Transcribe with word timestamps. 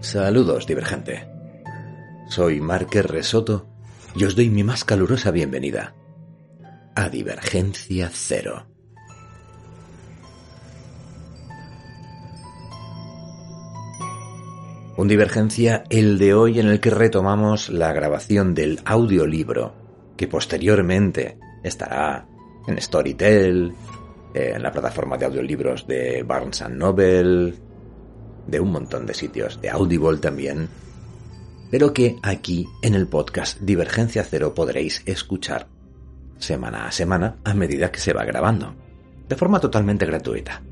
Saludos, 0.00 0.66
divergente. 0.66 1.28
Soy 2.26 2.62
Márquez 2.62 3.04
Resoto 3.04 3.68
y 4.16 4.24
os 4.24 4.34
doy 4.34 4.48
mi 4.48 4.64
más 4.64 4.82
calurosa 4.82 5.30
bienvenida 5.30 5.94
a 6.94 7.10
Divergencia 7.10 8.10
Cero. 8.10 8.66
Un 14.96 15.06
divergencia 15.06 15.84
el 15.90 16.18
de 16.18 16.32
hoy 16.32 16.60
en 16.60 16.68
el 16.68 16.80
que 16.80 16.90
retomamos 16.90 17.68
la 17.68 17.92
grabación 17.92 18.54
del 18.54 18.80
audiolibro 18.86 19.74
que 20.16 20.28
posteriormente 20.28 21.38
estará 21.62 22.26
en 22.66 22.80
Storytel, 22.80 23.74
en 24.32 24.62
la 24.62 24.72
plataforma 24.72 25.18
de 25.18 25.26
audiolibros 25.26 25.86
de 25.86 26.22
Barnes 26.22 26.66
Noble, 26.70 27.69
de 28.50 28.60
un 28.60 28.72
montón 28.72 29.06
de 29.06 29.14
sitios, 29.14 29.60
de 29.60 29.70
Audible 29.70 30.18
también, 30.18 30.68
pero 31.70 31.92
que 31.92 32.16
aquí 32.22 32.68
en 32.82 32.94
el 32.94 33.06
podcast 33.06 33.60
Divergencia 33.60 34.24
Cero 34.24 34.54
podréis 34.54 35.02
escuchar 35.06 35.68
semana 36.38 36.86
a 36.86 36.92
semana 36.92 37.36
a 37.44 37.54
medida 37.54 37.92
que 37.92 38.00
se 38.00 38.12
va 38.12 38.24
grabando, 38.24 38.74
de 39.28 39.36
forma 39.36 39.60
totalmente 39.60 40.06
gratuita. 40.06 40.62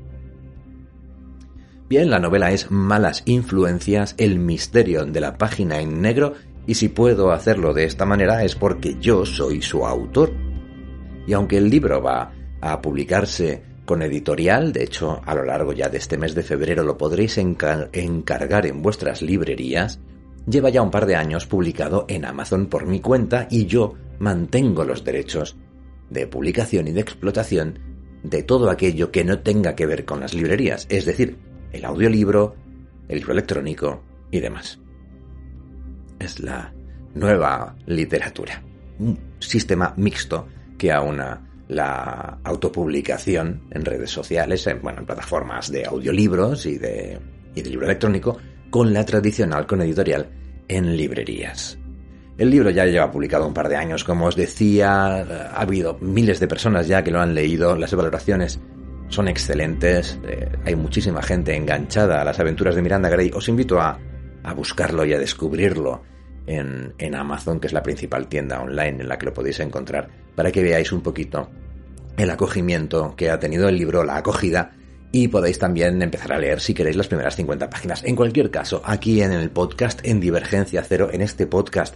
Bien, 1.87 2.09
la 2.09 2.19
novela 2.19 2.51
es 2.51 2.69
Malas 2.69 3.23
Influencias, 3.25 4.13
el 4.17 4.37
misterio 4.37 5.05
de 5.05 5.21
la 5.21 5.37
página 5.37 5.79
en 5.79 6.01
negro, 6.01 6.33
y 6.67 6.75
si 6.75 6.89
puedo 6.89 7.31
hacerlo 7.31 7.73
de 7.73 7.85
esta 7.85 8.05
manera 8.05 8.43
es 8.43 8.55
porque 8.55 8.97
yo 8.99 9.25
soy 9.25 9.61
su 9.61 9.87
autor. 9.87 10.31
Y 11.25 11.33
aunque 11.33 11.57
el 11.57 11.67
libro 11.67 11.99
va 11.99 12.31
a 12.61 12.79
publicarse 12.79 13.63
con 13.89 14.03
editorial, 14.03 14.71
de 14.71 14.83
hecho 14.83 15.19
a 15.25 15.33
lo 15.33 15.43
largo 15.43 15.73
ya 15.73 15.89
de 15.89 15.97
este 15.97 16.15
mes 16.15 16.35
de 16.35 16.43
febrero 16.43 16.83
lo 16.83 16.95
podréis 16.95 17.39
encargar 17.39 18.67
en 18.67 18.83
vuestras 18.83 19.23
librerías, 19.23 19.99
lleva 20.45 20.69
ya 20.69 20.83
un 20.83 20.91
par 20.91 21.07
de 21.07 21.15
años 21.15 21.47
publicado 21.47 22.05
en 22.07 22.23
Amazon 22.23 22.67
por 22.67 22.85
mi 22.85 22.99
cuenta 22.99 23.47
y 23.49 23.65
yo 23.65 23.95
mantengo 24.19 24.83
los 24.83 25.03
derechos 25.03 25.57
de 26.11 26.27
publicación 26.27 26.87
y 26.87 26.91
de 26.91 27.01
explotación 27.01 27.79
de 28.21 28.43
todo 28.43 28.69
aquello 28.69 29.11
que 29.11 29.23
no 29.23 29.39
tenga 29.39 29.73
que 29.73 29.87
ver 29.87 30.05
con 30.05 30.19
las 30.19 30.35
librerías, 30.35 30.85
es 30.91 31.05
decir, 31.05 31.39
el 31.71 31.83
audiolibro, 31.83 32.55
el 33.07 33.17
libro 33.17 33.33
electrónico 33.33 34.03
y 34.29 34.39
demás. 34.39 34.79
Es 36.19 36.39
la 36.39 36.71
nueva 37.15 37.75
literatura, 37.87 38.61
un 38.99 39.17
sistema 39.39 39.95
mixto 39.97 40.47
que 40.77 40.91
aúna 40.91 41.48
la 41.69 42.39
autopublicación 42.43 43.61
en 43.69 43.85
redes 43.85 44.09
sociales, 44.09 44.65
en, 44.67 44.81
bueno, 44.81 44.99
en 44.99 45.05
plataformas 45.05 45.71
de 45.71 45.85
audiolibros 45.85 46.65
y 46.65 46.77
de, 46.77 47.19
libro 47.55 47.85
electrónico, 47.85 48.37
con 48.69 48.93
la 48.93 49.05
tradicional 49.05 49.67
con 49.67 49.81
editorial 49.81 50.29
en 50.67 50.97
librerías. 50.97 51.77
El 52.37 52.49
libro 52.49 52.69
ya 52.69 52.85
lleva 52.85 53.11
publicado 53.11 53.45
un 53.45 53.53
par 53.53 53.69
de 53.69 53.75
años, 53.75 54.03
como 54.03 54.25
os 54.25 54.35
decía, 54.35 55.17
ha 55.17 55.61
habido 55.61 55.97
miles 55.99 56.39
de 56.39 56.47
personas 56.47 56.87
ya 56.87 57.03
que 57.03 57.11
lo 57.11 57.19
han 57.19 57.35
leído, 57.35 57.75
las 57.75 57.93
valoraciones 57.93 58.59
son 59.09 59.27
excelentes, 59.27 60.17
eh, 60.25 60.49
hay 60.65 60.75
muchísima 60.75 61.21
gente 61.21 61.55
enganchada 61.55 62.21
a 62.21 62.23
las 62.23 62.39
aventuras 62.39 62.75
de 62.75 62.81
Miranda 62.81 63.09
Gray, 63.09 63.31
os 63.33 63.49
invito 63.49 63.79
a, 63.79 63.99
a 64.43 64.53
buscarlo 64.53 65.05
y 65.05 65.13
a 65.13 65.19
descubrirlo 65.19 66.01
en 66.47 67.13
Amazon, 67.13 67.59
que 67.59 67.67
es 67.67 67.73
la 67.73 67.83
principal 67.83 68.27
tienda 68.27 68.59
online 68.59 69.01
en 69.01 69.07
la 69.07 69.19
que 69.19 69.27
lo 69.27 69.33
podéis 69.35 69.59
encontrar, 69.59 70.09
para 70.39 70.53
que 70.53 70.63
veáis 70.63 70.93
un 70.93 71.01
poquito 71.01 71.49
el 72.15 72.29
acogimiento 72.29 73.13
que 73.17 73.29
ha 73.29 73.41
tenido 73.41 73.67
el 73.67 73.77
libro, 73.77 74.05
la 74.05 74.15
acogida, 74.15 74.71
y 75.11 75.27
podéis 75.27 75.59
también 75.59 76.01
empezar 76.01 76.31
a 76.31 76.39
leer 76.39 76.61
si 76.61 76.73
queréis 76.73 76.95
las 76.95 77.09
primeras 77.09 77.35
50 77.35 77.69
páginas. 77.69 78.05
En 78.05 78.15
cualquier 78.15 78.49
caso, 78.49 78.81
aquí 78.85 79.21
en 79.21 79.33
el 79.33 79.49
podcast, 79.49 79.99
en 80.05 80.21
Divergencia 80.21 80.81
Cero, 80.87 81.09
en 81.11 81.19
este 81.19 81.45
podcast 81.45 81.95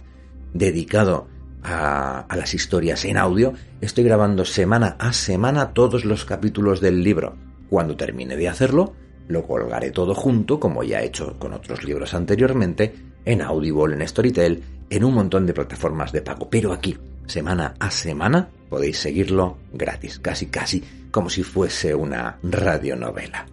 dedicado 0.52 1.26
a, 1.62 2.26
a, 2.28 2.36
las 2.36 2.52
historias 2.52 3.06
en 3.06 3.16
audio, 3.16 3.54
estoy 3.80 4.04
grabando 4.04 4.44
semana 4.44 4.96
a 4.98 5.14
semana 5.14 5.72
todos 5.72 6.04
los 6.04 6.26
capítulos 6.26 6.82
del 6.82 7.02
libro. 7.02 7.38
Cuando 7.70 7.96
termine 7.96 8.36
de 8.36 8.50
hacerlo, 8.50 8.92
lo 9.26 9.46
colgaré 9.46 9.90
todo 9.90 10.14
junto, 10.14 10.60
como 10.60 10.84
ya 10.84 11.00
he 11.00 11.06
hecho 11.06 11.38
con 11.38 11.54
otros 11.54 11.82
libros 11.82 12.12
anteriormente, 12.12 12.94
en 13.24 13.40
Audible, 13.40 13.94
en 13.94 14.06
Storytel, 14.06 14.62
en 14.90 15.02
un 15.02 15.14
montón 15.14 15.46
de 15.46 15.54
plataformas 15.54 16.12
de 16.12 16.20
pago. 16.20 16.50
Pero 16.50 16.74
aquí, 16.74 16.94
semana 17.26 17.74
a 17.78 17.90
semana, 17.90 18.48
podéis 18.68 18.98
seguirlo 18.98 19.58
gratis, 19.72 20.18
casi 20.18 20.46
casi 20.46 20.82
como 21.10 21.30
si 21.30 21.42
fuese 21.42 21.94
una 21.94 22.38
radionovela. 22.42 23.46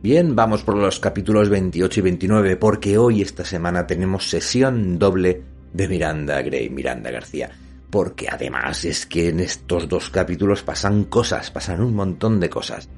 Bien, 0.00 0.36
vamos 0.36 0.62
por 0.62 0.76
los 0.76 1.00
capítulos 1.00 1.48
28 1.48 1.98
y 1.98 2.02
29 2.02 2.56
porque 2.56 2.98
hoy 2.98 3.20
esta 3.20 3.44
semana 3.44 3.86
tenemos 3.86 4.30
sesión 4.30 4.96
doble 4.96 5.42
de 5.72 5.88
Miranda 5.88 6.40
Gray, 6.42 6.70
Miranda 6.70 7.10
García. 7.10 7.50
Porque 7.90 8.28
además 8.30 8.84
es 8.84 9.06
que 9.06 9.30
en 9.30 9.40
estos 9.40 9.88
dos 9.88 10.10
capítulos 10.10 10.62
pasan 10.62 11.04
cosas, 11.04 11.50
pasan 11.50 11.80
un 11.80 11.94
montón 11.94 12.38
de 12.38 12.48
cosas. 12.48 12.88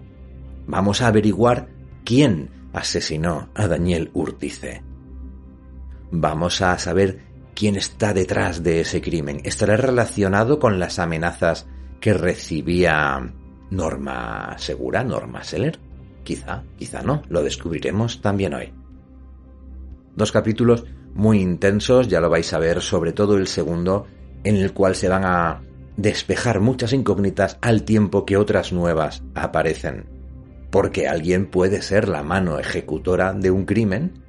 Vamos 0.67 1.01
a 1.01 1.07
averiguar 1.07 1.69
quién 2.05 2.51
asesinó 2.73 3.49
a 3.55 3.67
Daniel 3.67 4.11
Urtice. 4.13 4.83
Vamos 6.11 6.61
a 6.61 6.77
saber 6.79 7.30
quién 7.61 7.77
está 7.77 8.15
detrás 8.15 8.63
de 8.63 8.81
ese 8.81 9.03
crimen. 9.03 9.43
¿Estará 9.45 9.77
relacionado 9.77 10.59
con 10.59 10.81
las 10.81 10.99
amenazas 10.99 11.67
que 12.01 12.15
recibía 12.15 13.35
Norma 13.71 14.57
Segura, 14.57 15.05
Norma 15.05 15.45
Seller? 15.45 15.79
Quizá, 16.25 16.63
quizá 16.79 17.03
no, 17.03 17.21
lo 17.29 17.43
descubriremos 17.43 18.23
también 18.23 18.55
hoy. 18.55 18.73
Dos 20.17 20.33
capítulos 20.33 20.87
muy 21.15 21.43
intensos, 21.43 22.09
ya 22.09 22.23
lo 22.23 22.31
vais 22.31 22.51
a 22.55 22.59
ver, 22.59 22.81
sobre 22.81 23.13
todo 23.13 23.37
el 23.37 23.47
segundo, 23.47 24.07
en 24.43 24.57
el 24.57 24.73
cual 24.73 24.95
se 24.95 25.11
van 25.11 25.27
a 25.27 25.61
despejar 25.99 26.61
muchas 26.61 26.95
incógnitas 26.95 27.59
al 27.61 27.83
tiempo 27.83 28.25
que 28.25 28.39
otras 28.39 28.73
nuevas 28.73 29.23
aparecen. 29.35 30.07
Porque 30.71 31.09
alguien 31.09 31.51
puede 31.51 31.83
ser 31.83 32.09
la 32.09 32.23
mano 32.23 32.59
ejecutora 32.59 33.35
de 33.35 33.51
un 33.51 33.67
crimen 33.67 34.25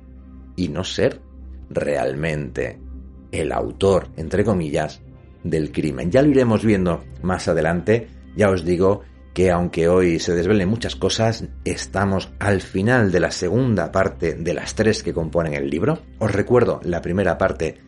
y 0.58 0.68
no 0.68 0.84
ser 0.84 1.22
realmente 1.70 2.91
el 3.32 3.52
autor, 3.52 4.08
entre 4.18 4.44
comillas, 4.44 5.02
del 5.44 5.72
crimen. 5.72 6.12
Ya 6.12 6.22
lo 6.22 6.30
iremos 6.30 6.64
viendo 6.64 7.04
más 7.22 7.48
adelante. 7.48 8.08
Ya 8.36 8.50
os 8.50 8.64
digo 8.64 9.02
que 9.34 9.50
aunque 9.50 9.88
hoy 9.88 10.20
se 10.20 10.36
desvelen 10.36 10.70
muchas 10.70 10.96
cosas, 10.96 11.46
estamos 11.64 12.32
al 12.40 12.62
final 12.62 13.12
de 13.12 13.20
la 13.20 13.32
segunda 13.32 13.92
parte 13.92 14.34
de 14.34 14.54
las 14.54 14.76
tres 14.76 15.04
que 15.04 15.14
componen 15.14 15.54
el 15.54 15.70
libro. 15.70 16.00
Os 16.20 16.32
recuerdo 16.32 16.80
la 16.84 17.02
primera 17.02 17.38
parte 17.38 17.80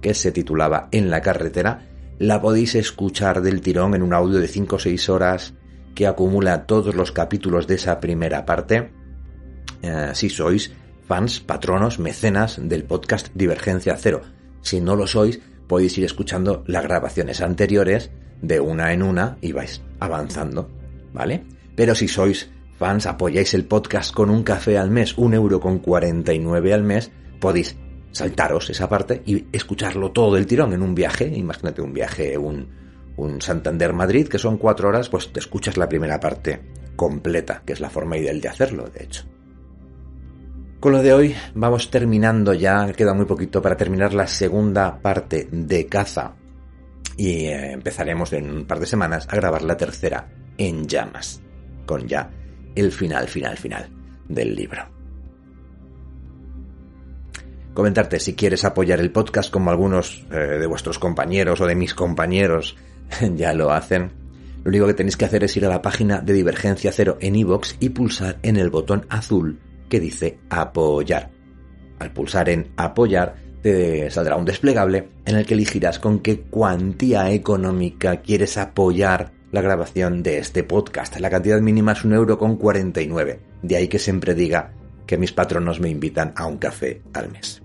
que 0.00 0.14
se 0.14 0.32
titulaba 0.32 0.88
En 0.92 1.10
la 1.10 1.20
carretera. 1.20 1.88
La 2.18 2.40
podéis 2.40 2.74
escuchar 2.76 3.42
del 3.42 3.60
tirón 3.60 3.94
en 3.94 4.02
un 4.02 4.14
audio 4.14 4.38
de 4.38 4.46
5 4.46 4.76
o 4.76 4.78
6 4.78 5.08
horas 5.08 5.54
que 5.94 6.06
acumula 6.06 6.66
todos 6.66 6.94
los 6.94 7.12
capítulos 7.12 7.66
de 7.66 7.76
esa 7.76 8.00
primera 8.00 8.44
parte. 8.44 8.92
Eh, 9.82 10.10
si 10.14 10.28
sois 10.28 10.72
fans, 11.06 11.40
patronos, 11.40 11.98
mecenas 11.98 12.58
del 12.62 12.84
podcast 12.84 13.28
Divergencia 13.34 13.96
Cero. 13.96 14.22
Si 14.64 14.80
no 14.80 14.96
lo 14.96 15.06
sois, 15.06 15.40
podéis 15.68 15.96
ir 15.98 16.04
escuchando 16.04 16.64
las 16.66 16.82
grabaciones 16.82 17.42
anteriores 17.42 18.10
de 18.40 18.60
una 18.60 18.94
en 18.94 19.02
una 19.02 19.36
y 19.42 19.52
vais 19.52 19.82
avanzando, 20.00 20.70
¿vale? 21.12 21.44
Pero 21.76 21.94
si 21.94 22.08
sois 22.08 22.50
fans, 22.78 23.04
apoyáis 23.04 23.52
el 23.52 23.66
podcast 23.66 24.14
con 24.14 24.30
un 24.30 24.42
café 24.42 24.78
al 24.78 24.90
mes, 24.90 25.18
un 25.18 25.34
euro 25.34 25.60
con 25.60 25.80
49 25.80 26.72
al 26.72 26.82
mes, 26.82 27.12
podéis 27.40 27.76
saltaros 28.12 28.70
esa 28.70 28.88
parte 28.88 29.22
y 29.26 29.44
escucharlo 29.52 30.12
todo 30.12 30.38
el 30.38 30.46
tirón 30.46 30.72
en 30.72 30.82
un 30.82 30.94
viaje. 30.94 31.26
Imagínate 31.26 31.82
un 31.82 31.92
viaje, 31.92 32.38
un, 32.38 32.68
un 33.18 33.42
Santander-Madrid, 33.42 34.28
que 34.28 34.38
son 34.38 34.56
cuatro 34.56 34.88
horas, 34.88 35.10
pues 35.10 35.30
te 35.30 35.40
escuchas 35.40 35.76
la 35.76 35.90
primera 35.90 36.18
parte 36.20 36.62
completa, 36.96 37.62
que 37.66 37.74
es 37.74 37.80
la 37.80 37.90
forma 37.90 38.16
ideal 38.16 38.40
de 38.40 38.48
hacerlo, 38.48 38.88
de 38.88 39.04
hecho. 39.04 39.24
Con 40.84 40.92
lo 40.92 41.02
de 41.02 41.14
hoy 41.14 41.34
vamos 41.54 41.90
terminando 41.90 42.52
ya, 42.52 42.92
queda 42.92 43.14
muy 43.14 43.24
poquito 43.24 43.62
para 43.62 43.74
terminar 43.74 44.12
la 44.12 44.26
segunda 44.26 45.00
parte 45.00 45.48
de 45.50 45.86
caza 45.86 46.34
y 47.16 47.46
eh, 47.46 47.72
empezaremos 47.72 48.34
en 48.34 48.50
un 48.50 48.66
par 48.66 48.80
de 48.80 48.84
semanas 48.84 49.26
a 49.30 49.36
grabar 49.36 49.62
la 49.62 49.78
tercera 49.78 50.28
en 50.58 50.86
llamas, 50.86 51.40
con 51.86 52.06
ya 52.06 52.30
el 52.74 52.92
final, 52.92 53.28
final, 53.28 53.56
final 53.56 53.88
del 54.28 54.54
libro. 54.54 54.82
Comentarte 57.72 58.20
si 58.20 58.34
quieres 58.34 58.66
apoyar 58.66 59.00
el 59.00 59.10
podcast 59.10 59.50
como 59.50 59.70
algunos 59.70 60.26
eh, 60.30 60.36
de 60.36 60.66
vuestros 60.66 60.98
compañeros 60.98 61.62
o 61.62 61.66
de 61.66 61.76
mis 61.76 61.94
compañeros 61.94 62.76
ya 63.34 63.54
lo 63.54 63.72
hacen. 63.72 64.12
Lo 64.62 64.68
único 64.68 64.86
que 64.88 64.92
tenéis 64.92 65.16
que 65.16 65.24
hacer 65.24 65.44
es 65.44 65.56
ir 65.56 65.64
a 65.64 65.70
la 65.70 65.80
página 65.80 66.20
de 66.20 66.34
Divergencia 66.34 66.92
Cero 66.92 67.16
en 67.22 67.36
iVoox 67.36 67.76
y 67.80 67.88
pulsar 67.88 68.38
en 68.42 68.58
el 68.58 68.68
botón 68.68 69.06
azul 69.08 69.58
que 69.88 70.00
dice 70.00 70.38
apoyar. 70.50 71.30
Al 71.98 72.12
pulsar 72.12 72.48
en 72.48 72.68
apoyar 72.76 73.34
te 73.62 74.10
saldrá 74.10 74.36
un 74.36 74.44
desplegable 74.44 75.08
en 75.24 75.36
el 75.36 75.46
que 75.46 75.54
elegirás 75.54 75.98
con 75.98 76.18
qué 76.18 76.40
cuantía 76.40 77.30
económica 77.32 78.20
quieres 78.20 78.58
apoyar 78.58 79.32
la 79.52 79.62
grabación 79.62 80.22
de 80.22 80.38
este 80.38 80.64
podcast. 80.64 81.18
La 81.20 81.30
cantidad 81.30 81.60
mínima 81.60 81.92
es 81.92 82.04
un 82.04 82.12
euro 82.12 82.36
con 82.36 82.56
49. 82.56 83.40
De 83.62 83.76
ahí 83.76 83.88
que 83.88 83.98
siempre 83.98 84.34
diga 84.34 84.72
que 85.06 85.16
mis 85.16 85.32
patronos 85.32 85.80
me 85.80 85.88
invitan 85.88 86.32
a 86.36 86.46
un 86.46 86.58
café 86.58 87.02
al 87.14 87.30
mes. 87.30 87.62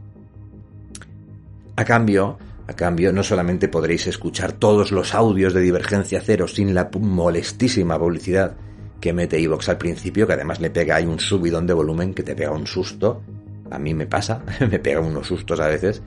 A 1.75 1.83
cambio, 1.83 2.37
a 2.67 2.73
cambio, 2.73 3.11
no 3.11 3.23
solamente 3.23 3.67
podréis 3.67 4.05
escuchar 4.07 4.51
todos 4.51 4.91
los 4.91 5.15
audios 5.15 5.53
de 5.53 5.61
Divergencia 5.61 6.21
Cero 6.23 6.47
sin 6.47 6.75
la 6.75 6.89
molestísima 6.99 7.97
publicidad 7.97 8.55
que 8.99 9.13
mete 9.13 9.39
iVox 9.39 9.69
al 9.69 9.77
principio, 9.77 10.27
que 10.27 10.33
además 10.33 10.59
le 10.59 10.69
pega 10.69 10.95
ahí 10.95 11.05
un 11.05 11.19
subidón 11.19 11.65
de 11.67 11.73
volumen 11.73 12.13
que 12.13 12.23
te 12.23 12.35
pega 12.35 12.51
un 12.51 12.67
susto. 12.67 13.21
A 13.71 13.79
mí 13.79 13.93
me 13.93 14.07
pasa, 14.07 14.43
me 14.71 14.79
pega 14.79 14.99
unos 14.99 15.27
sustos 15.27 15.59
a 15.59 15.67
veces 15.67 16.01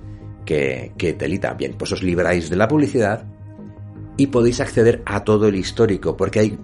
que, 0.45 0.93
que 0.97 1.13
telita. 1.15 1.55
Bien, 1.55 1.75
pues 1.79 1.93
os 1.93 2.03
libráis 2.03 2.51
de 2.51 2.57
la 2.57 2.69
publicidad 2.69 3.25
y 4.17 4.27
podéis 4.29 4.61
acceder 4.61 5.03
a 5.07 5.25
todo 5.25 5.49
el 5.49 5.57
histórico, 5.57 6.17
porque 6.17 6.41
hay 6.41 6.59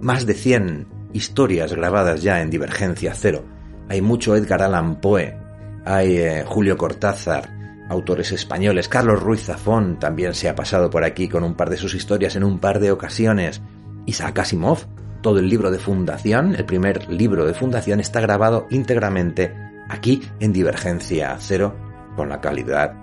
más 0.00 0.26
de 0.26 0.34
100 0.34 0.86
historias 1.12 1.72
grabadas 1.72 2.22
ya 2.22 2.42
en 2.42 2.50
Divergencia 2.50 3.14
Cero. 3.14 3.44
Hay 3.88 4.02
mucho 4.02 4.36
Edgar 4.36 4.62
Allan 4.62 5.00
Poe, 5.00 5.36
hay 5.84 6.16
eh, 6.18 6.44
Julio 6.46 6.76
Cortázar, 6.76 7.56
autores 7.88 8.32
españoles. 8.32 8.88
Carlos 8.88 9.22
Ruiz 9.22 9.44
Zafón 9.44 9.98
también 9.98 10.34
se 10.34 10.48
ha 10.48 10.54
pasado 10.54 10.90
por 10.90 11.04
aquí 11.04 11.28
con 11.28 11.44
un 11.44 11.54
par 11.54 11.70
de 11.70 11.76
sus 11.76 11.94
historias 11.94 12.36
en 12.36 12.44
un 12.44 12.58
par 12.58 12.80
de 12.80 12.90
ocasiones. 12.90 13.62
Isaac 14.06 14.40
Asimov, 14.40 14.86
todo 15.26 15.40
el 15.40 15.48
libro 15.48 15.72
de 15.72 15.80
fundación, 15.80 16.54
el 16.54 16.64
primer 16.64 17.10
libro 17.10 17.46
de 17.46 17.52
fundación 17.52 17.98
está 17.98 18.20
grabado 18.20 18.68
íntegramente 18.70 19.52
aquí 19.88 20.22
en 20.38 20.52
Divergencia 20.52 21.36
Cero 21.40 21.74
con 22.14 22.28
la 22.28 22.40
calidad 22.40 22.94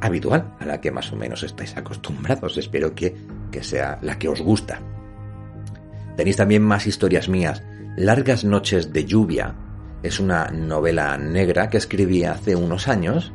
habitual 0.00 0.54
a 0.60 0.66
la 0.66 0.80
que 0.80 0.92
más 0.92 1.12
o 1.12 1.16
menos 1.16 1.42
estáis 1.42 1.76
acostumbrados. 1.76 2.56
Espero 2.58 2.94
que, 2.94 3.12
que 3.50 3.64
sea 3.64 3.98
la 4.02 4.20
que 4.20 4.28
os 4.28 4.40
gusta. 4.40 4.80
Tenéis 6.16 6.36
también 6.36 6.62
más 6.62 6.86
historias 6.86 7.28
mías. 7.28 7.60
Largas 7.96 8.44
noches 8.44 8.92
de 8.92 9.04
lluvia 9.04 9.56
es 10.04 10.20
una 10.20 10.52
novela 10.52 11.18
negra 11.18 11.68
que 11.68 11.78
escribí 11.78 12.22
hace 12.22 12.54
unos 12.54 12.86
años 12.86 13.32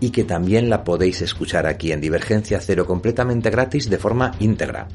y 0.00 0.10
que 0.10 0.24
también 0.24 0.68
la 0.68 0.82
podéis 0.82 1.22
escuchar 1.22 1.68
aquí 1.68 1.92
en 1.92 2.00
Divergencia 2.00 2.58
Cero 2.60 2.88
completamente 2.88 3.50
gratis 3.50 3.88
de 3.88 3.98
forma 3.98 4.32
íntegra. 4.40 4.88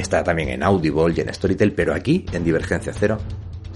Está 0.00 0.24
también 0.24 0.48
en 0.48 0.62
Audible 0.62 1.12
y 1.14 1.20
en 1.20 1.32
Storytel, 1.32 1.72
pero 1.72 1.94
aquí 1.94 2.24
en 2.32 2.42
Divergencia 2.42 2.92
Cero, 2.98 3.18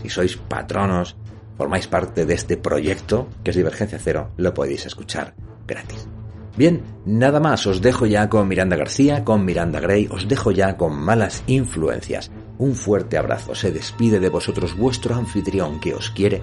si 0.03 0.09
sois 0.09 0.37
patronos, 0.37 1.17
formáis 1.59 1.87
parte 1.87 2.25
de 2.25 2.33
este 2.33 2.57
proyecto 2.57 3.29
que 3.45 3.51
es 3.51 3.57
Divergencia 3.57 3.99
Cero, 4.03 4.31
lo 4.39 4.55
podéis 4.55 4.87
escuchar 4.87 5.35
gratis. 5.67 6.09
Bien, 6.57 6.83
nada 7.05 7.41
más, 7.41 7.67
os 7.67 7.83
dejo 7.83 8.07
ya 8.07 8.29
con 8.31 8.49
Miranda 8.49 8.77
García, 8.77 9.23
con 9.23 9.45
Miranda 9.45 9.81
Gray, 9.81 10.09
os 10.11 10.27
dejo 10.27 10.51
ya 10.51 10.77
con 10.77 10.97
malas 10.97 11.43
influencias. 11.47 12.31
Un 12.59 12.75
fuerte 12.75 13.19
abrazo, 13.19 13.55
se 13.55 13.71
despide 13.71 14.19
de 14.19 14.31
vosotros 14.31 14.77
vuestro 14.77 15.17
anfitrión 15.17 15.79
que 15.79 15.95
os 15.95 16.11
quiere, 16.11 16.43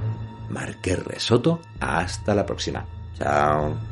Marqués 0.50 1.04
Resoto. 1.04 1.60
Hasta 1.80 2.36
la 2.36 2.46
próxima. 2.46 2.86
Chao. 3.18 3.91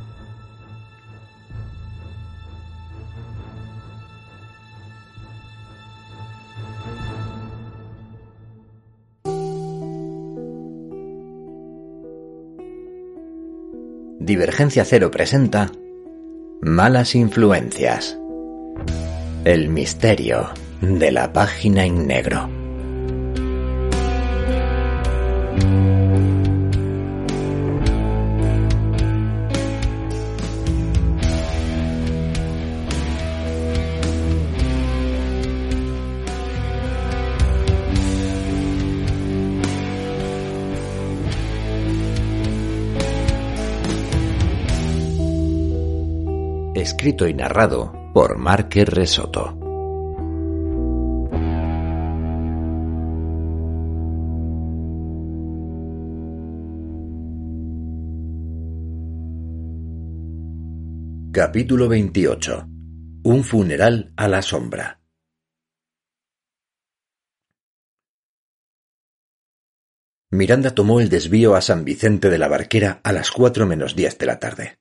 Divergencia 14.30 14.86
Cero 14.86 15.10
presenta 15.10 15.72
Malas 16.62 17.16
influencias. 17.16 18.16
El 19.44 19.70
misterio 19.70 20.52
de 20.82 21.12
la 21.12 21.34
página 21.34 21.84
en 21.84 22.06
negro. 22.06 22.48
Escrito 46.80 47.28
y 47.28 47.34
narrado 47.34 47.94
por 48.14 48.38
Marque 48.38 48.86
Resoto. 48.86 49.58
Capítulo 61.32 61.88
28. 61.88 62.68
Un 63.24 63.44
funeral 63.44 64.14
a 64.16 64.28
la 64.28 64.42
sombra. 64.42 65.02
Miranda 70.32 70.76
tomó 70.76 71.00
el 71.00 71.10
desvío 71.10 71.56
a 71.56 71.62
San 71.62 71.84
Vicente 71.86 72.30
de 72.30 72.38
la 72.38 72.48
Barquera 72.48 73.02
a 73.04 73.12
las 73.12 73.32
cuatro 73.32 73.66
menos 73.66 73.96
diez 73.96 74.18
de 74.18 74.26
la 74.26 74.40
tarde 74.40 74.80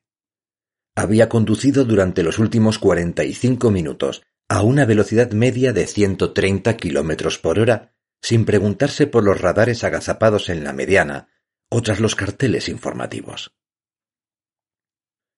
había 0.99 1.29
conducido 1.29 1.85
durante 1.85 2.25
los 2.25 2.41
últimos 2.41 2.79
cuarenta 2.79 3.23
y 3.23 3.33
cinco 3.33 3.71
minutos 3.71 4.23
a 4.49 4.63
una 4.63 4.85
velocidad 4.85 5.31
media 5.31 5.73
de 5.73 5.87
ciento 5.87 6.33
treinta 6.33 6.77
kilómetros 6.77 7.39
por 7.39 7.61
hora, 7.61 7.95
sin 8.21 8.45
preguntarse 8.45 9.07
por 9.07 9.23
los 9.23 9.41
radares 9.41 9.85
agazapados 9.85 10.49
en 10.49 10.65
la 10.65 10.73
mediana 10.73 11.29
o 11.71 11.83
tras 11.83 12.01
los 12.01 12.17
carteles 12.17 12.69
informativos. 12.69 13.55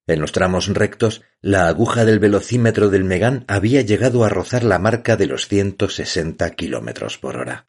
En 0.06 0.20
los 0.20 0.32
tramos 0.32 0.68
rectos, 0.68 1.22
la 1.42 1.68
aguja 1.68 2.06
del 2.06 2.20
velocímetro 2.20 2.88
del 2.88 3.04
Megán 3.04 3.44
había 3.46 3.82
llegado 3.82 4.24
a 4.24 4.30
rozar 4.30 4.64
la 4.64 4.78
marca 4.78 5.16
de 5.16 5.26
los 5.26 5.46
ciento 5.46 5.90
sesenta 5.90 6.50
kilómetros 6.50 7.18
por 7.18 7.36
hora. 7.36 7.68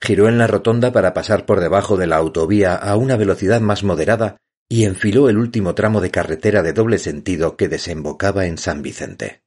Giró 0.00 0.28
en 0.28 0.38
la 0.38 0.46
rotonda 0.46 0.92
para 0.92 1.12
pasar 1.12 1.44
por 1.44 1.60
debajo 1.60 1.98
de 1.98 2.06
la 2.06 2.16
autovía 2.16 2.74
a 2.74 2.96
una 2.96 3.16
velocidad 3.16 3.60
más 3.60 3.84
moderada 3.84 4.38
y 4.72 4.84
enfiló 4.84 5.28
el 5.28 5.36
último 5.36 5.74
tramo 5.74 6.00
de 6.00 6.12
carretera 6.12 6.62
de 6.62 6.72
doble 6.72 6.98
sentido 6.98 7.56
que 7.56 7.68
desembocaba 7.68 8.46
en 8.46 8.56
San 8.56 8.82
Vicente. 8.82 9.42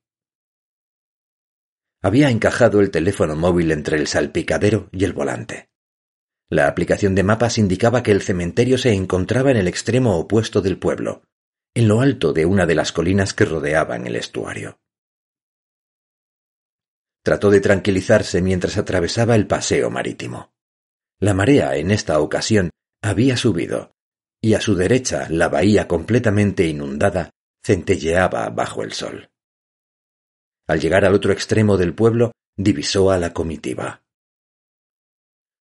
Había 2.01 2.29
encajado 2.29 2.81
el 2.81 2.91
teléfono 2.91 3.37
móvil 3.37 3.71
entre 3.71 3.97
el 3.97 4.07
salpicadero 4.07 4.89
y 4.91 5.05
el 5.05 5.13
volante. 5.13 5.69
La 6.49 6.67
aplicación 6.67 7.15
de 7.15 7.23
mapas 7.23 7.57
indicaba 7.57 8.03
que 8.03 8.11
el 8.11 8.21
cementerio 8.21 8.77
se 8.77 8.91
encontraba 8.91 9.49
en 9.49 9.55
el 9.55 9.69
extremo 9.69 10.17
opuesto 10.17 10.61
del 10.61 10.77
pueblo, 10.77 11.23
en 11.73 11.87
lo 11.87 12.01
alto 12.01 12.33
de 12.33 12.45
una 12.45 12.65
de 12.65 12.75
las 12.75 12.91
colinas 12.91 13.33
que 13.33 13.45
rodeaban 13.45 14.05
el 14.05 14.17
estuario. 14.17 14.77
Trató 17.23 17.49
de 17.49 17.61
tranquilizarse 17.61 18.41
mientras 18.41 18.77
atravesaba 18.77 19.35
el 19.35 19.47
paseo 19.47 19.89
marítimo. 19.89 20.53
La 21.21 21.33
marea 21.33 21.77
en 21.77 21.91
esta 21.91 22.19
ocasión 22.19 22.71
había 23.01 23.37
subido 23.37 23.93
y 24.43 24.55
a 24.55 24.61
su 24.61 24.75
derecha 24.75 25.27
la 25.29 25.47
bahía 25.47 25.87
completamente 25.87 26.67
inundada 26.67 27.29
centelleaba 27.63 28.49
bajo 28.49 28.83
el 28.83 28.91
sol. 28.91 29.29
Al 30.67 30.81
llegar 30.81 31.05
al 31.05 31.13
otro 31.13 31.31
extremo 31.31 31.77
del 31.77 31.95
pueblo, 31.95 32.33
divisó 32.57 33.09
a 33.09 33.17
la 33.17 33.31
comitiva. 33.33 34.03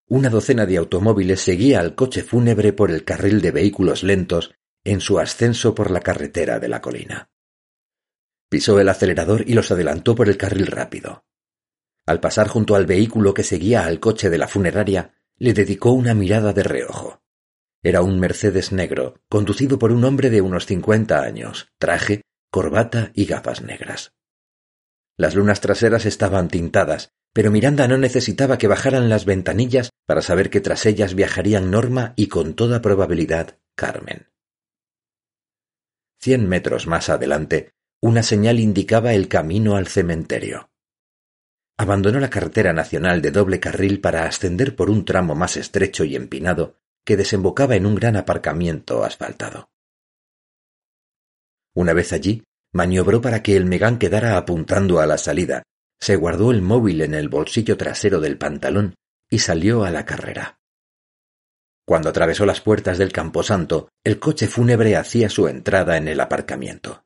Una 0.09 0.31
docena 0.31 0.67
de 0.67 0.79
automóviles 0.79 1.41
seguía 1.41 1.79
al 1.79 1.95
coche 1.95 2.25
fúnebre 2.25 2.73
por 2.73 2.91
el 2.91 3.05
carril 3.05 3.41
de 3.41 3.53
vehículos 3.53 4.03
lentos 4.03 4.53
en 4.83 5.01
su 5.01 5.21
ascenso 5.21 5.77
por 5.77 5.93
la 5.93 6.01
carretera 6.01 6.59
de 6.59 6.69
la 6.69 6.81
colina. 6.81 7.31
Pisó 8.49 8.81
el 8.81 8.89
acelerador 8.89 9.49
y 9.49 9.55
los 9.55 9.71
adelantó 9.71 10.17
por 10.17 10.29
el 10.29 10.37
carril 10.37 10.67
rápido. 10.67 11.25
Al 12.05 12.19
pasar 12.19 12.49
junto 12.49 12.75
al 12.75 12.87
vehículo 12.87 13.33
que 13.33 13.45
seguía 13.45 13.85
al 13.87 14.01
coche 14.01 14.29
de 14.29 14.39
la 14.39 14.49
funeraria, 14.49 15.15
le 15.39 15.53
dedicó 15.53 15.93
una 15.93 16.15
mirada 16.15 16.53
de 16.53 16.65
reojo. 16.65 17.23
Era 17.85 18.03
un 18.03 18.21
Mercedes 18.21 18.71
negro, 18.71 19.21
conducido 19.29 19.77
por 19.79 19.91
un 19.91 20.05
hombre 20.05 20.31
de 20.31 20.41
unos 20.41 20.67
cincuenta 20.67 21.23
años, 21.23 21.69
traje, 21.79 22.23
corbata 22.51 23.11
y 23.13 23.25
gafas 23.25 23.61
negras. 23.63 24.13
Las 25.17 25.35
lunas 25.35 25.61
traseras 25.61 26.07
estaban 26.07 26.47
tintadas, 26.49 27.13
pero 27.33 27.51
Miranda 27.51 27.89
no 27.89 27.99
necesitaba 27.99 28.57
que 28.57 28.69
bajaran 28.69 29.09
las 29.09 29.25
ventanillas 29.25 29.91
para 30.07 30.23
saber 30.23 30.49
que 30.49 30.61
tras 30.61 30.87
ellas 30.87 31.15
viajarían 31.15 31.73
Norma 31.73 32.13
y 32.15 32.29
con 32.29 32.55
toda 32.55 32.83
probabilidad 32.83 33.59
Carmen. 33.75 34.29
Cien 36.21 36.49
metros 36.49 36.87
más 36.87 37.09
adelante, 37.09 37.73
una 38.01 38.23
señal 38.23 38.61
indicaba 38.61 39.13
el 39.13 39.27
camino 39.27 39.75
al 39.75 39.89
cementerio. 39.89 40.71
Abandonó 41.77 42.21
la 42.21 42.31
carretera 42.31 42.73
nacional 42.73 43.23
de 43.23 43.33
doble 43.33 43.59
carril 43.59 44.01
para 44.01 44.27
ascender 44.27 44.77
por 44.77 44.89
un 44.89 45.05
tramo 45.05 45.35
más 45.35 45.57
estrecho 45.57 46.05
y 46.05 46.15
empinado 46.15 46.82
que 47.05 47.17
desembocaba 47.17 47.77
en 47.77 47.87
un 47.87 47.95
gran 47.95 48.17
aparcamiento 48.17 49.05
asfaltado. 49.05 49.71
Una 51.75 51.93
vez 51.93 52.13
allí, 52.13 52.45
maniobró 52.73 53.21
para 53.21 53.43
que 53.43 53.57
el 53.57 53.67
Megán 53.67 53.99
quedara 53.99 54.37
apuntando 54.37 55.01
a 55.01 55.07
la 55.07 55.19
salida, 55.19 55.63
se 56.01 56.17
guardó 56.17 56.51
el 56.51 56.63
móvil 56.63 57.01
en 57.03 57.15
el 57.15 57.29
bolsillo 57.29 57.77
trasero 57.77 58.21
del 58.21 58.39
pantalón 58.39 58.95
y 59.31 59.39
salió 59.39 59.85
a 59.85 59.91
la 59.91 60.05
carrera. 60.05 60.59
Cuando 61.87 62.11
atravesó 62.11 62.47
las 62.47 62.61
puertas 62.61 62.99
del 62.99 63.13
camposanto, 63.13 63.89
el 64.05 64.19
coche 64.19 64.47
fúnebre 64.47 64.97
hacía 64.97 65.29
su 65.29 65.49
entrada 65.49 65.97
en 65.97 66.09
el 66.09 66.21
aparcamiento. 66.21 67.05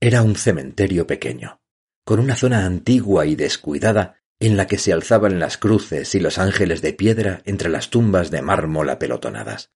Era 0.00 0.22
un 0.22 0.36
cementerio 0.36 1.06
pequeño, 1.06 1.60
con 2.04 2.20
una 2.20 2.34
zona 2.34 2.64
antigua 2.64 3.26
y 3.26 3.36
descuidada 3.36 4.19
en 4.40 4.56
la 4.56 4.66
que 4.66 4.78
se 4.78 4.92
alzaban 4.92 5.38
las 5.38 5.58
cruces 5.58 6.14
y 6.14 6.20
los 6.20 6.38
ángeles 6.38 6.80
de 6.80 6.94
piedra 6.94 7.42
entre 7.44 7.68
las 7.68 7.90
tumbas 7.90 8.30
de 8.30 8.40
mármol 8.40 8.88
apelotonadas, 8.88 9.70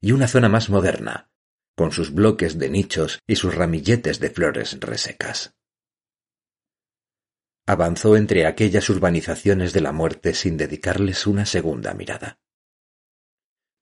y 0.00 0.10
una 0.10 0.26
zona 0.26 0.48
más 0.48 0.68
moderna, 0.68 1.30
con 1.76 1.92
sus 1.92 2.12
bloques 2.12 2.58
de 2.58 2.68
nichos 2.68 3.20
y 3.28 3.36
sus 3.36 3.54
ramilletes 3.54 4.18
de 4.18 4.30
flores 4.30 4.78
resecas. 4.80 5.54
Avanzó 7.64 8.16
entre 8.16 8.46
aquellas 8.46 8.90
urbanizaciones 8.90 9.72
de 9.72 9.80
la 9.80 9.92
muerte 9.92 10.34
sin 10.34 10.56
dedicarles 10.56 11.28
una 11.28 11.46
segunda 11.46 11.94
mirada. 11.94 12.40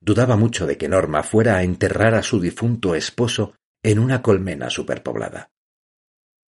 Dudaba 0.02 0.36
mucho 0.36 0.66
de 0.66 0.76
que 0.76 0.88
Norma 0.88 1.22
fuera 1.22 1.56
a 1.56 1.62
enterrar 1.62 2.14
a 2.14 2.22
su 2.22 2.40
difunto 2.40 2.94
esposo 2.94 3.54
en 3.82 3.98
una 3.98 4.20
colmena 4.20 4.68
superpoblada. 4.68 5.50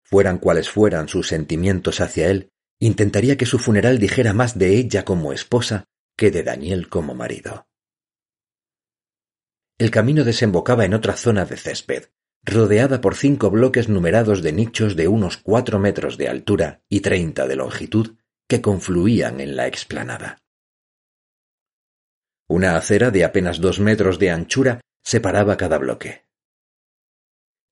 Fueran 0.04 0.40
cuales 0.40 0.70
fueran 0.70 1.08
sus 1.08 1.30
sentimientos 1.30 2.02
hacia 2.02 2.30
él, 2.30 2.52
intentaría 2.82 3.38
que 3.38 3.46
su 3.46 3.60
funeral 3.60 4.00
dijera 4.00 4.34
más 4.34 4.58
de 4.58 4.76
ella 4.78 5.06
como 5.06 5.34
esposa 5.34 5.86
que 6.18 6.32
de 6.32 6.44
Daniel 6.44 6.90
como 6.90 7.14
marido. 7.14 7.68
El 9.78 9.92
camino 9.92 10.24
desembocaba 10.24 10.84
en 10.84 10.96
otra 10.96 11.16
zona 11.16 11.46
de 11.46 11.58
césped, 11.58 12.10
rodeada 12.44 13.00
por 13.00 13.16
cinco 13.16 13.52
bloques 13.52 13.88
numerados 13.88 14.42
de 14.42 14.52
nichos 14.52 14.96
de 14.96 15.08
unos 15.08 15.38
cuatro 15.38 15.78
metros 15.78 16.18
de 16.18 16.28
altura 16.28 16.82
y 16.90 17.02
treinta 17.02 17.48
de 17.48 17.56
longitud 17.56 18.18
que 18.48 18.62
confluían 18.62 19.40
en 19.40 19.56
la 19.56 19.68
explanada. 19.68 20.40
Una 22.50 22.76
acera 22.76 23.12
de 23.12 23.24
apenas 23.24 23.62
dos 23.62 23.80
metros 23.80 24.18
de 24.18 24.32
anchura 24.32 24.82
separaba 25.04 25.56
cada 25.56 25.78
bloque. 25.78 26.26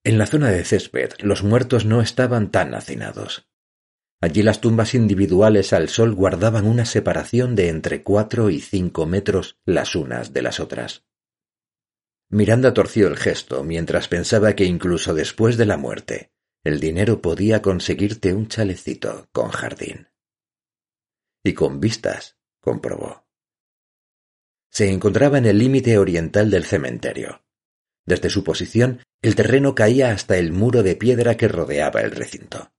En 0.04 0.18
la 0.18 0.26
zona 0.26 0.50
de 0.50 0.64
césped 0.64 1.14
los 1.18 1.42
muertos 1.42 1.84
no 1.84 2.00
estaban 2.00 2.50
tan 2.50 2.74
hacinados. 2.74 3.49
Allí 4.22 4.42
las 4.42 4.60
tumbas 4.60 4.94
individuales 4.94 5.72
al 5.72 5.88
sol 5.88 6.14
guardaban 6.14 6.66
una 6.66 6.84
separación 6.84 7.56
de 7.56 7.68
entre 7.68 8.02
cuatro 8.02 8.50
y 8.50 8.60
cinco 8.60 9.06
metros 9.06 9.58
las 9.64 9.94
unas 9.94 10.34
de 10.34 10.42
las 10.42 10.60
otras. 10.60 11.06
Miranda 12.28 12.74
torció 12.74 13.08
el 13.08 13.16
gesto 13.16 13.64
mientras 13.64 14.08
pensaba 14.08 14.54
que 14.54 14.64
incluso 14.64 15.14
después 15.14 15.56
de 15.56 15.66
la 15.66 15.78
muerte 15.78 16.32
el 16.62 16.78
dinero 16.78 17.22
podía 17.22 17.62
conseguirte 17.62 18.34
un 18.34 18.46
chalecito 18.46 19.28
con 19.32 19.48
jardín. 19.48 20.08
Y 21.42 21.54
con 21.54 21.80
vistas, 21.80 22.36
comprobó. 22.60 23.26
Se 24.70 24.90
encontraba 24.90 25.38
en 25.38 25.46
el 25.46 25.58
límite 25.58 25.96
oriental 25.96 26.50
del 26.50 26.64
cementerio. 26.64 27.42
Desde 28.04 28.28
su 28.28 28.44
posición 28.44 29.00
el 29.22 29.34
terreno 29.34 29.74
caía 29.74 30.12
hasta 30.12 30.36
el 30.36 30.52
muro 30.52 30.82
de 30.82 30.96
piedra 30.96 31.38
que 31.38 31.48
rodeaba 31.48 32.02
el 32.02 32.10
recinto. 32.10 32.70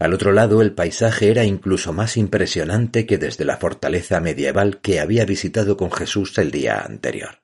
Al 0.00 0.14
otro 0.14 0.32
lado 0.32 0.62
el 0.62 0.72
paisaje 0.72 1.30
era 1.30 1.44
incluso 1.44 1.92
más 1.92 2.16
impresionante 2.16 3.04
que 3.04 3.18
desde 3.18 3.44
la 3.44 3.58
fortaleza 3.58 4.18
medieval 4.18 4.80
que 4.80 4.98
había 4.98 5.26
visitado 5.26 5.76
con 5.76 5.92
Jesús 5.92 6.38
el 6.38 6.50
día 6.50 6.80
anterior. 6.80 7.42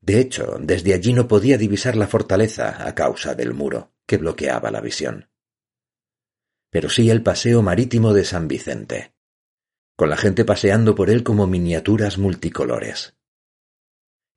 De 0.00 0.18
hecho, 0.18 0.56
desde 0.58 0.94
allí 0.94 1.12
no 1.12 1.28
podía 1.28 1.58
divisar 1.58 1.96
la 1.96 2.06
fortaleza 2.06 2.88
a 2.88 2.94
causa 2.94 3.34
del 3.34 3.52
muro 3.52 3.92
que 4.06 4.16
bloqueaba 4.16 4.70
la 4.70 4.80
visión. 4.80 5.28
Pero 6.70 6.88
sí 6.88 7.10
el 7.10 7.22
paseo 7.22 7.60
marítimo 7.60 8.14
de 8.14 8.24
San 8.24 8.48
Vicente, 8.48 9.14
con 9.96 10.08
la 10.08 10.16
gente 10.16 10.46
paseando 10.46 10.94
por 10.94 11.10
él 11.10 11.24
como 11.24 11.46
miniaturas 11.46 12.16
multicolores. 12.16 13.18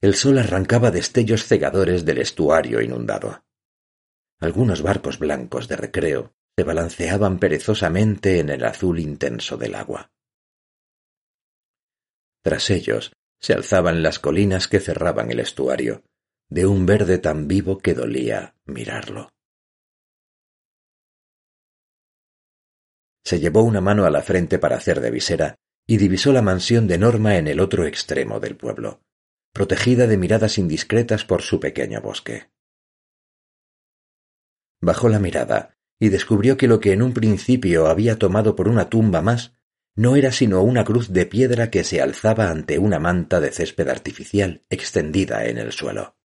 El 0.02 0.14
sol 0.14 0.40
arrancaba 0.40 0.92
destellos 0.92 1.46
cegadores 1.46 2.04
del 2.04 2.18
estuario 2.18 2.82
inundado. 2.82 3.45
Algunos 4.40 4.82
barcos 4.82 5.20
blancos 5.20 5.68
de 5.68 5.76
recreo 5.76 6.34
se 6.58 6.64
balanceaban 6.64 7.40
perezosamente 7.40 8.40
en 8.40 8.50
el 8.50 8.64
azul 8.66 9.00
intenso 9.00 9.58
del 9.58 9.76
agua. 9.76 10.12
Tras 12.44 12.70
ellos 12.70 13.14
se 13.42 13.54
alzaban 13.54 14.04
las 14.04 14.20
colinas 14.20 14.68
que 14.68 14.80
cerraban 14.80 15.32
el 15.32 15.40
estuario, 15.40 16.04
de 16.50 16.66
un 16.66 16.86
verde 16.86 17.18
tan 17.18 17.48
vivo 17.48 17.80
que 17.80 17.94
dolía 17.94 18.56
mirarlo. 18.66 19.30
Se 23.26 23.40
llevó 23.40 23.64
una 23.64 23.82
mano 23.82 24.06
a 24.06 24.12
la 24.12 24.22
frente 24.22 24.60
para 24.60 24.78
hacer 24.78 25.02
de 25.02 25.12
visera 25.12 25.56
y 25.88 25.98
divisó 25.98 26.32
la 26.32 26.42
mansión 26.42 26.88
de 26.88 26.98
Norma 26.98 27.38
en 27.38 27.48
el 27.48 27.60
otro 27.60 27.86
extremo 27.86 28.40
del 28.40 28.56
pueblo 28.56 29.02
protegida 29.56 30.06
de 30.06 30.18
miradas 30.18 30.58
indiscretas 30.58 31.24
por 31.24 31.42
su 31.42 31.62
pequeño 31.62 32.02
bosque. 32.02 32.50
Bajó 34.82 35.10
la 35.10 35.20
mirada 35.20 35.78
y 36.00 36.10
descubrió 36.10 36.58
que 36.58 36.68
lo 36.68 36.80
que 36.80 36.94
en 36.94 37.02
un 37.02 37.14
principio 37.14 37.88
había 37.88 38.18
tomado 38.18 38.56
por 38.56 38.68
una 38.68 38.90
tumba 38.90 39.22
más 39.22 39.54
no 39.96 40.16
era 40.16 40.32
sino 40.32 40.62
una 40.62 40.84
cruz 40.84 41.12
de 41.14 41.26
piedra 41.26 41.70
que 41.70 41.84
se 41.84 42.02
alzaba 42.02 42.52
ante 42.52 42.78
una 42.80 43.00
manta 43.00 43.40
de 43.40 43.52
césped 43.52 43.88
artificial 43.88 44.66
extendida 44.70 45.46
en 45.46 45.58
el 45.58 45.72
suelo. 45.72 46.18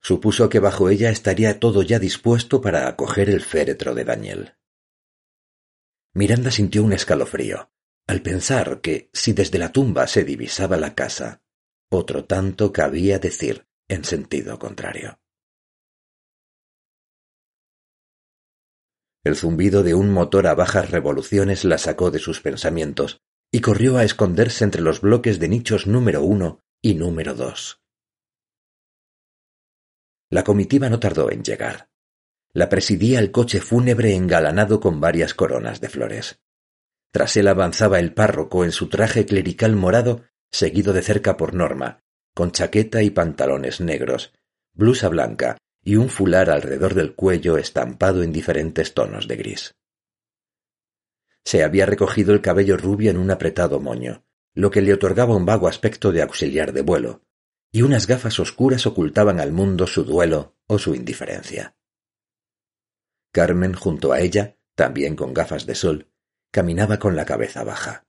Supuso 0.00 0.48
que 0.48 0.60
bajo 0.60 0.88
ella 0.88 1.10
estaría 1.10 1.60
todo 1.60 1.82
ya 1.82 1.98
dispuesto 1.98 2.60
para 2.60 2.88
acoger 2.88 3.28
el 3.28 3.42
féretro 3.42 3.94
de 3.94 4.04
Daniel. 4.04 4.56
Miranda 6.14 6.50
sintió 6.50 6.82
un 6.82 6.92
escalofrío, 6.92 7.70
al 8.06 8.22
pensar 8.22 8.80
que 8.80 9.10
si 9.12 9.32
desde 9.32 9.58
la 9.58 9.72
tumba 9.72 10.06
se 10.06 10.24
divisaba 10.24 10.76
la 10.76 10.94
casa, 10.94 11.42
otro 11.90 12.24
tanto 12.24 12.72
cabía 12.72 13.18
decir 13.18 13.66
en 13.88 14.04
sentido 14.04 14.58
contrario. 14.58 15.18
El 19.22 19.36
zumbido 19.36 19.82
de 19.82 19.94
un 19.94 20.10
motor 20.10 20.46
a 20.46 20.54
bajas 20.54 20.90
revoluciones 20.90 21.64
la 21.64 21.76
sacó 21.76 22.10
de 22.10 22.20
sus 22.20 22.40
pensamientos 22.40 23.20
y 23.52 23.60
corrió 23.60 23.98
a 23.98 24.04
esconderse 24.04 24.64
entre 24.64 24.80
los 24.80 25.00
bloques 25.00 25.38
de 25.38 25.48
nichos 25.48 25.86
número 25.86 26.22
uno 26.22 26.64
y 26.80 26.94
número 26.94 27.34
dos. 27.34 27.82
La 30.30 30.44
comitiva 30.44 30.88
no 30.88 31.00
tardó 31.00 31.30
en 31.30 31.42
llegar. 31.42 31.90
La 32.52 32.68
presidía 32.68 33.18
el 33.18 33.32
coche 33.32 33.60
fúnebre 33.60 34.14
engalanado 34.14 34.80
con 34.80 35.00
varias 35.00 35.34
coronas 35.34 35.80
de 35.80 35.88
flores. 35.88 36.40
Tras 37.12 37.36
él 37.36 37.48
avanzaba 37.48 37.98
el 37.98 38.14
párroco 38.14 38.64
en 38.64 38.70
su 38.70 38.88
traje 38.88 39.26
clerical 39.26 39.74
morado, 39.74 40.24
seguido 40.50 40.92
de 40.92 41.02
cerca 41.02 41.36
por 41.36 41.54
Norma, 41.54 42.02
con 42.34 42.52
chaqueta 42.52 43.02
y 43.02 43.10
pantalones 43.10 43.80
negros, 43.80 44.32
blusa 44.72 45.08
blanca 45.08 45.58
y 45.82 45.96
un 45.96 46.08
fular 46.08 46.50
alrededor 46.50 46.94
del 46.94 47.14
cuello 47.14 47.56
estampado 47.56 48.22
en 48.22 48.32
diferentes 48.32 48.94
tonos 48.94 49.28
de 49.28 49.36
gris. 49.36 49.74
Se 51.44 51.64
había 51.64 51.86
recogido 51.86 52.32
el 52.32 52.42
cabello 52.42 52.76
rubio 52.76 53.10
en 53.10 53.16
un 53.16 53.30
apretado 53.30 53.80
moño, 53.80 54.24
lo 54.54 54.70
que 54.70 54.82
le 54.82 54.92
otorgaba 54.92 55.34
un 55.34 55.46
vago 55.46 55.68
aspecto 55.68 56.12
de 56.12 56.22
auxiliar 56.22 56.72
de 56.72 56.82
vuelo, 56.82 57.22
y 57.72 57.82
unas 57.82 58.06
gafas 58.06 58.38
oscuras 58.40 58.86
ocultaban 58.86 59.40
al 59.40 59.52
mundo 59.52 59.86
su 59.86 60.04
duelo 60.04 60.56
o 60.66 60.78
su 60.78 60.94
indiferencia. 60.94 61.76
Carmen, 63.32 63.74
junto 63.74 64.12
a 64.12 64.20
ella, 64.20 64.56
también 64.74 65.14
con 65.14 65.32
gafas 65.32 65.66
de 65.66 65.74
sol, 65.74 66.10
caminaba 66.50 66.98
con 66.98 67.16
la 67.16 67.24
cabeza 67.24 67.62
baja. 67.64 68.06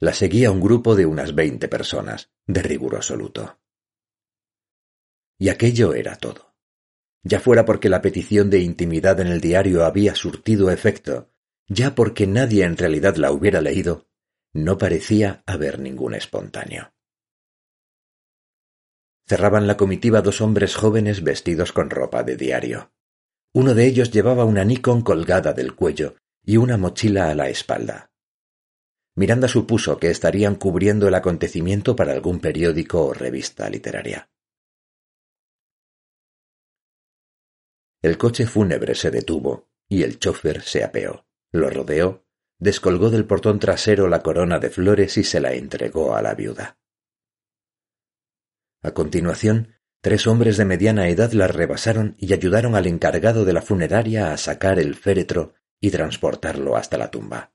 La 0.00 0.12
seguía 0.12 0.50
un 0.50 0.60
grupo 0.60 0.96
de 0.96 1.06
unas 1.06 1.34
veinte 1.34 1.68
personas, 1.68 2.30
de 2.46 2.62
riguroso 2.62 3.16
luto. 3.16 3.58
Y 5.38 5.48
aquello 5.48 5.94
era 5.94 6.16
todo. 6.16 6.54
Ya 7.22 7.40
fuera 7.40 7.64
porque 7.64 7.88
la 7.88 8.02
petición 8.02 8.50
de 8.50 8.60
intimidad 8.60 9.20
en 9.20 9.28
el 9.28 9.40
diario 9.40 9.84
había 9.84 10.14
surtido 10.14 10.70
efecto, 10.70 11.30
ya 11.66 11.94
porque 11.94 12.26
nadie 12.26 12.64
en 12.64 12.76
realidad 12.76 13.16
la 13.16 13.32
hubiera 13.32 13.60
leído, 13.60 14.08
no 14.52 14.78
parecía 14.78 15.42
haber 15.46 15.80
ningún 15.80 16.14
espontáneo. 16.14 16.92
Cerraban 19.26 19.66
la 19.66 19.76
comitiva 19.76 20.20
dos 20.20 20.42
hombres 20.42 20.76
jóvenes 20.76 21.22
vestidos 21.22 21.72
con 21.72 21.88
ropa 21.88 22.22
de 22.22 22.36
diario. 22.36 22.92
Uno 23.54 23.74
de 23.74 23.86
ellos 23.86 24.10
llevaba 24.10 24.44
una 24.44 24.64
Nikon 24.64 25.00
colgada 25.00 25.54
del 25.54 25.74
cuello 25.74 26.16
y 26.44 26.58
una 26.58 26.76
mochila 26.76 27.30
a 27.30 27.34
la 27.34 27.48
espalda. 27.48 28.10
Miranda 29.16 29.48
supuso 29.48 29.98
que 29.98 30.10
estarían 30.10 30.56
cubriendo 30.56 31.06
el 31.08 31.14
acontecimiento 31.14 31.94
para 31.94 32.12
algún 32.12 32.40
periódico 32.40 33.06
o 33.06 33.14
revista 33.14 33.68
literaria. 33.70 34.28
El 38.02 38.18
coche 38.18 38.46
fúnebre 38.46 38.94
se 38.94 39.10
detuvo 39.10 39.68
y 39.88 40.02
el 40.02 40.18
chofer 40.18 40.62
se 40.62 40.84
apeó, 40.84 41.26
lo 41.52 41.70
rodeó, 41.70 42.26
descolgó 42.58 43.10
del 43.10 43.26
portón 43.26 43.58
trasero 43.58 44.08
la 44.08 44.22
corona 44.22 44.58
de 44.58 44.70
flores 44.70 45.16
y 45.16 45.24
se 45.24 45.40
la 45.40 45.52
entregó 45.54 46.14
a 46.14 46.22
la 46.22 46.34
viuda. 46.34 46.78
A 48.82 48.92
continuación, 48.92 49.74
Tres 50.04 50.26
hombres 50.26 50.58
de 50.58 50.66
mediana 50.66 51.08
edad 51.08 51.32
la 51.32 51.48
rebasaron 51.48 52.14
y 52.18 52.34
ayudaron 52.34 52.74
al 52.74 52.86
encargado 52.86 53.46
de 53.46 53.54
la 53.54 53.62
funeraria 53.62 54.34
a 54.34 54.36
sacar 54.36 54.78
el 54.78 54.96
féretro 54.96 55.54
y 55.80 55.90
transportarlo 55.90 56.76
hasta 56.76 56.98
la 56.98 57.10
tumba. 57.10 57.53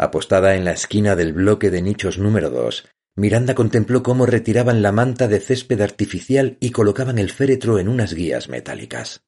Apostada 0.00 0.54
en 0.54 0.64
la 0.64 0.70
esquina 0.70 1.16
del 1.16 1.32
bloque 1.32 1.70
de 1.70 1.82
nichos 1.82 2.18
número 2.18 2.50
dos, 2.50 2.88
Miranda 3.16 3.56
contempló 3.56 4.04
cómo 4.04 4.26
retiraban 4.26 4.80
la 4.80 4.92
manta 4.92 5.26
de 5.26 5.40
césped 5.40 5.80
artificial 5.80 6.56
y 6.60 6.70
colocaban 6.70 7.18
el 7.18 7.32
féretro 7.32 7.80
en 7.80 7.88
unas 7.88 8.14
guías 8.14 8.48
metálicas. 8.48 9.26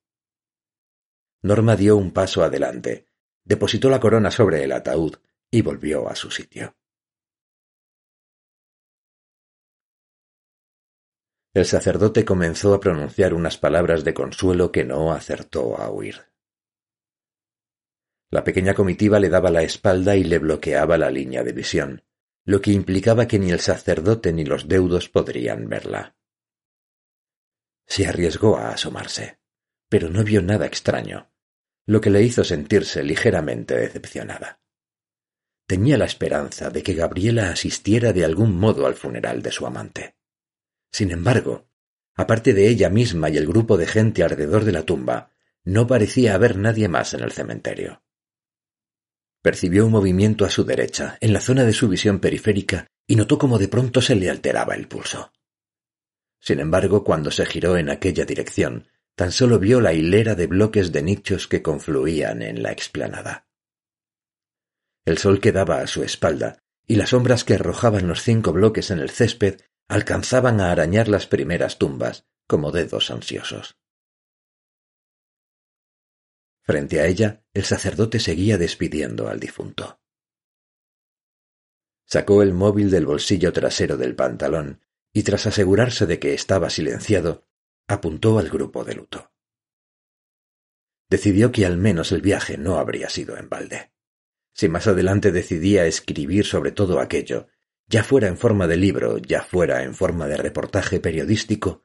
Norma 1.43 1.75
dio 1.75 1.97
un 1.97 2.13
paso 2.13 2.45
adelante, 2.45 3.07
depositó 3.45 3.91
la 3.91 3.99
corona 3.99 4.31
sobre 4.31 4.63
el 4.63 4.71
ataúd 4.71 5.17
y 5.51 5.63
volvió 5.63 6.09
a 6.09 6.15
su 6.15 6.31
sitio. 6.31 6.77
El 11.53 11.67
sacerdote 11.67 12.25
comenzó 12.25 12.75
a 12.75 12.81
pronunciar 12.81 13.35
unas 13.35 13.59
palabras 13.59 14.05
de 14.05 14.15
consuelo 14.15 14.71
que 14.71 14.85
no 14.85 15.13
acertó 15.13 15.77
a 15.77 15.91
oír. 15.91 16.30
La 18.31 18.45
pequeña 18.45 18.75
comitiva 18.75 19.19
le 19.19 19.29
daba 19.29 19.51
la 19.51 19.63
espalda 19.63 20.15
y 20.15 20.23
le 20.23 20.39
bloqueaba 20.39 20.97
la 20.97 21.11
línea 21.11 21.43
de 21.43 21.53
visión, 21.53 22.05
lo 22.45 22.61
que 22.61 22.71
implicaba 22.71 23.27
que 23.27 23.39
ni 23.41 23.51
el 23.51 23.61
sacerdote 23.61 24.33
ni 24.33 24.45
los 24.45 24.69
deudos 24.69 25.09
podrían 25.09 25.69
verla. 25.69 26.17
Se 27.87 28.07
arriesgó 28.07 28.57
a 28.57 28.71
asomarse, 28.71 29.41
pero 29.89 30.09
no 30.11 30.23
vio 30.23 30.43
nada 30.43 30.67
extraño, 30.67 31.33
lo 31.87 32.01
que 32.01 32.11
le 32.11 32.23
hizo 32.23 32.45
sentirse 32.45 33.03
ligeramente 33.03 33.75
decepcionada. 33.75 34.61
Tenía 35.67 35.99
la 35.99 36.05
esperanza 36.05 36.71
de 36.71 36.85
que 36.85 36.95
Gabriela 36.95 37.51
asistiera 37.51 38.13
de 38.13 38.25
algún 38.25 38.57
modo 38.57 38.87
al 38.87 38.95
funeral 38.95 39.43
de 39.43 39.51
su 39.51 39.67
amante. 39.67 40.17
Sin 40.93 41.11
embargo, 41.11 41.69
aparte 42.15 42.55
de 42.55 42.69
ella 42.69 42.91
misma 42.91 43.29
y 43.29 43.37
el 43.37 43.47
grupo 43.47 43.77
de 43.77 43.87
gente 43.87 44.23
alrededor 44.23 44.65
de 44.65 44.73
la 44.73 44.85
tumba, 44.85 45.31
no 45.65 45.89
parecía 45.89 46.35
haber 46.35 46.57
nadie 46.57 46.89
más 46.89 47.15
en 47.15 47.21
el 47.21 47.33
cementerio. 47.33 48.03
Percibió 49.43 49.87
un 49.87 49.93
movimiento 49.93 50.45
a 50.45 50.51
su 50.51 50.65
derecha, 50.65 51.17
en 51.21 51.33
la 51.33 51.41
zona 51.41 51.65
de 51.65 51.73
su 51.73 51.89
visión 51.89 52.21
periférica, 52.21 52.87
y 53.07 53.17
notó 53.17 53.39
cómo 53.39 53.59
de 53.59 53.69
pronto 53.69 54.03
se 54.03 54.15
le 54.15 54.29
alteraba 54.29 54.75
el 54.75 54.87
pulso. 54.87 55.33
Sin 56.41 56.61
embargo, 56.61 57.05
cuando 57.05 57.31
se 57.31 57.47
giró 57.47 57.77
en 57.77 57.91
aquella 57.91 58.25
dirección, 58.25 58.89
tan 59.15 59.33
solo 59.33 59.59
vio 59.59 59.81
la 59.81 59.93
hilera 59.93 60.35
de 60.35 60.47
bloques 60.47 60.93
de 60.93 61.03
nichos 61.03 61.49
que 61.49 61.63
confluían 61.63 62.43
en 62.43 62.63
la 62.63 62.73
explanada. 62.73 63.47
El 65.05 65.19
sol 65.19 65.41
quedaba 65.41 65.81
a 65.81 65.87
su 65.87 66.03
espalda, 66.03 66.59
y 66.87 66.97
las 66.97 67.11
sombras 67.11 67.45
que 67.45 67.55
arrojaban 67.55 68.09
los 68.09 68.23
cinco 68.23 68.53
bloques 68.53 68.91
en 68.91 68.99
el 68.99 69.11
césped 69.11 69.61
alcanzaban 69.89 70.61
a 70.61 70.71
arañar 70.71 71.09
las 71.09 71.27
primeras 71.27 71.79
tumbas 71.79 72.27
como 72.47 72.73
dedos 72.73 73.11
ansiosos. 73.11 73.80
Frente 76.71 77.01
a 77.01 77.07
ella, 77.09 77.43
el 77.53 77.65
sacerdote 77.65 78.21
seguía 78.21 78.57
despidiendo 78.57 79.29
al 79.29 79.41
difunto. 79.41 80.01
Sacó 82.07 82.45
el 82.45 82.55
móvil 82.55 82.93
del 82.93 83.07
bolsillo 83.07 83.53
trasero 83.53 83.97
del 83.97 84.15
pantalón 84.15 84.81
y 85.13 85.25
tras 85.25 85.49
asegurarse 85.49 86.07
de 86.07 86.21
que 86.21 86.33
estaba 86.33 86.71
silenciado, 86.71 87.45
apuntó 87.89 88.39
al 88.39 88.51
grupo 88.51 88.85
de 88.85 88.95
luto. 88.95 89.33
Decidió 91.09 91.51
que 91.51 91.67
al 91.67 91.77
menos 91.77 92.13
el 92.13 92.23
viaje 92.23 92.57
no 92.57 92.79
habría 92.79 93.09
sido 93.09 93.37
en 93.37 93.49
balde. 93.49 93.91
Si 94.55 94.69
más 94.69 94.87
adelante 94.87 95.33
decidía 95.33 95.87
escribir 95.87 96.47
sobre 96.47 96.71
todo 96.71 97.01
aquello, 97.01 97.49
ya 97.89 98.05
fuera 98.05 98.29
en 98.29 98.39
forma 98.39 98.69
de 98.69 98.77
libro, 98.77 99.19
ya 99.19 99.43
fuera 99.43 99.83
en 99.83 99.97
forma 99.97 100.29
de 100.29 100.37
reportaje 100.37 101.01
periodístico, 101.01 101.85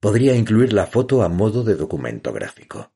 podría 0.00 0.34
incluir 0.34 0.72
la 0.72 0.88
foto 0.88 1.22
a 1.22 1.28
modo 1.28 1.62
de 1.62 1.76
documento 1.76 2.32
gráfico. 2.32 2.95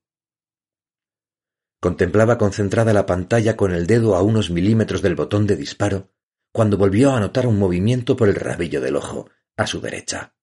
Contemplaba 1.81 2.37
concentrada 2.37 2.93
la 2.93 3.07
pantalla 3.07 3.57
con 3.57 3.73
el 3.73 3.87
dedo 3.87 4.15
a 4.15 4.23
unos 4.23 4.51
milímetros 4.51 5.01
del 5.01 5.17
botón 5.17 5.47
de 5.47 5.57
disparo, 5.57 6.13
cuando 6.53 6.77
volvió 6.77 7.13
a 7.13 7.21
notar 7.21 7.47
un 7.47 7.59
movimiento 7.59 8.17
por 8.17 8.29
el 8.29 8.35
rabillo 8.35 8.83
del 8.83 8.97
ojo, 8.97 9.31
a 9.57 9.67
su 9.67 9.81
derecha. 9.81 10.35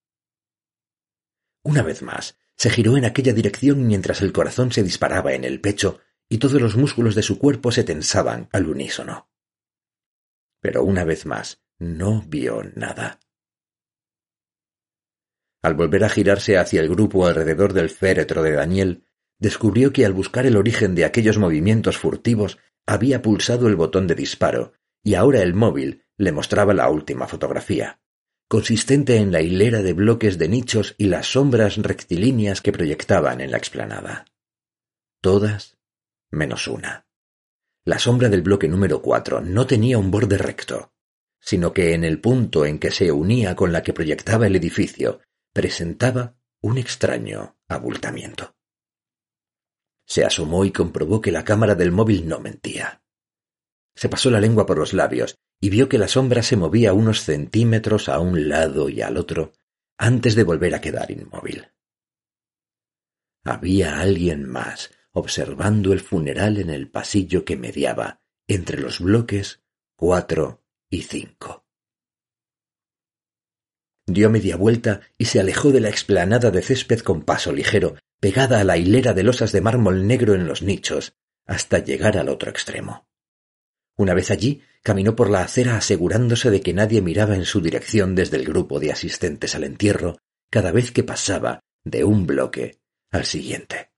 Una 1.62 1.82
vez 1.82 2.02
más, 2.02 2.36
se 2.56 2.70
giró 2.70 2.96
en 2.96 3.04
aquella 3.04 3.32
dirección 3.32 3.86
mientras 3.86 4.20
el 4.20 4.32
corazón 4.32 4.72
se 4.72 4.82
disparaba 4.82 5.32
en 5.32 5.44
el 5.44 5.60
pecho 5.60 6.00
y 6.28 6.38
todos 6.38 6.60
los 6.60 6.76
músculos 6.76 7.14
de 7.14 7.22
su 7.22 7.38
cuerpo 7.38 7.70
se 7.70 7.84
tensaban 7.84 8.48
al 8.52 8.68
unísono. 8.68 9.30
Pero 10.60 10.82
una 10.82 11.04
vez 11.04 11.24
más, 11.24 11.62
no 11.78 12.22
vio 12.26 12.62
nada. 12.74 13.20
Al 15.62 15.74
volver 15.74 16.04
a 16.04 16.08
girarse 16.08 16.58
hacia 16.58 16.80
el 16.80 16.88
grupo 16.88 17.26
alrededor 17.26 17.72
del 17.72 17.90
féretro 17.90 18.42
de 18.42 18.52
Daniel, 18.52 19.07
descubrió 19.38 19.92
que 19.92 20.04
al 20.04 20.12
buscar 20.12 20.46
el 20.46 20.56
origen 20.56 20.94
de 20.94 21.04
aquellos 21.04 21.38
movimientos 21.38 21.96
furtivos 21.96 22.58
había 22.86 23.22
pulsado 23.22 23.68
el 23.68 23.76
botón 23.76 24.06
de 24.06 24.14
disparo, 24.14 24.72
y 25.02 25.14
ahora 25.14 25.42
el 25.42 25.54
móvil 25.54 26.04
le 26.16 26.32
mostraba 26.32 26.74
la 26.74 26.90
última 26.90 27.28
fotografía, 27.28 28.00
consistente 28.48 29.16
en 29.16 29.30
la 29.30 29.42
hilera 29.42 29.82
de 29.82 29.92
bloques 29.92 30.38
de 30.38 30.48
nichos 30.48 30.94
y 30.98 31.06
las 31.06 31.32
sombras 31.32 31.76
rectilíneas 31.76 32.60
que 32.60 32.72
proyectaban 32.72 33.40
en 33.40 33.50
la 33.50 33.58
explanada. 33.58 34.26
Todas 35.20 35.78
menos 36.30 36.66
una. 36.66 37.06
La 37.84 37.98
sombra 37.98 38.28
del 38.28 38.42
bloque 38.42 38.68
número 38.68 39.00
cuatro 39.00 39.40
no 39.40 39.66
tenía 39.66 39.98
un 39.98 40.10
borde 40.10 40.36
recto, 40.36 40.92
sino 41.40 41.72
que 41.72 41.94
en 41.94 42.04
el 42.04 42.20
punto 42.20 42.66
en 42.66 42.78
que 42.78 42.90
se 42.90 43.12
unía 43.12 43.54
con 43.56 43.72
la 43.72 43.82
que 43.82 43.92
proyectaba 43.92 44.46
el 44.46 44.56
edificio, 44.56 45.20
presentaba 45.52 46.36
un 46.60 46.76
extraño 46.76 47.56
abultamiento. 47.68 48.57
Se 50.08 50.24
asomó 50.24 50.64
y 50.64 50.72
comprobó 50.72 51.20
que 51.20 51.30
la 51.30 51.44
cámara 51.44 51.74
del 51.74 51.92
móvil 51.92 52.26
no 52.26 52.40
mentía. 52.40 53.02
Se 53.94 54.08
pasó 54.08 54.30
la 54.30 54.40
lengua 54.40 54.64
por 54.64 54.78
los 54.78 54.94
labios 54.94 55.36
y 55.60 55.70
vio 55.70 55.88
que 55.88 55.98
la 55.98 56.08
sombra 56.08 56.42
se 56.42 56.56
movía 56.56 56.92
unos 56.92 57.22
centímetros 57.22 58.08
a 58.08 58.18
un 58.20 58.48
lado 58.48 58.88
y 58.88 59.02
al 59.02 59.16
otro 59.16 59.52
antes 59.98 60.34
de 60.34 60.44
volver 60.44 60.74
a 60.74 60.80
quedar 60.80 61.10
inmóvil. 61.10 61.68
Había 63.44 64.00
alguien 64.00 64.48
más 64.48 64.90
observando 65.12 65.92
el 65.92 66.00
funeral 66.00 66.58
en 66.58 66.70
el 66.70 66.90
pasillo 66.90 67.44
que 67.44 67.56
mediaba 67.56 68.20
entre 68.46 68.80
los 68.80 69.00
bloques 69.00 69.62
cuatro 69.96 70.62
y 70.88 71.02
cinco. 71.02 71.66
Dio 74.06 74.30
media 74.30 74.56
vuelta 74.56 75.00
y 75.18 75.26
se 75.26 75.40
alejó 75.40 75.70
de 75.70 75.80
la 75.80 75.90
explanada 75.90 76.50
de 76.50 76.62
césped 76.62 77.00
con 77.00 77.22
paso 77.22 77.52
ligero, 77.52 77.96
pegada 78.20 78.60
a 78.60 78.64
la 78.64 78.76
hilera 78.76 79.12
de 79.12 79.22
losas 79.22 79.52
de 79.52 79.60
mármol 79.60 80.06
negro 80.06 80.34
en 80.34 80.46
los 80.46 80.62
nichos, 80.62 81.14
hasta 81.46 81.78
llegar 81.78 82.18
al 82.18 82.28
otro 82.28 82.50
extremo. 82.50 83.08
Una 83.96 84.14
vez 84.14 84.30
allí, 84.30 84.62
caminó 84.82 85.16
por 85.16 85.30
la 85.30 85.42
acera 85.42 85.76
asegurándose 85.76 86.50
de 86.50 86.60
que 86.60 86.72
nadie 86.72 87.02
miraba 87.02 87.34
en 87.34 87.44
su 87.44 87.60
dirección 87.60 88.14
desde 88.14 88.36
el 88.36 88.44
grupo 88.44 88.80
de 88.80 88.92
asistentes 88.92 89.54
al 89.54 89.64
entierro 89.64 90.18
cada 90.50 90.72
vez 90.72 90.92
que 90.92 91.02
pasaba 91.02 91.60
de 91.84 92.04
un 92.04 92.26
bloque 92.26 92.80
al 93.10 93.24
siguiente. 93.24 93.90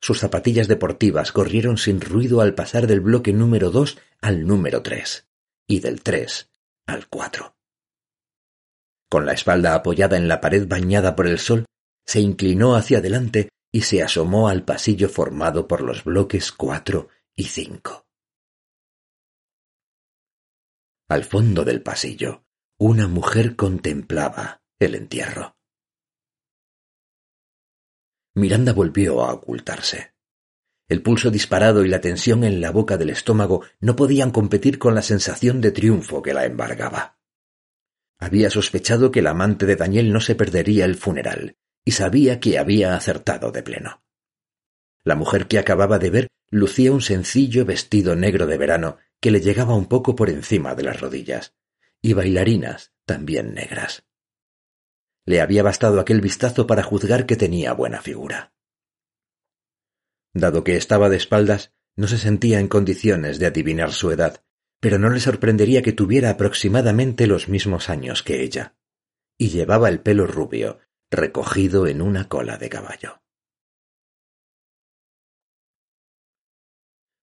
Sus 0.00 0.18
zapatillas 0.18 0.66
deportivas 0.66 1.30
corrieron 1.30 1.76
sin 1.76 2.00
ruido 2.00 2.40
al 2.40 2.54
pasar 2.54 2.86
del 2.86 3.00
bloque 3.00 3.32
número 3.32 3.70
dos 3.70 3.98
al 4.20 4.46
número 4.46 4.82
tres, 4.82 5.28
y 5.66 5.80
del 5.80 6.02
tres 6.02 6.50
al 6.86 7.06
cuatro. 7.08 7.54
Con 9.08 9.26
la 9.26 9.32
espalda 9.32 9.74
apoyada 9.74 10.16
en 10.16 10.26
la 10.26 10.40
pared 10.40 10.66
bañada 10.66 11.16
por 11.16 11.26
el 11.26 11.38
sol, 11.38 11.66
se 12.10 12.18
inclinó 12.18 12.74
hacia 12.74 12.98
adelante 12.98 13.50
y 13.70 13.82
se 13.82 14.02
asomó 14.02 14.48
al 14.48 14.64
pasillo 14.64 15.08
formado 15.08 15.68
por 15.68 15.80
los 15.80 16.02
bloques 16.02 16.50
cuatro 16.50 17.08
y 17.36 17.44
cinco. 17.44 18.08
Al 21.08 21.22
fondo 21.22 21.64
del 21.64 21.84
pasillo, 21.84 22.42
una 22.80 23.06
mujer 23.06 23.54
contemplaba 23.54 24.60
el 24.80 24.96
entierro. 24.96 25.56
Miranda 28.34 28.72
volvió 28.72 29.22
a 29.22 29.32
ocultarse. 29.32 30.12
El 30.88 31.04
pulso 31.04 31.30
disparado 31.30 31.84
y 31.84 31.88
la 31.88 32.00
tensión 32.00 32.42
en 32.42 32.60
la 32.60 32.72
boca 32.72 32.96
del 32.96 33.10
estómago 33.10 33.62
no 33.78 33.94
podían 33.94 34.32
competir 34.32 34.80
con 34.80 34.96
la 34.96 35.02
sensación 35.02 35.60
de 35.60 35.70
triunfo 35.70 36.22
que 36.22 36.34
la 36.34 36.44
embargaba. 36.44 37.20
Había 38.18 38.50
sospechado 38.50 39.12
que 39.12 39.20
el 39.20 39.28
amante 39.28 39.64
de 39.64 39.76
Daniel 39.76 40.12
no 40.12 40.20
se 40.20 40.34
perdería 40.34 40.84
el 40.86 40.96
funeral, 40.96 41.56
y 41.84 41.92
sabía 41.92 42.40
que 42.40 42.58
había 42.58 42.94
acertado 42.94 43.52
de 43.52 43.62
pleno. 43.62 44.02
La 45.02 45.16
mujer 45.16 45.48
que 45.48 45.58
acababa 45.58 45.98
de 45.98 46.10
ver 46.10 46.28
lucía 46.50 46.92
un 46.92 47.00
sencillo 47.00 47.64
vestido 47.64 48.16
negro 48.16 48.46
de 48.46 48.58
verano 48.58 48.98
que 49.20 49.30
le 49.30 49.40
llegaba 49.40 49.74
un 49.74 49.86
poco 49.86 50.16
por 50.16 50.30
encima 50.30 50.74
de 50.74 50.82
las 50.82 51.00
rodillas, 51.00 51.54
y 52.02 52.12
bailarinas 52.12 52.92
también 53.04 53.54
negras. 53.54 54.04
Le 55.26 55.40
había 55.40 55.62
bastado 55.62 56.00
aquel 56.00 56.20
vistazo 56.20 56.66
para 56.66 56.82
juzgar 56.82 57.26
que 57.26 57.36
tenía 57.36 57.72
buena 57.72 58.00
figura. 58.00 58.52
Dado 60.32 60.64
que 60.64 60.76
estaba 60.76 61.08
de 61.08 61.16
espaldas, 61.16 61.72
no 61.96 62.08
se 62.08 62.18
sentía 62.18 62.60
en 62.60 62.68
condiciones 62.68 63.38
de 63.38 63.46
adivinar 63.46 63.92
su 63.92 64.10
edad, 64.10 64.42
pero 64.80 64.98
no 64.98 65.10
le 65.10 65.20
sorprendería 65.20 65.82
que 65.82 65.92
tuviera 65.92 66.30
aproximadamente 66.30 67.26
los 67.26 67.48
mismos 67.48 67.90
años 67.90 68.22
que 68.22 68.42
ella, 68.42 68.76
y 69.36 69.50
llevaba 69.50 69.88
el 69.88 70.00
pelo 70.00 70.26
rubio, 70.26 70.78
recogido 71.10 71.86
en 71.86 72.02
una 72.02 72.28
cola 72.28 72.56
de 72.56 72.68
caballo. 72.68 73.20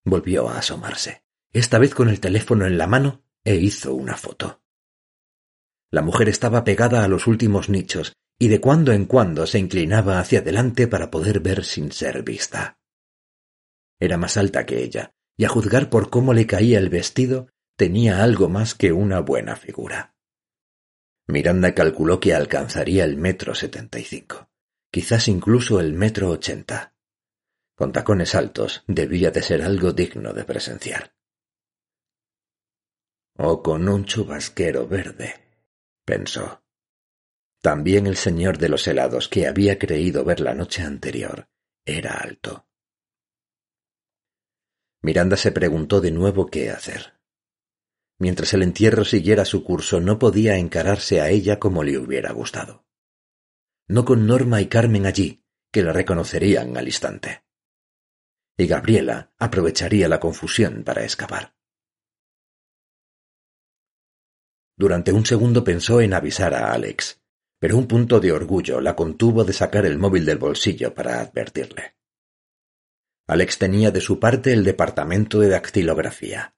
Volvió 0.05 0.49
a 0.49 0.59
asomarse, 0.59 1.23
esta 1.53 1.79
vez 1.79 1.93
con 1.93 2.09
el 2.09 2.19
teléfono 2.19 2.65
en 2.65 2.77
la 2.77 2.87
mano, 2.87 3.23
e 3.43 3.55
hizo 3.55 3.93
una 3.93 4.17
foto. 4.17 4.61
La 5.89 6.01
mujer 6.01 6.27
estaba 6.27 6.63
pegada 6.63 7.03
a 7.03 7.07
los 7.07 7.27
últimos 7.27 7.69
nichos 7.69 8.13
y 8.37 8.49
de 8.49 8.59
cuando 8.59 8.91
en 8.91 9.05
cuando 9.05 9.47
se 9.47 9.57
inclinaba 9.57 10.19
hacia 10.19 10.39
adelante 10.39 10.87
para 10.87 11.09
poder 11.09 11.39
ver 11.39 11.63
sin 11.63 11.91
ser 11.91 12.23
vista. 12.23 12.77
Era 13.99 14.17
más 14.17 14.37
alta 14.37 14.65
que 14.65 14.83
ella, 14.83 15.13
y 15.37 15.45
a 15.45 15.49
juzgar 15.49 15.89
por 15.89 16.09
cómo 16.09 16.33
le 16.33 16.45
caía 16.45 16.77
el 16.77 16.89
vestido, 16.89 17.47
tenía 17.77 18.21
algo 18.21 18.49
más 18.49 18.75
que 18.75 18.91
una 18.91 19.21
buena 19.21 19.55
figura. 19.55 20.16
Miranda 21.27 21.75
calculó 21.75 22.19
que 22.21 22.33
alcanzaría 22.33 23.03
el 23.03 23.17
metro 23.17 23.53
setenta 23.53 23.99
y 23.99 24.03
cinco, 24.03 24.49
quizás 24.89 25.27
incluso 25.27 25.81
el 25.81 25.93
metro 25.93 26.29
ochenta. 26.29 26.95
Con 27.75 27.91
tacones 27.91 28.33
altos 28.33 28.83
debía 28.87 29.29
de 29.29 29.43
ser 29.43 29.61
algo 29.61 29.91
digno 29.91 30.33
de 30.33 30.45
presenciar. 30.45 31.13
O 33.35 33.61
con 33.61 33.87
un 33.89 34.05
chubasquero 34.05 34.87
verde, 34.87 35.35
pensó. 36.05 36.63
También 37.61 38.07
el 38.07 38.15
señor 38.15 38.57
de 38.57 38.69
los 38.69 38.87
helados 38.87 39.27
que 39.27 39.47
había 39.47 39.77
creído 39.77 40.23
ver 40.23 40.39
la 40.39 40.53
noche 40.53 40.81
anterior 40.81 41.49
era 41.85 42.13
alto. 42.13 42.67
Miranda 45.01 45.35
se 45.35 45.51
preguntó 45.51 45.99
de 45.99 46.11
nuevo 46.11 46.47
qué 46.47 46.71
hacer. 46.71 47.16
Mientras 48.19 48.53
el 48.53 48.63
entierro 48.63 49.05
siguiera 49.05 49.45
su 49.45 49.63
curso 49.63 49.99
no 49.99 50.17
podía 50.17 50.57
encararse 50.57 51.21
a 51.21 51.29
ella 51.29 51.59
como 51.59 51.83
le 51.83 51.97
hubiera 51.97 52.31
gustado. 52.31 52.85
No 53.87 54.05
con 54.05 54.25
Norma 54.25 54.59
y 54.61 54.67
Carmen 54.67 55.05
allí, 55.05 55.43
que 55.71 55.83
la 55.83 55.93
reconocerían 55.93 56.75
al 56.77 56.87
instante. 56.87 57.43
Y 58.57 58.65
Gabriela 58.65 59.33
aprovecharía 59.37 60.09
la 60.09 60.19
confusión 60.19 60.83
para 60.83 61.03
escapar. 61.03 61.55
Durante 64.75 65.11
un 65.11 65.25
segundo 65.25 65.63
pensó 65.63 66.01
en 66.01 66.13
avisar 66.13 66.53
a 66.53 66.71
Alex, 66.71 67.21
pero 67.59 67.77
un 67.77 67.87
punto 67.87 68.19
de 68.19 68.31
orgullo 68.31 68.81
la 68.81 68.95
contuvo 68.95 69.43
de 69.43 69.53
sacar 69.53 69.85
el 69.85 69.97
móvil 69.97 70.25
del 70.25 70.37
bolsillo 70.37 70.93
para 70.93 71.19
advertirle. 71.19 71.95
Alex 73.27 73.57
tenía 73.57 73.91
de 73.91 74.01
su 74.01 74.19
parte 74.19 74.53
el 74.53 74.63
departamento 74.63 75.39
de 75.39 75.49
dactilografía. 75.49 76.55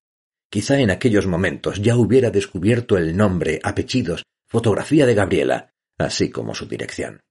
Quizá 0.50 0.80
en 0.80 0.90
aquellos 0.90 1.28
momentos 1.28 1.82
ya 1.82 1.96
hubiera 1.96 2.32
descubierto 2.32 2.98
el 2.98 3.16
nombre, 3.16 3.60
apellidos, 3.64 4.24
fotografía 4.48 5.06
de 5.06 5.14
Gabriela, 5.14 5.74
así 5.98 6.32
como 6.32 6.56
su 6.56 6.68
dirección. 6.68 7.22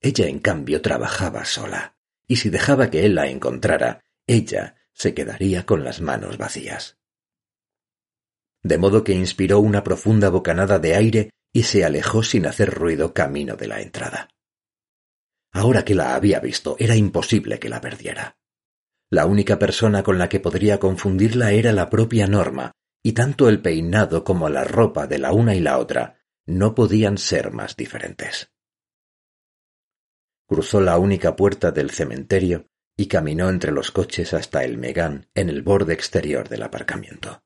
Ella, 0.00 0.28
en 0.28 0.38
cambio, 0.38 0.80
trabajaba 0.80 1.44
sola, 1.44 1.96
y 2.26 2.36
si 2.36 2.48
dejaba 2.48 2.90
que 2.90 3.04
él 3.04 3.16
la 3.16 3.28
encontrara, 3.28 4.00
ella 4.26 4.76
se 4.92 5.14
quedaría 5.14 5.66
con 5.66 5.84
las 5.84 6.00
manos 6.00 6.38
vacías. 6.38 6.96
De 8.62 8.78
modo 8.78 9.02
que 9.02 9.12
inspiró 9.12 9.58
una 9.58 9.82
profunda 9.82 10.28
bocanada 10.28 10.78
de 10.78 10.94
aire 10.94 11.30
y 11.52 11.64
se 11.64 11.84
alejó 11.84 12.22
sin 12.22 12.46
hacer 12.46 12.70
ruido 12.70 13.12
camino 13.12 13.56
de 13.56 13.66
la 13.66 13.80
entrada. 13.80 14.28
Ahora 15.52 15.84
que 15.84 15.94
la 15.94 16.14
había 16.14 16.38
visto, 16.38 16.76
era 16.78 16.94
imposible 16.94 17.58
que 17.58 17.68
la 17.68 17.80
perdiera. 17.80 18.36
La 19.10 19.26
única 19.26 19.58
persona 19.58 20.04
con 20.04 20.18
la 20.18 20.28
que 20.28 20.38
podría 20.38 20.78
confundirla 20.78 21.50
era 21.50 21.72
la 21.72 21.90
propia 21.90 22.28
Norma, 22.28 22.72
y 23.02 23.12
tanto 23.12 23.48
el 23.48 23.60
peinado 23.60 24.22
como 24.22 24.48
la 24.48 24.62
ropa 24.62 25.08
de 25.08 25.18
la 25.18 25.32
una 25.32 25.56
y 25.56 25.60
la 25.60 25.78
otra 25.78 26.20
no 26.46 26.74
podían 26.76 27.18
ser 27.18 27.50
más 27.50 27.76
diferentes. 27.76 28.52
Cruzó 30.46 30.80
la 30.80 30.98
única 30.98 31.34
puerta 31.34 31.72
del 31.72 31.90
cementerio 31.90 32.66
y 32.96 33.06
caminó 33.06 33.48
entre 33.48 33.72
los 33.72 33.90
coches 33.90 34.32
hasta 34.34 34.62
el 34.64 34.78
Megán 34.78 35.28
en 35.34 35.48
el 35.48 35.62
borde 35.62 35.94
exterior 35.94 36.48
del 36.48 36.62
aparcamiento. 36.62 37.42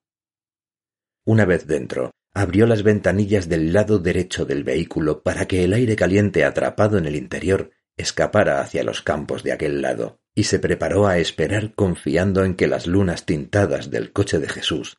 Una 1.24 1.44
vez 1.44 1.66
dentro, 1.66 2.10
abrió 2.34 2.66
las 2.66 2.82
ventanillas 2.82 3.48
del 3.48 3.72
lado 3.72 3.98
derecho 3.98 4.44
del 4.44 4.64
vehículo 4.64 5.22
para 5.22 5.46
que 5.46 5.64
el 5.64 5.72
aire 5.72 5.96
caliente 5.96 6.44
atrapado 6.44 6.98
en 6.98 7.06
el 7.06 7.16
interior 7.16 7.70
escapara 7.96 8.60
hacia 8.60 8.82
los 8.84 9.00
campos 9.00 9.42
de 9.42 9.52
aquel 9.52 9.80
lado, 9.80 10.20
y 10.34 10.44
se 10.44 10.58
preparó 10.58 11.06
a 11.06 11.18
esperar 11.18 11.74
confiando 11.74 12.44
en 12.44 12.56
que 12.56 12.66
las 12.66 12.86
lunas 12.86 13.24
tintadas 13.24 13.90
del 13.90 14.12
coche 14.12 14.38
de 14.38 14.48
Jesús 14.48 14.98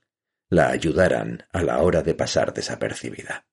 la 0.49 0.69
ayudaran 0.69 1.45
a 1.51 1.61
la 1.61 1.81
hora 1.81 2.01
de 2.01 2.13
pasar 2.13 2.53
desapercibida. 2.53 3.45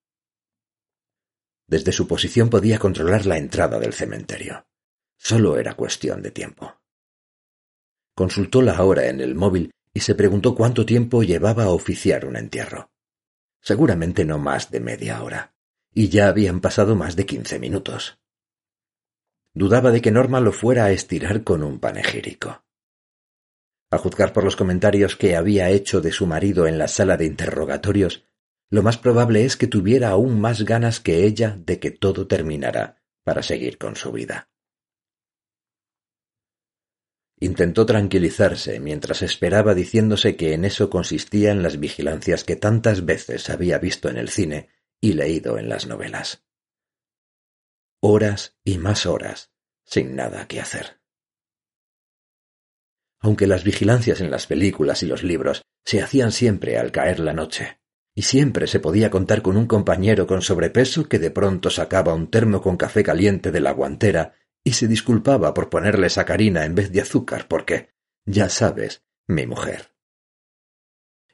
Desde 1.66 1.92
su 1.92 2.06
posición 2.06 2.50
podía 2.50 2.78
controlar 2.78 3.26
la 3.26 3.38
entrada 3.38 3.78
del 3.78 3.94
cementerio. 3.94 4.66
Solo 5.16 5.56
era 5.56 5.74
cuestión 5.74 6.22
de 6.22 6.30
tiempo. 6.30 6.80
Consultó 8.14 8.60
la 8.62 8.82
hora 8.82 9.06
en 9.06 9.20
el 9.20 9.34
móvil 9.34 9.70
y 9.94 10.00
se 10.00 10.14
preguntó 10.14 10.54
cuánto 10.54 10.84
tiempo 10.84 11.22
llevaba 11.22 11.64
a 11.64 11.70
oficiar 11.70 12.26
un 12.26 12.36
entierro. 12.36 12.90
Seguramente 13.60 14.24
no 14.24 14.38
más 14.38 14.70
de 14.70 14.80
media 14.80 15.22
hora, 15.22 15.54
y 15.94 16.08
ya 16.08 16.28
habían 16.28 16.60
pasado 16.60 16.94
más 16.94 17.16
de 17.16 17.26
quince 17.26 17.58
minutos. 17.58 18.18
Dudaba 19.54 19.90
de 19.90 20.00
que 20.00 20.10
Norma 20.10 20.40
lo 20.40 20.52
fuera 20.52 20.86
a 20.86 20.92
estirar 20.92 21.44
con 21.44 21.62
un 21.62 21.78
panegírico. 21.78 22.64
A 23.90 23.98
juzgar 23.98 24.32
por 24.32 24.44
los 24.44 24.56
comentarios 24.56 25.16
que 25.16 25.36
había 25.36 25.68
hecho 25.68 26.00
de 26.00 26.12
su 26.12 26.26
marido 26.26 26.66
en 26.66 26.78
la 26.78 26.88
sala 26.88 27.18
de 27.18 27.26
interrogatorios, 27.26 28.24
lo 28.70 28.82
más 28.82 28.96
probable 28.96 29.44
es 29.44 29.58
que 29.58 29.66
tuviera 29.66 30.08
aún 30.08 30.40
más 30.40 30.62
ganas 30.62 30.98
que 30.98 31.26
ella 31.26 31.58
de 31.58 31.78
que 31.78 31.90
todo 31.90 32.26
terminara 32.26 33.02
para 33.22 33.42
seguir 33.42 33.76
con 33.76 33.96
su 33.96 34.10
vida. 34.12 34.48
Intentó 37.38 37.84
tranquilizarse 37.84 38.80
mientras 38.80 39.20
esperaba 39.20 39.74
diciéndose 39.74 40.36
que 40.36 40.54
en 40.54 40.64
eso 40.64 40.88
consistían 40.88 41.62
las 41.62 41.78
vigilancias 41.78 42.44
que 42.44 42.56
tantas 42.56 43.04
veces 43.04 43.50
había 43.50 43.78
visto 43.78 44.08
en 44.08 44.16
el 44.16 44.30
cine 44.30 44.70
y 45.00 45.12
leído 45.12 45.58
en 45.58 45.68
las 45.68 45.86
novelas. 45.86 46.42
Horas 48.04 48.58
y 48.64 48.78
más 48.78 49.06
horas, 49.06 49.52
sin 49.84 50.16
nada 50.16 50.48
que 50.48 50.60
hacer. 50.60 51.00
Aunque 53.20 53.46
las 53.46 53.62
vigilancias 53.62 54.20
en 54.20 54.28
las 54.28 54.48
películas 54.48 55.04
y 55.04 55.06
los 55.06 55.22
libros 55.22 55.62
se 55.84 56.02
hacían 56.02 56.32
siempre 56.32 56.78
al 56.78 56.90
caer 56.90 57.20
la 57.20 57.32
noche, 57.32 57.78
y 58.12 58.22
siempre 58.22 58.66
se 58.66 58.80
podía 58.80 59.08
contar 59.08 59.40
con 59.40 59.56
un 59.56 59.68
compañero 59.68 60.26
con 60.26 60.42
sobrepeso 60.42 61.08
que 61.08 61.20
de 61.20 61.30
pronto 61.30 61.70
sacaba 61.70 62.12
un 62.12 62.28
termo 62.28 62.60
con 62.60 62.76
café 62.76 63.04
caliente 63.04 63.52
de 63.52 63.60
la 63.60 63.70
guantera 63.70 64.34
y 64.64 64.72
se 64.72 64.88
disculpaba 64.88 65.54
por 65.54 65.70
ponerle 65.70 66.10
sacarina 66.10 66.64
en 66.64 66.74
vez 66.74 66.90
de 66.90 67.02
azúcar 67.02 67.46
porque, 67.46 67.90
ya 68.24 68.48
sabes, 68.48 69.04
mi 69.28 69.46
mujer. 69.46 69.94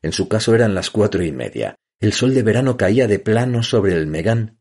En 0.03 0.13
su 0.13 0.29
caso 0.29 0.55
eran 0.55 0.75
las 0.75 0.91
cuatro 0.91 1.25
y 1.25 1.33
media. 1.33 1.77
El 1.99 2.13
sol 2.13 2.35
de 2.35 2.43
verano 2.43 2.77
caía 2.77 3.09
de 3.09 3.21
plano 3.21 3.63
sobre 3.63 3.95
el 3.95 4.07
Megán 4.07 4.58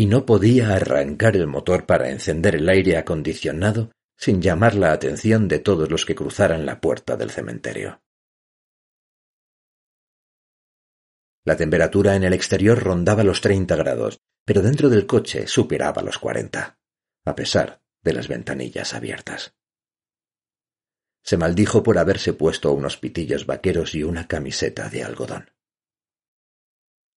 y 0.00 0.06
no 0.06 0.24
podía 0.24 0.76
arrancar 0.76 1.36
el 1.36 1.46
motor 1.46 1.84
para 1.84 2.08
encender 2.08 2.54
el 2.54 2.66
aire 2.70 2.96
acondicionado 2.96 3.92
sin 4.16 4.40
llamar 4.40 4.74
la 4.74 4.92
atención 4.92 5.46
de 5.46 5.58
todos 5.58 5.90
los 5.90 6.06
que 6.06 6.14
cruzaran 6.14 6.64
la 6.64 6.80
puerta 6.80 7.18
del 7.18 7.30
cementerio. 7.30 8.00
La 11.44 11.54
temperatura 11.54 12.16
en 12.16 12.24
el 12.24 12.32
exterior 12.32 12.82
rondaba 12.82 13.24
los 13.24 13.42
treinta 13.42 13.76
grados, 13.76 14.22
pero 14.46 14.62
dentro 14.62 14.88
del 14.88 15.06
coche 15.06 15.46
superaba 15.46 16.00
los 16.00 16.16
cuarenta, 16.16 16.78
a 17.26 17.34
pesar 17.34 17.82
de 18.02 18.14
las 18.14 18.26
ventanillas 18.26 18.94
abiertas. 18.94 19.54
Se 21.22 21.36
maldijo 21.36 21.82
por 21.82 21.98
haberse 21.98 22.32
puesto 22.32 22.72
unos 22.72 22.96
pitillos 22.96 23.44
vaqueros 23.44 23.94
y 23.94 24.02
una 24.02 24.26
camiseta 24.26 24.88
de 24.88 25.04
algodón. 25.04 25.50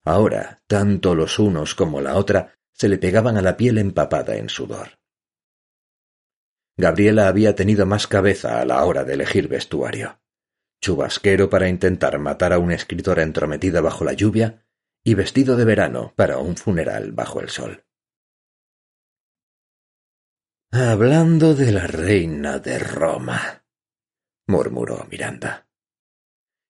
Ahora, 0.03 0.61
tanto 0.67 1.15
los 1.15 1.39
unos 1.39 1.75
como 1.75 2.01
la 2.01 2.17
otra 2.17 2.53
se 2.73 2.89
le 2.89 2.97
pegaban 2.97 3.37
a 3.37 3.41
la 3.41 3.55
piel 3.55 3.77
empapada 3.77 4.35
en 4.35 4.49
sudor. 4.49 4.99
Gabriela 6.75 7.27
había 7.27 7.55
tenido 7.55 7.85
más 7.85 8.07
cabeza 8.07 8.59
a 8.59 8.65
la 8.65 8.83
hora 8.83 9.03
de 9.03 9.13
elegir 9.13 9.47
vestuario. 9.47 10.19
Chubasquero 10.81 11.49
para 11.49 11.69
intentar 11.69 12.17
matar 12.19 12.51
a 12.51 12.59
una 12.59 12.75
escritora 12.75 13.23
entrometida 13.23 13.79
bajo 13.79 14.03
la 14.03 14.13
lluvia 14.13 14.65
y 15.03 15.13
vestido 15.13 15.55
de 15.55 15.65
verano 15.65 16.13
para 16.15 16.39
un 16.39 16.57
funeral 16.57 17.11
bajo 17.11 17.39
el 17.39 17.49
sol. 17.49 17.85
Hablando 20.71 21.53
de 21.53 21.71
la 21.71 21.85
reina 21.85 22.57
de 22.57 22.79
Roma, 22.79 23.63
murmuró 24.47 25.05
Miranda. 25.09 25.67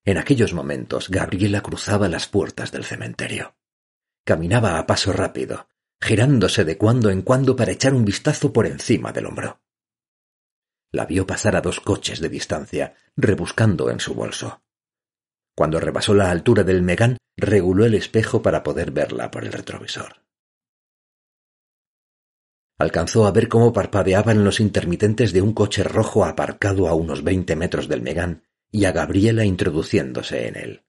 En 0.04 0.18
aquellos 0.18 0.52
momentos 0.52 1.08
Gabriela 1.08 1.62
cruzaba 1.62 2.08
las 2.08 2.28
puertas 2.28 2.70
del 2.70 2.84
cementerio. 2.84 3.56
Caminaba 4.24 4.78
a 4.78 4.86
paso 4.86 5.12
rápido, 5.12 5.68
girándose 6.04 6.66
de 6.66 6.76
cuando 6.76 7.08
en 7.08 7.22
cuando 7.22 7.56
para 7.56 7.72
echar 7.72 7.94
un 7.94 8.04
vistazo 8.04 8.52
por 8.52 8.66
encima 8.66 9.10
del 9.10 9.24
hombro. 9.24 9.62
La 10.92 11.06
vio 11.06 11.26
pasar 11.26 11.56
a 11.56 11.62
dos 11.62 11.80
coches 11.80 12.20
de 12.20 12.28
distancia, 12.28 12.94
rebuscando 13.16 13.90
en 13.90 14.00
su 14.00 14.12
bolso. 14.12 14.62
Cuando 15.56 15.80
rebasó 15.80 16.12
la 16.12 16.30
altura 16.30 16.62
del 16.62 16.82
Megán, 16.82 17.16
reguló 17.38 17.86
el 17.86 17.94
espejo 17.94 18.42
para 18.42 18.62
poder 18.62 18.90
verla 18.90 19.30
por 19.30 19.44
el 19.44 19.52
retrovisor. 19.52 20.22
Alcanzó 22.78 23.26
a 23.26 23.30
ver 23.30 23.48
cómo 23.48 23.72
parpadeaban 23.72 24.44
los 24.44 24.60
intermitentes 24.60 25.32
de 25.32 25.40
un 25.40 25.54
coche 25.54 25.84
rojo 25.84 26.26
aparcado 26.26 26.86
a 26.86 26.94
unos 26.94 27.24
veinte 27.24 27.56
metros 27.56 27.88
del 27.88 28.02
Megán 28.02 28.44
y 28.70 28.84
a 28.84 28.92
Gabriela 28.92 29.46
introduciéndose 29.46 30.48
en 30.48 30.56
él. 30.56 30.83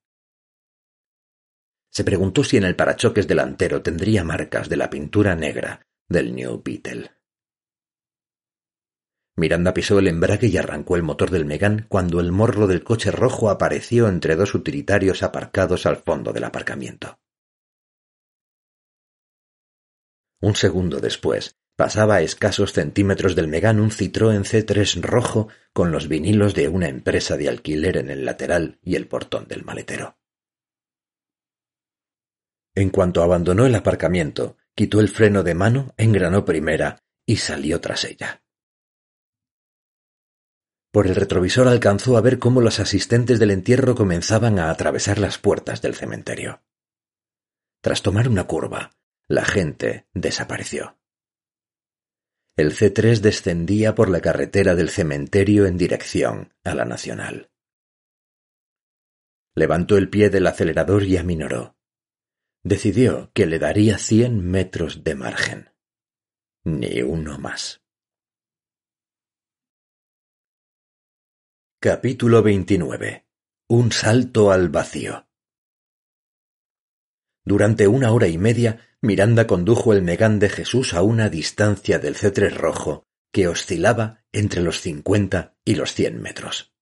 Se 1.96 2.04
preguntó 2.04 2.44
si 2.44 2.58
en 2.58 2.66
el 2.66 2.76
parachoques 2.76 3.26
delantero 3.26 3.82
tendría 3.82 4.26
marcas 4.26 4.68
de 4.68 4.76
la 4.76 4.90
pintura 4.90 5.34
negra 5.34 5.88
del 6.10 6.36
New 6.36 6.62
Beetle. 6.62 7.10
Miranda 9.38 9.74
pisó 9.74 9.98
el 10.00 10.10
embrague 10.10 10.48
y 10.48 10.58
arrancó 10.58 10.98
el 10.98 11.04
motor 11.04 11.32
del 11.32 11.46
Megán 11.46 11.86
cuando 11.88 12.20
el 12.20 12.34
morro 12.34 12.68
del 12.68 12.84
coche 12.84 13.12
rojo 13.12 13.50
apareció 13.50 14.10
entre 14.10 14.36
dos 14.36 14.56
utilitarios 14.56 15.24
aparcados 15.24 15.86
al 15.86 15.96
fondo 15.96 16.34
del 16.34 16.44
aparcamiento. 16.44 17.18
Un 20.42 20.56
segundo 20.56 21.00
después, 21.00 21.56
pasaba 21.78 22.16
a 22.16 22.22
escasos 22.22 22.74
centímetros 22.74 23.38
del 23.38 23.48
Megán 23.48 23.80
un 23.80 23.90
Citroën 23.90 24.44
C3 24.44 25.02
rojo 25.02 25.48
con 25.72 25.94
los 25.94 26.10
vinilos 26.10 26.56
de 26.56 26.68
una 26.68 26.90
empresa 26.90 27.38
de 27.38 27.48
alquiler 27.48 27.96
en 27.96 28.10
el 28.10 28.26
lateral 28.26 28.80
y 28.84 28.96
el 28.96 29.08
portón 29.08 29.48
del 29.48 29.64
maletero. 29.64 30.18
En 32.76 32.90
cuanto 32.90 33.24
abandonó 33.24 33.66
el 33.66 33.74
aparcamiento, 33.74 34.58
quitó 34.76 35.00
el 35.00 35.08
freno 35.08 35.44
de 35.44 35.56
mano, 35.56 35.94
engranó 35.98 36.44
primera 36.44 37.02
y 37.26 37.38
salió 37.38 37.80
tras 37.80 38.04
ella. 38.04 38.44
Por 40.92 41.08
el 41.08 41.16
retrovisor 41.16 41.68
alcanzó 41.68 42.18
a 42.18 42.22
ver 42.22 42.40
cómo 42.40 42.62
los 42.62 42.80
asistentes 42.80 43.40
del 43.40 43.52
entierro 43.52 43.96
comenzaban 43.96 44.60
a 44.60 44.70
atravesar 44.70 45.20
las 45.20 45.38
puertas 45.38 45.82
del 45.82 45.96
cementerio. 45.96 46.62
Tras 47.82 48.02
tomar 48.02 48.28
una 48.28 48.46
curva, 48.46 48.92
la 49.28 49.46
gente 49.46 50.08
desapareció. 50.14 50.98
El 52.58 52.72
C3 52.72 53.20
descendía 53.20 53.96
por 53.96 54.10
la 54.10 54.22
carretera 54.22 54.76
del 54.76 54.90
cementerio 54.90 55.66
en 55.66 55.78
dirección 55.78 56.54
a 56.64 56.74
la 56.74 56.86
Nacional. 56.86 57.52
Levantó 59.54 59.98
el 59.98 60.10
pie 60.10 60.30
del 60.30 60.48
acelerador 60.48 61.04
y 61.04 61.18
aminoró. 61.18 61.75
Decidió 62.66 63.30
que 63.36 63.46
le 63.46 63.60
daría 63.60 64.00
cien 64.00 64.50
metros 64.50 65.04
de 65.04 65.14
margen. 65.14 65.70
Ni 66.64 67.04
uno 67.04 67.38
más. 67.38 67.84
Capítulo 71.80 72.42
29. 72.42 73.28
Un 73.70 73.92
salto 73.92 74.52
al 74.52 74.70
vacío. 74.70 75.28
Durante 77.44 77.88
una 77.88 78.12
hora 78.12 78.30
y 78.30 78.40
media, 78.40 78.98
Miranda 79.00 79.46
condujo 79.46 79.94
el 79.94 80.02
Megán 80.02 80.40
de 80.40 80.50
Jesús 80.50 80.96
a 80.96 81.04
una 81.04 81.30
distancia 81.30 82.00
del 82.00 82.16
cetre 82.16 82.50
rojo 82.50 83.06
que 83.32 83.48
oscilaba 83.48 84.26
entre 84.32 84.64
los 84.64 84.82
cincuenta 84.82 85.56
y 85.64 85.76
los 85.76 85.94
cien 85.94 86.20
metros. 86.20 86.74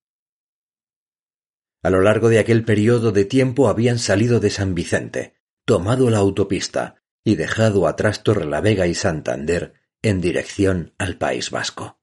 A 1.83 1.89
lo 1.89 1.99
largo 1.99 2.29
de 2.29 2.39
aquel 2.39 2.63
periodo 2.63 3.11
de 3.11 3.25
tiempo 3.25 3.67
habían 3.67 3.99
salido 3.99 4.39
de 4.39 4.49
San 4.49 4.75
Vicente, 4.75 5.42
tomado 5.65 6.09
la 6.09 6.17
autopista 6.17 7.03
y 7.23 7.35
dejado 7.35 7.87
atrás 7.87 8.23
Torrelavega 8.23 8.87
y 8.87 8.95
Santander 8.95 9.73
en 10.01 10.19
dirección 10.19 10.93
al 10.97 11.17
País 11.17 11.51
Vasco. 11.51 11.99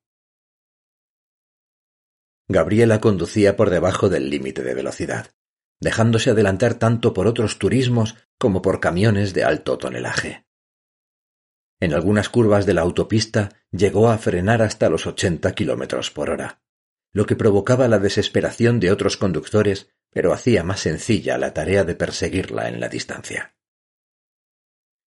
Gabriela 2.48 3.00
conducía 3.00 3.56
por 3.56 3.70
debajo 3.70 4.08
del 4.08 4.30
límite 4.30 4.62
de 4.62 4.74
velocidad, 4.74 5.34
dejándose 5.78 6.30
adelantar 6.30 6.74
tanto 6.74 7.12
por 7.12 7.26
otros 7.26 7.58
turismos 7.58 8.16
como 8.38 8.62
por 8.62 8.80
camiones 8.80 9.34
de 9.34 9.44
alto 9.44 9.78
tonelaje. 9.78 10.46
En 11.80 11.94
algunas 11.94 12.28
curvas 12.28 12.66
de 12.66 12.74
la 12.74 12.80
autopista 12.80 13.50
llegó 13.70 14.08
a 14.10 14.18
frenar 14.18 14.62
hasta 14.62 14.88
los 14.88 15.06
ochenta 15.06 15.52
kilómetros 15.52 16.10
por 16.10 16.30
hora, 16.30 16.62
lo 17.12 17.26
que 17.26 17.36
provocaba 17.36 17.88
la 17.88 17.98
desesperación 17.98 18.80
de 18.80 18.90
otros 18.90 19.16
conductores, 19.16 19.90
pero 20.10 20.32
hacía 20.32 20.62
más 20.62 20.80
sencilla 20.80 21.38
la 21.38 21.54
tarea 21.54 21.84
de 21.84 21.94
perseguirla 21.94 22.68
en 22.68 22.80
la 22.80 22.88
distancia. 22.88 23.54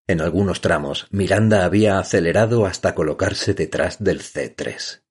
En 0.06 0.20
algunos 0.20 0.60
tramos, 0.60 1.06
Miranda 1.10 1.64
había 1.64 1.98
acelerado 1.98 2.66
hasta 2.66 2.94
colocarse 2.94 3.54
detrás 3.54 4.02
del 4.02 4.20
C3 4.20 5.04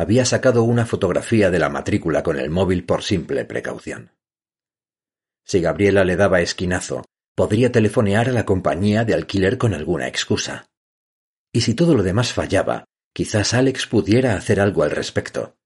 había 0.00 0.24
sacado 0.24 0.62
una 0.62 0.86
fotografía 0.86 1.50
de 1.50 1.58
la 1.58 1.68
matrícula 1.68 2.22
con 2.22 2.38
el 2.38 2.48
móvil 2.48 2.86
por 2.86 3.02
simple 3.02 3.44
precaución. 3.44 4.12
Si 5.44 5.60
Gabriela 5.60 6.04
le 6.04 6.16
daba 6.16 6.40
esquinazo, 6.40 7.04
podría 7.34 7.70
telefonear 7.70 8.30
a 8.30 8.32
la 8.32 8.46
compañía 8.46 9.04
de 9.04 9.12
alquiler 9.12 9.58
con 9.58 9.74
alguna 9.74 10.08
excusa. 10.08 10.70
Y 11.52 11.60
si 11.60 11.74
todo 11.74 11.94
lo 11.94 12.02
demás 12.02 12.32
fallaba, 12.32 12.86
quizás 13.12 13.52
Alex 13.52 13.86
pudiera 13.86 14.36
hacer 14.36 14.58
algo 14.58 14.84
al 14.84 14.90
respecto. 14.90 15.58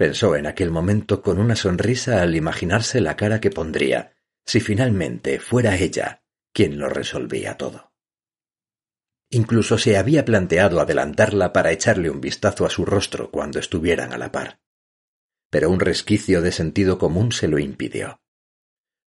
Pensó 0.00 0.34
en 0.34 0.46
aquel 0.46 0.70
momento 0.70 1.20
con 1.20 1.38
una 1.38 1.54
sonrisa 1.54 2.22
al 2.22 2.34
imaginarse 2.34 3.02
la 3.02 3.18
cara 3.18 3.38
que 3.38 3.50
pondría 3.50 4.14
si 4.46 4.58
finalmente 4.58 5.38
fuera 5.40 5.76
ella 5.76 6.24
quien 6.54 6.78
lo 6.78 6.88
resolvía 6.88 7.58
todo. 7.58 7.92
Incluso 9.28 9.76
se 9.76 9.98
había 9.98 10.24
planteado 10.24 10.80
adelantarla 10.80 11.52
para 11.52 11.70
echarle 11.70 12.08
un 12.08 12.22
vistazo 12.22 12.64
a 12.64 12.70
su 12.70 12.86
rostro 12.86 13.30
cuando 13.30 13.58
estuvieran 13.58 14.14
a 14.14 14.16
la 14.16 14.32
par. 14.32 14.62
Pero 15.50 15.68
un 15.68 15.80
resquicio 15.80 16.40
de 16.40 16.52
sentido 16.52 16.96
común 16.96 17.30
se 17.30 17.48
lo 17.48 17.58
impidió. 17.58 18.22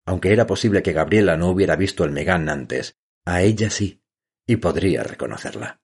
Aunque 0.07 0.33
era 0.33 0.49
posible 0.49 0.83
que 0.83 0.93
Gabriela 0.93 1.37
no 1.37 1.51
hubiera 1.51 1.77
visto 1.77 2.03
el 2.03 2.11
Megán 2.11 2.49
antes, 2.49 2.99
a 3.25 3.43
ella 3.43 3.71
sí, 3.71 4.03
y 4.45 4.57
podría 4.57 5.05
reconocerla. 5.05 5.80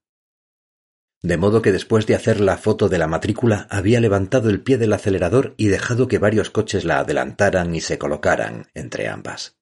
De 1.26 1.38
modo 1.38 1.60
que 1.60 1.72
después 1.72 2.06
de 2.06 2.14
hacer 2.14 2.40
la 2.40 2.56
foto 2.56 2.88
de 2.88 2.98
la 2.98 3.08
matrícula 3.08 3.66
había 3.68 4.00
levantado 4.00 4.48
el 4.48 4.62
pie 4.62 4.78
del 4.78 4.92
acelerador 4.92 5.54
y 5.56 5.66
dejado 5.66 6.06
que 6.06 6.18
varios 6.18 6.50
coches 6.50 6.84
la 6.84 7.00
adelantaran 7.00 7.74
y 7.74 7.80
se 7.80 7.98
colocaran 7.98 8.68
entre 8.74 9.08
ambas. 9.08 9.58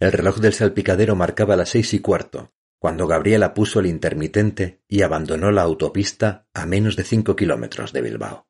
El 0.00 0.10
reloj 0.10 0.38
del 0.38 0.52
salpicadero 0.52 1.14
marcaba 1.14 1.54
las 1.54 1.68
seis 1.68 1.94
y 1.94 2.00
cuarto, 2.00 2.54
cuando 2.80 3.06
Gabriela 3.06 3.54
puso 3.54 3.78
el 3.78 3.86
intermitente 3.86 4.82
y 4.88 5.02
abandonó 5.02 5.52
la 5.52 5.62
autopista 5.62 6.48
a 6.52 6.66
menos 6.66 6.96
de 6.96 7.04
cinco 7.04 7.36
kilómetros 7.36 7.92
de 7.92 8.02
Bilbao. 8.02 8.48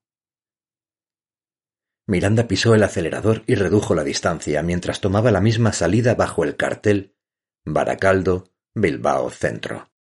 Miranda 2.07 2.48
pisó 2.48 2.74
el 2.74 2.85
acelerador 2.85 3.42
y 3.46 3.57
redujo 3.57 3.94
la 3.94 4.03
distancia 4.03 4.62
mientras 4.62 5.03
tomaba 5.03 5.31
la 5.31 5.42
misma 5.42 5.74
salida 5.74 6.14
bajo 6.14 6.42
el 6.42 6.57
cartel 6.57 7.14
Baracaldo, 7.66 8.50
Bilbao 8.74 9.29
Centro, 9.29 9.93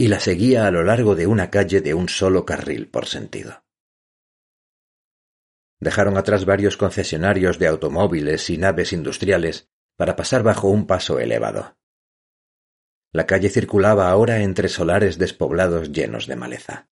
y 0.00 0.06
la 0.06 0.20
seguía 0.20 0.68
a 0.68 0.70
lo 0.70 0.84
largo 0.84 1.16
de 1.16 1.26
una 1.26 1.50
calle 1.50 1.80
de 1.80 1.92
un 1.92 2.08
solo 2.08 2.46
carril 2.46 2.88
por 2.88 3.06
sentido. 3.06 3.64
Dejaron 5.80 6.16
atrás 6.16 6.44
varios 6.44 6.76
concesionarios 6.76 7.58
de 7.58 7.66
automóviles 7.66 8.48
y 8.48 8.58
naves 8.58 8.92
industriales 8.92 9.68
para 9.96 10.14
pasar 10.14 10.44
bajo 10.44 10.68
un 10.68 10.86
paso 10.86 11.18
elevado. 11.18 11.76
La 13.12 13.26
calle 13.26 13.50
circulaba 13.50 14.08
ahora 14.08 14.42
entre 14.42 14.68
solares 14.68 15.18
despoblados 15.18 15.90
llenos 15.90 16.28
de 16.28 16.36
maleza. 16.36 16.88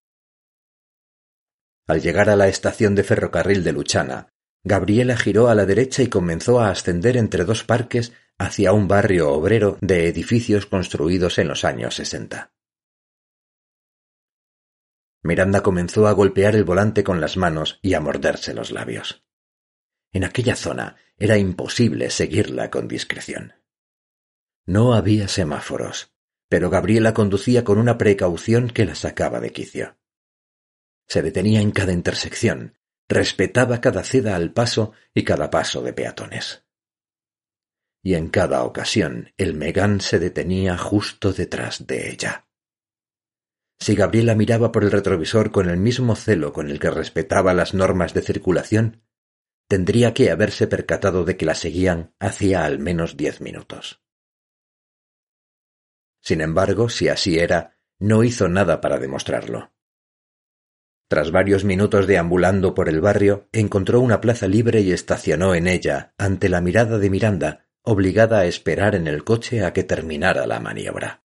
Al 1.88 2.02
llegar 2.02 2.32
a 2.32 2.36
la 2.36 2.48
estación 2.48 2.96
de 2.96 3.04
ferrocarril 3.04 3.64
de 3.64 3.72
Luchana, 3.72 4.34
Gabriela 4.64 5.16
giró 5.16 5.50
a 5.50 5.54
la 5.54 5.68
derecha 5.68 6.02
y 6.02 6.08
comenzó 6.08 6.60
a 6.60 6.72
ascender 6.72 7.18
entre 7.18 7.46
dos 7.46 7.64
parques 7.64 8.14
hacia 8.40 8.74
un 8.74 8.88
barrio 8.88 9.32
obrero 9.32 9.78
de 9.82 10.08
edificios 10.08 10.66
construidos 10.66 11.38
en 11.38 11.50
los 11.50 11.64
años 11.64 11.96
sesenta. 11.96 12.55
Miranda 15.26 15.64
comenzó 15.64 16.08
a 16.08 16.12
golpear 16.12 16.56
el 16.56 16.66
volante 16.66 17.04
con 17.04 17.20
las 17.20 17.36
manos 17.36 17.80
y 17.82 17.96
a 17.96 18.00
morderse 18.00 18.54
los 18.54 18.70
labios. 18.70 19.26
En 20.14 20.24
aquella 20.24 20.56
zona 20.56 20.98
era 21.18 21.40
imposible 21.40 22.12
seguirla 22.12 22.70
con 22.70 22.88
discreción. 22.88 23.56
No 24.68 24.94
había 24.94 25.28
semáforos, 25.28 26.14
pero 26.48 26.70
Gabriela 26.70 27.16
conducía 27.16 27.64
con 27.64 27.80
una 27.80 27.98
precaución 27.98 28.70
que 28.70 28.86
la 28.86 28.94
sacaba 28.94 29.40
de 29.40 29.52
quicio. 29.52 29.98
Se 31.08 31.24
detenía 31.24 31.60
en 31.60 31.72
cada 31.72 31.92
intersección, 31.92 32.78
respetaba 33.10 33.82
cada 33.82 34.04
ceda 34.04 34.36
al 34.36 34.54
paso 34.54 34.92
y 35.16 35.24
cada 35.24 35.50
paso 35.50 35.82
de 35.82 35.94
peatones. 35.94 36.68
Y 38.04 38.14
en 38.14 38.30
cada 38.30 38.64
ocasión 38.64 39.34
el 39.38 39.56
Megán 39.56 40.02
se 40.02 40.20
detenía 40.20 40.78
justo 40.78 41.34
detrás 41.34 41.88
de 41.88 42.12
ella. 42.12 42.45
Si 43.80 43.96
Gabriela 43.96 44.36
miraba 44.36 44.72
por 44.72 44.84
el 44.84 44.92
retrovisor 44.92 45.52
con 45.52 45.70
el 45.70 45.78
mismo 45.78 46.16
celo 46.16 46.54
con 46.54 46.70
el 46.70 46.80
que 46.80 46.90
respetaba 46.90 47.54
las 47.54 47.74
normas 47.74 48.14
de 48.14 48.22
circulación, 48.22 49.04
tendría 49.68 50.14
que 50.14 50.32
haberse 50.32 50.68
percatado 50.68 51.24
de 51.24 51.38
que 51.38 51.46
la 51.46 51.56
seguían 51.56 52.14
hacía 52.20 52.66
al 52.66 52.80
menos 52.80 53.18
diez 53.18 53.42
minutos. 53.42 54.02
Sin 56.22 56.42
embargo, 56.42 56.90
si 56.90 57.08
así 57.08 57.38
era, 57.38 57.78
no 58.00 58.24
hizo 58.24 58.48
nada 58.48 58.82
para 58.82 58.98
demostrarlo. 58.98 59.72
Tras 61.08 61.32
varios 61.32 61.64
minutos 61.64 62.08
deambulando 62.08 62.74
por 62.74 62.90
el 62.90 63.00
barrio, 63.00 63.48
encontró 63.52 64.02
una 64.02 64.22
plaza 64.22 64.48
libre 64.48 64.82
y 64.82 64.92
estacionó 64.92 65.54
en 65.54 65.68
ella, 65.68 66.16
ante 66.18 66.50
la 66.50 66.62
mirada 66.62 66.98
de 66.98 67.10
Miranda, 67.12 67.68
obligada 67.84 68.40
a 68.40 68.46
esperar 68.46 68.96
en 68.96 69.06
el 69.06 69.24
coche 69.24 69.64
a 69.64 69.72
que 69.72 69.84
terminara 69.84 70.48
la 70.48 70.60
maniobra. 70.60 71.25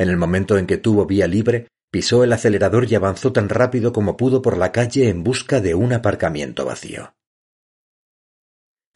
En 0.00 0.08
el 0.08 0.16
momento 0.16 0.56
en 0.56 0.66
que 0.66 0.78
tuvo 0.78 1.04
vía 1.04 1.26
libre, 1.26 1.68
pisó 1.92 2.24
el 2.24 2.32
acelerador 2.32 2.90
y 2.90 2.94
avanzó 2.94 3.34
tan 3.34 3.50
rápido 3.50 3.92
como 3.92 4.16
pudo 4.16 4.40
por 4.40 4.56
la 4.56 4.72
calle 4.72 5.10
en 5.10 5.22
busca 5.22 5.60
de 5.60 5.74
un 5.74 5.92
aparcamiento 5.92 6.64
vacío. 6.64 7.14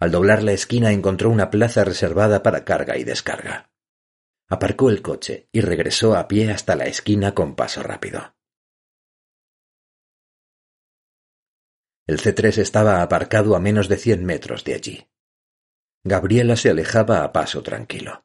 Al 0.00 0.10
doblar 0.10 0.42
la 0.42 0.52
esquina 0.52 0.92
encontró 0.92 1.28
una 1.28 1.50
plaza 1.50 1.84
reservada 1.84 2.42
para 2.42 2.64
carga 2.64 2.96
y 2.96 3.04
descarga. 3.04 3.70
Aparcó 4.48 4.88
el 4.88 5.02
coche 5.02 5.50
y 5.52 5.60
regresó 5.60 6.16
a 6.16 6.26
pie 6.26 6.50
hasta 6.50 6.74
la 6.74 6.86
esquina 6.86 7.34
con 7.34 7.54
paso 7.54 7.82
rápido. 7.82 8.34
El 12.06 12.18
C3 12.18 12.56
estaba 12.56 13.02
aparcado 13.02 13.56
a 13.56 13.60
menos 13.60 13.88
de 13.90 13.98
cien 13.98 14.24
metros 14.24 14.64
de 14.64 14.72
allí. 14.72 15.06
Gabriela 16.02 16.56
se 16.56 16.70
alejaba 16.70 17.24
a 17.24 17.32
paso 17.34 17.62
tranquilo. 17.62 18.24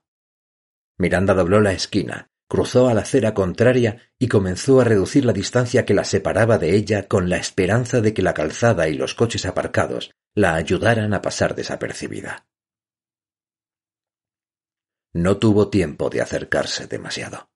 Miranda 0.98 1.34
dobló 1.34 1.60
la 1.60 1.74
esquina, 1.74 2.30
cruzó 2.50 2.90
a 2.90 2.96
la 2.96 3.02
acera 3.02 3.34
contraria 3.36 4.12
y 4.18 4.28
comenzó 4.28 4.82
a 4.82 4.84
reducir 4.84 5.24
la 5.24 5.34
distancia 5.34 5.86
que 5.86 5.94
la 5.94 6.04
separaba 6.04 6.58
de 6.58 6.76
ella 6.76 7.08
con 7.08 7.30
la 7.30 7.38
esperanza 7.38 8.02
de 8.02 8.14
que 8.14 8.24
la 8.24 8.34
calzada 8.34 8.90
y 8.90 8.96
los 8.96 9.14
coches 9.14 9.46
aparcados 9.46 10.12
la 10.34 10.56
ayudaran 10.56 11.14
a 11.14 11.22
pasar 11.22 11.56
desapercibida. 11.56 12.48
No 15.14 15.38
tuvo 15.38 15.70
tiempo 15.70 16.10
de 16.10 16.22
acercarse 16.22 16.88
demasiado. 16.88 17.52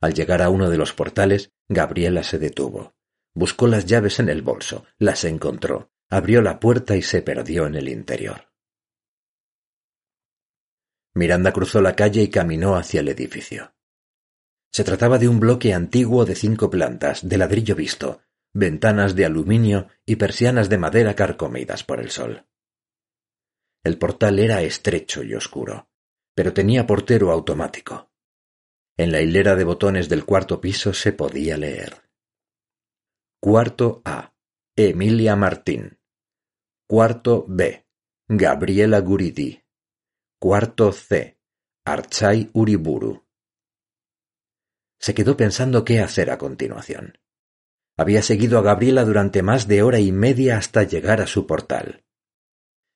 Al 0.00 0.14
llegar 0.14 0.40
a 0.42 0.48
uno 0.48 0.70
de 0.70 0.78
los 0.78 0.94
portales, 0.94 1.52
Gabriela 1.68 2.22
se 2.22 2.38
detuvo. 2.38 2.94
Buscó 3.34 3.66
las 3.66 3.84
llaves 3.84 4.20
en 4.20 4.30
el 4.30 4.40
bolso, 4.42 4.86
las 4.98 5.24
encontró, 5.24 5.90
abrió 6.08 6.40
la 6.40 6.60
puerta 6.60 6.96
y 6.96 7.02
se 7.02 7.20
perdió 7.20 7.66
en 7.66 7.74
el 7.74 7.88
interior. 7.88 8.52
Miranda 11.14 11.52
cruzó 11.52 11.82
la 11.82 11.94
calle 11.94 12.22
y 12.22 12.30
caminó 12.30 12.76
hacia 12.76 13.00
el 13.00 13.08
edificio. 13.08 13.74
Se 14.72 14.84
trataba 14.84 15.18
de 15.18 15.28
un 15.28 15.40
bloque 15.40 15.74
antiguo 15.74 16.24
de 16.24 16.34
cinco 16.34 16.70
plantas, 16.70 17.28
de 17.28 17.38
ladrillo 17.38 17.74
visto, 17.74 18.20
ventanas 18.52 19.14
de 19.14 19.24
aluminio 19.24 19.88
y 20.06 20.16
persianas 20.16 20.68
de 20.68 20.78
madera 20.78 21.14
carcomidas 21.14 21.84
por 21.84 22.00
el 22.00 22.10
sol. 22.10 22.46
El 23.84 23.98
portal 23.98 24.38
era 24.38 24.62
estrecho 24.62 25.22
y 25.22 25.34
oscuro, 25.34 25.88
pero 26.34 26.52
tenía 26.52 26.86
portero 26.86 27.30
automático. 27.30 28.10
En 28.96 29.12
la 29.12 29.20
hilera 29.20 29.54
de 29.54 29.64
botones 29.64 30.08
del 30.08 30.24
cuarto 30.24 30.60
piso 30.60 30.92
se 30.92 31.12
podía 31.12 31.56
leer. 31.56 32.02
Cuarto 33.40 34.02
A. 34.04 34.34
Emilia 34.76 35.36
Martín. 35.36 36.00
Cuarto 36.88 37.44
B. 37.48 37.86
Gabriela 38.28 39.00
Guridi. 39.00 39.62
Cuarto 40.40 40.92
C. 40.92 41.38
Archai 41.84 42.50
Uriburu. 42.52 43.27
Se 44.98 45.14
quedó 45.14 45.36
pensando 45.36 45.84
qué 45.84 46.00
hacer 46.00 46.30
a 46.30 46.38
continuación. 46.38 47.18
Había 47.96 48.22
seguido 48.22 48.58
a 48.58 48.62
Gabriela 48.62 49.04
durante 49.04 49.42
más 49.42 49.66
de 49.66 49.82
hora 49.82 49.98
y 49.98 50.12
media 50.12 50.56
hasta 50.56 50.82
llegar 50.82 51.20
a 51.20 51.26
su 51.26 51.46
portal. 51.46 52.04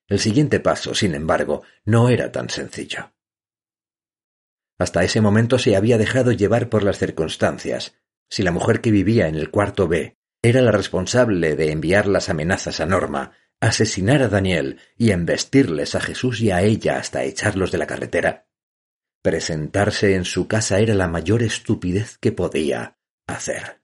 El 0.07 0.19
siguiente 0.19 0.59
paso, 0.59 0.95
sin 0.95 1.15
embargo, 1.15 1.63
no 1.85 2.09
era 2.09 2.31
tan 2.31 2.49
sencillo. 2.49 3.13
Hasta 4.77 5.03
ese 5.03 5.21
momento 5.21 5.59
se 5.59 5.75
había 5.75 5.97
dejado 5.97 6.31
llevar 6.31 6.69
por 6.69 6.83
las 6.83 6.99
circunstancias. 6.99 7.95
Si 8.29 8.43
la 8.43 8.51
mujer 8.51 8.81
que 8.81 8.91
vivía 8.91 9.27
en 9.27 9.35
el 9.35 9.49
cuarto 9.49 9.87
B 9.87 10.17
era 10.41 10.61
la 10.61 10.71
responsable 10.71 11.55
de 11.55 11.71
enviar 11.71 12.07
las 12.07 12.29
amenazas 12.29 12.79
a 12.79 12.85
Norma, 12.85 13.31
asesinar 13.61 14.21
a 14.21 14.27
Daniel 14.27 14.79
y 14.97 15.11
embestirles 15.11 15.95
a 15.95 16.01
Jesús 16.01 16.41
y 16.41 16.51
a 16.51 16.61
ella 16.61 16.97
hasta 16.97 17.23
echarlos 17.23 17.71
de 17.71 17.77
la 17.77 17.87
carretera, 17.87 18.47
Presentarse 19.23 20.15
en 20.15 20.25
su 20.25 20.49
casa 20.49 20.79
era 20.79 20.93
la 20.95 21.07
mayor 21.07 21.43
estupidez 21.43 22.17
que 22.17 22.33
podía 22.33 22.99
hacer. 23.25 23.81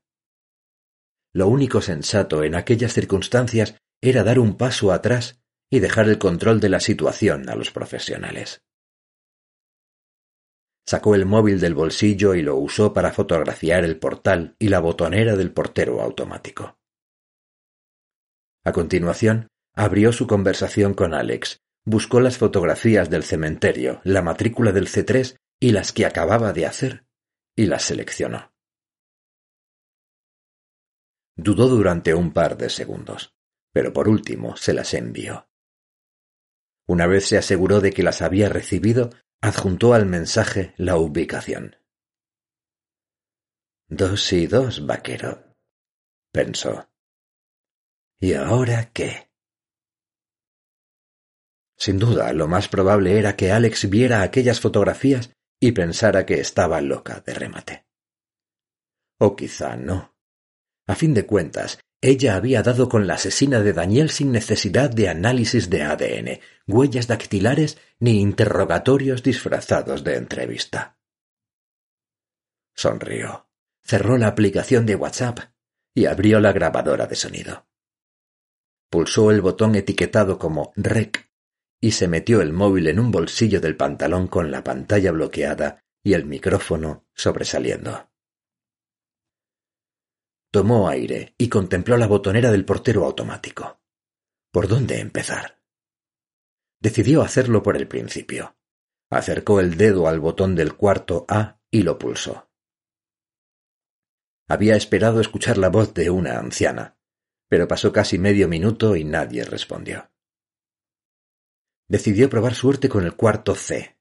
Lo 1.33 1.47
único 1.47 1.79
sensato 1.81 2.43
en 2.43 2.55
aquellas 2.55 2.91
circunstancias 2.91 3.75
era 4.01 4.25
dar 4.25 4.37
un 4.37 4.57
paso 4.57 4.91
atrás 4.91 5.41
y 5.71 5.79
dejar 5.79 6.09
el 6.09 6.17
control 6.17 6.59
de 6.59 6.67
la 6.67 6.81
situación 6.81 7.47
a 7.47 7.55
los 7.55 7.71
profesionales. 7.71 8.63
Sacó 10.85 11.15
el 11.15 11.25
móvil 11.25 11.61
del 11.61 11.73
bolsillo 11.73 12.35
y 12.35 12.41
lo 12.41 12.57
usó 12.57 12.91
para 12.91 13.13
fotografiar 13.13 13.85
el 13.85 13.97
portal 13.97 14.57
y 14.59 14.67
la 14.67 14.81
botonera 14.81 15.37
del 15.37 15.53
portero 15.53 16.01
automático. 16.01 16.77
A 18.65 18.73
continuación, 18.73 19.47
abrió 19.73 20.11
su 20.11 20.27
conversación 20.27 20.93
con 20.95 21.13
Alex 21.13 21.61
buscó 21.85 22.19
las 22.19 22.37
fotografías 22.37 23.09
del 23.09 23.23
cementerio, 23.23 24.01
la 24.03 24.21
matrícula 24.21 24.71
del 24.71 24.87
C3 24.87 25.37
y 25.59 25.71
las 25.71 25.91
que 25.91 26.05
acababa 26.05 26.53
de 26.53 26.65
hacer, 26.65 27.05
y 27.55 27.65
las 27.65 27.83
seleccionó. 27.83 28.53
Dudó 31.35 31.67
durante 31.67 32.13
un 32.13 32.33
par 32.33 32.57
de 32.57 32.69
segundos, 32.69 33.35
pero 33.71 33.93
por 33.93 34.09
último 34.09 34.55
se 34.57 34.73
las 34.73 34.93
envió. 34.93 35.49
Una 36.87 37.07
vez 37.07 37.27
se 37.27 37.37
aseguró 37.37 37.81
de 37.81 37.91
que 37.91 38.03
las 38.03 38.21
había 38.21 38.49
recibido, 38.49 39.11
adjuntó 39.41 39.93
al 39.93 40.05
mensaje 40.05 40.73
la 40.77 40.97
ubicación. 40.97 41.75
Dos 43.87 44.33
y 44.33 44.47
dos, 44.47 44.85
vaquero, 44.85 45.55
pensó. 46.31 46.89
¿Y 48.19 48.33
ahora 48.33 48.91
qué? 48.91 49.28
Sin 51.79 51.97
duda, 51.97 52.33
lo 52.33 52.47
más 52.47 52.67
probable 52.67 53.17
era 53.17 53.37
que 53.37 53.51
Alex 53.53 53.89
viera 53.89 54.21
aquellas 54.21 54.59
fotografías 54.59 55.31
y 55.61 55.71
pensara 55.71 56.25
que 56.25 56.41
estaba 56.41 56.81
loca 56.81 57.23
de 57.25 57.33
remate. 57.33 57.85
O 59.17 59.35
quizá 59.35 59.77
no. 59.77 60.13
A 60.87 60.95
fin 60.95 61.13
de 61.13 61.25
cuentas, 61.25 61.79
ella 62.01 62.35
había 62.35 62.63
dado 62.63 62.89
con 62.89 63.07
la 63.07 63.13
asesina 63.13 63.61
de 63.61 63.73
Daniel 63.73 64.09
sin 64.09 64.31
necesidad 64.31 64.89
de 64.89 65.07
análisis 65.07 65.69
de 65.69 65.83
ADN, 65.83 66.39
huellas 66.67 67.07
dactilares 67.07 67.77
ni 67.99 68.19
interrogatorios 68.19 69.23
disfrazados 69.23 70.03
de 70.03 70.15
entrevista. 70.15 70.97
Sonrió, 72.75 73.49
cerró 73.83 74.17
la 74.17 74.27
aplicación 74.27 74.85
de 74.85 74.95
WhatsApp 74.95 75.39
y 75.93 76.05
abrió 76.05 76.39
la 76.39 76.51
grabadora 76.51 77.07
de 77.07 77.15
sonido. 77.15 77.67
Pulsó 78.89 79.31
el 79.31 79.41
botón 79.41 79.75
etiquetado 79.75 80.39
como 80.39 80.73
REC 80.75 81.28
y 81.81 81.91
se 81.91 82.07
metió 82.07 82.41
el 82.41 82.53
móvil 82.53 82.87
en 82.87 82.99
un 82.99 83.11
bolsillo 83.11 83.61
del 83.61 83.77
pantalón 83.77 84.27
con 84.27 84.51
la 84.51 84.63
pantalla 84.63 85.11
bloqueada 85.11 85.83
y 86.03 86.13
el 86.13 86.25
micrófono 86.25 87.07
sobresaliendo. 87.13 88.09
Tomó 90.51 90.89
aire 90.89 91.35
y 91.37 91.47
contempló 91.47 91.95
la 91.97 92.07
botonera 92.07 92.51
del 92.51 92.65
portero 92.65 93.05
automático. 93.05 93.79
¿Por 94.51 94.67
dónde 94.67 94.99
empezar? 94.99 95.61
Decidió 96.81 97.21
hacerlo 97.21 97.61
por 97.61 97.77
el 97.77 97.87
principio. 97.87 98.57
Acercó 99.11 99.59
el 99.59 99.77
dedo 99.77 100.07
al 100.07 100.19
botón 100.19 100.55
del 100.55 100.75
cuarto 100.75 101.25
A 101.27 101.59
y 101.69 101.83
lo 101.83 101.99
pulsó. 101.99 102.49
Había 104.47 104.75
esperado 104.75 105.21
escuchar 105.21 105.57
la 105.57 105.69
voz 105.69 105.93
de 105.93 106.09
una 106.09 106.39
anciana, 106.39 106.97
pero 107.47 107.67
pasó 107.67 107.93
casi 107.93 108.17
medio 108.17 108.47
minuto 108.47 108.95
y 108.95 109.03
nadie 109.03 109.45
respondió 109.45 110.09
decidió 111.89 112.29
probar 112.29 112.53
suerte 112.53 112.87
con 112.87 113.03
el 113.03 113.15
cuarto 113.15 113.55
C. 113.55 113.97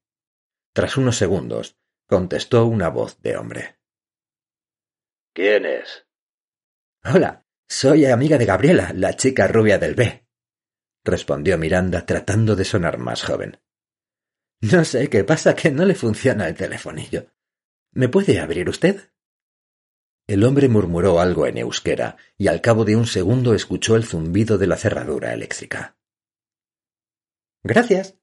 Tras 0.72 0.96
unos 0.96 1.16
segundos, 1.16 1.78
contestó 2.06 2.66
una 2.66 2.90
voz 2.90 3.20
de 3.22 3.36
hombre. 3.36 3.78
¿Quién 5.34 5.66
es? 5.66 6.06
Hola, 7.04 7.46
soy 7.66 8.06
amiga 8.06 8.38
de 8.38 8.44
Gabriela, 8.44 8.92
la 8.94 9.16
chica 9.16 9.48
rubia 9.48 9.78
del 9.78 9.94
B. 9.94 10.26
respondió 11.04 11.56
Miranda 11.56 12.04
tratando 12.04 12.54
de 12.54 12.64
sonar 12.64 12.98
más 12.98 13.22
joven. 13.22 13.58
No 14.60 14.84
sé 14.84 15.08
qué 15.08 15.24
pasa 15.24 15.54
que 15.54 15.70
no 15.70 15.84
le 15.84 15.94
funciona 15.94 16.48
el 16.48 16.54
telefonillo. 16.54 17.32
¿Me 17.92 18.08
puede 18.08 18.38
abrir 18.40 18.68
usted? 18.68 19.12
El 20.26 20.44
hombre 20.44 20.68
murmuró 20.68 21.20
algo 21.20 21.46
en 21.46 21.56
euskera 21.56 22.18
y 22.36 22.48
al 22.48 22.60
cabo 22.60 22.84
de 22.84 22.96
un 22.96 23.06
segundo 23.06 23.54
escuchó 23.54 23.96
el 23.96 24.04
zumbido 24.04 24.58
de 24.58 24.66
la 24.66 24.76
cerradura 24.76 25.32
eléctrica. 25.32 25.97
Gracias. 27.68 28.16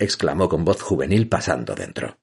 exclamó 0.00 0.48
con 0.48 0.64
voz 0.64 0.82
juvenil 0.82 1.28
pasando 1.28 1.76
dentro. 1.76 2.18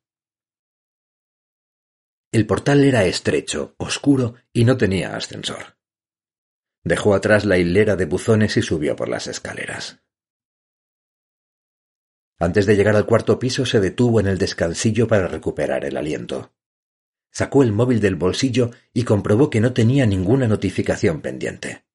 El 2.33 2.45
portal 2.45 2.83
era 2.83 3.05
estrecho, 3.05 3.73
oscuro 3.77 4.35
y 4.51 4.65
no 4.65 4.75
tenía 4.75 5.15
ascensor. 5.15 5.77
Dejó 6.83 7.15
atrás 7.15 7.45
la 7.45 7.57
hilera 7.57 7.95
de 7.95 8.03
buzones 8.03 8.57
y 8.57 8.61
subió 8.61 8.97
por 8.97 9.07
las 9.07 9.27
escaleras. 9.27 10.03
Antes 12.37 12.65
de 12.65 12.75
llegar 12.75 12.97
al 12.97 13.05
cuarto 13.05 13.39
piso 13.39 13.65
se 13.65 13.79
detuvo 13.79 14.19
en 14.19 14.27
el 14.27 14.37
descansillo 14.37 15.07
para 15.07 15.29
recuperar 15.29 15.85
el 15.85 15.95
aliento. 15.95 16.53
Sacó 17.31 17.63
el 17.63 17.71
móvil 17.71 18.01
del 18.01 18.17
bolsillo 18.17 18.71
y 18.93 19.05
comprobó 19.05 19.49
que 19.49 19.61
no 19.61 19.71
tenía 19.71 20.05
ninguna 20.05 20.49
notificación 20.49 21.21
pendiente. 21.21 21.85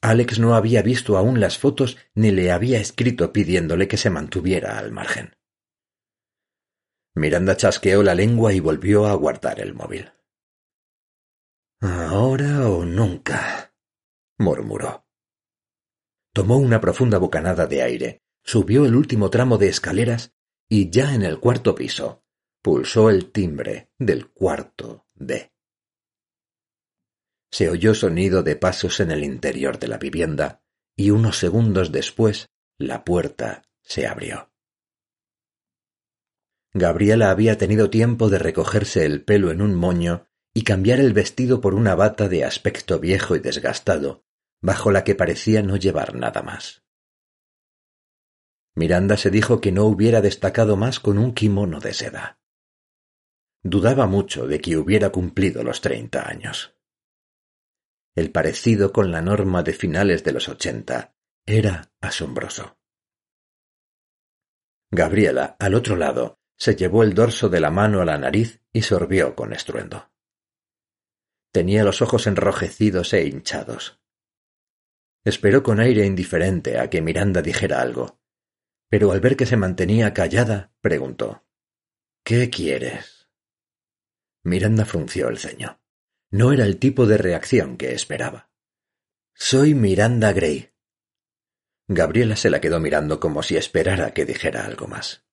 Alex 0.00 0.38
no 0.38 0.54
había 0.54 0.82
visto 0.82 1.16
aún 1.16 1.40
las 1.40 1.58
fotos 1.58 1.96
ni 2.14 2.30
le 2.30 2.52
había 2.52 2.78
escrito 2.78 3.32
pidiéndole 3.32 3.88
que 3.88 3.96
se 3.96 4.10
mantuviera 4.10 4.78
al 4.78 4.92
margen. 4.92 5.36
Miranda 7.14 7.56
chasqueó 7.56 8.02
la 8.02 8.14
lengua 8.14 8.52
y 8.52 8.60
volvió 8.60 9.06
a 9.06 9.14
guardar 9.14 9.60
el 9.60 9.74
móvil. 9.74 10.12
Ahora 11.80 12.68
o 12.68 12.84
nunca, 12.84 13.74
murmuró. 14.38 15.06
Tomó 16.32 16.58
una 16.58 16.80
profunda 16.80 17.18
bocanada 17.18 17.66
de 17.66 17.82
aire, 17.82 18.22
subió 18.42 18.84
el 18.84 18.94
último 18.94 19.30
tramo 19.30 19.56
de 19.56 19.68
escaleras 19.68 20.34
y 20.68 20.90
ya 20.90 21.14
en 21.14 21.22
el 21.22 21.40
cuarto 21.40 21.74
piso 21.74 22.24
pulsó 22.62 23.10
el 23.10 23.30
timbre 23.30 23.90
del 23.98 24.28
cuarto 24.30 25.06
D. 25.14 25.55
Se 27.56 27.70
oyó 27.70 27.94
sonido 27.94 28.42
de 28.42 28.54
pasos 28.54 29.00
en 29.00 29.10
el 29.10 29.24
interior 29.24 29.78
de 29.78 29.88
la 29.88 29.96
vivienda 29.96 30.60
y 30.94 31.08
unos 31.10 31.38
segundos 31.38 31.90
después 31.90 32.50
la 32.76 33.02
puerta 33.02 33.62
se 33.80 34.06
abrió. 34.06 34.52
Gabriela 36.74 37.30
había 37.30 37.56
tenido 37.56 37.88
tiempo 37.88 38.28
de 38.28 38.38
recogerse 38.38 39.06
el 39.06 39.24
pelo 39.24 39.50
en 39.52 39.62
un 39.62 39.74
moño 39.74 40.28
y 40.52 40.64
cambiar 40.64 41.00
el 41.00 41.14
vestido 41.14 41.62
por 41.62 41.72
una 41.72 41.94
bata 41.94 42.28
de 42.28 42.44
aspecto 42.44 43.00
viejo 43.00 43.36
y 43.36 43.38
desgastado, 43.38 44.26
bajo 44.60 44.90
la 44.90 45.02
que 45.02 45.14
parecía 45.14 45.62
no 45.62 45.78
llevar 45.78 46.14
nada 46.14 46.42
más. 46.42 46.84
Miranda 48.74 49.16
se 49.16 49.30
dijo 49.30 49.62
que 49.62 49.72
no 49.72 49.86
hubiera 49.86 50.20
destacado 50.20 50.76
más 50.76 51.00
con 51.00 51.16
un 51.16 51.32
kimono 51.32 51.80
de 51.80 51.94
seda. 51.94 52.38
Dudaba 53.62 54.06
mucho 54.06 54.46
de 54.46 54.60
que 54.60 54.76
hubiera 54.76 55.08
cumplido 55.08 55.64
los 55.64 55.80
treinta 55.80 56.28
años. 56.28 56.75
El 58.16 58.32
parecido 58.32 58.94
con 58.94 59.12
la 59.12 59.20
norma 59.20 59.62
de 59.62 59.74
finales 59.74 60.24
de 60.24 60.32
los 60.32 60.48
ochenta 60.48 61.14
era 61.44 61.92
asombroso. 62.00 62.78
Gabriela, 64.90 65.56
al 65.58 65.74
otro 65.74 65.96
lado, 65.96 66.40
se 66.56 66.74
llevó 66.76 67.02
el 67.02 67.12
dorso 67.12 67.50
de 67.50 67.60
la 67.60 67.70
mano 67.70 68.00
a 68.00 68.06
la 68.06 68.16
nariz 68.16 68.62
y 68.72 68.82
sorbió 68.82 69.36
con 69.36 69.52
estruendo. 69.52 70.10
Tenía 71.52 71.84
los 71.84 72.00
ojos 72.00 72.26
enrojecidos 72.26 73.12
e 73.12 73.26
hinchados. 73.26 74.00
Esperó 75.22 75.62
con 75.62 75.78
aire 75.78 76.06
indiferente 76.06 76.78
a 76.78 76.88
que 76.88 77.02
Miranda 77.02 77.42
dijera 77.42 77.82
algo, 77.82 78.22
pero 78.88 79.12
al 79.12 79.20
ver 79.20 79.36
que 79.36 79.44
se 79.44 79.58
mantenía 79.58 80.14
callada, 80.14 80.72
preguntó 80.80 81.44
¿Qué 82.24 82.48
quieres? 82.48 83.28
Miranda 84.42 84.86
frunció 84.86 85.28
el 85.28 85.38
ceño. 85.38 85.80
No 86.30 86.52
era 86.52 86.64
el 86.64 86.78
tipo 86.78 87.06
de 87.06 87.18
reacción 87.18 87.76
que 87.76 87.92
esperaba. 87.92 88.50
Soy 89.34 89.74
Miranda 89.74 90.32
Gray. 90.32 90.72
Gabriela 91.88 92.36
se 92.36 92.50
la 92.50 92.60
quedó 92.60 92.80
mirando 92.80 93.20
como 93.20 93.42
si 93.42 93.56
esperara 93.56 94.12
que 94.12 94.24
dijera 94.24 94.64
algo 94.64 94.88
más. 94.88 95.24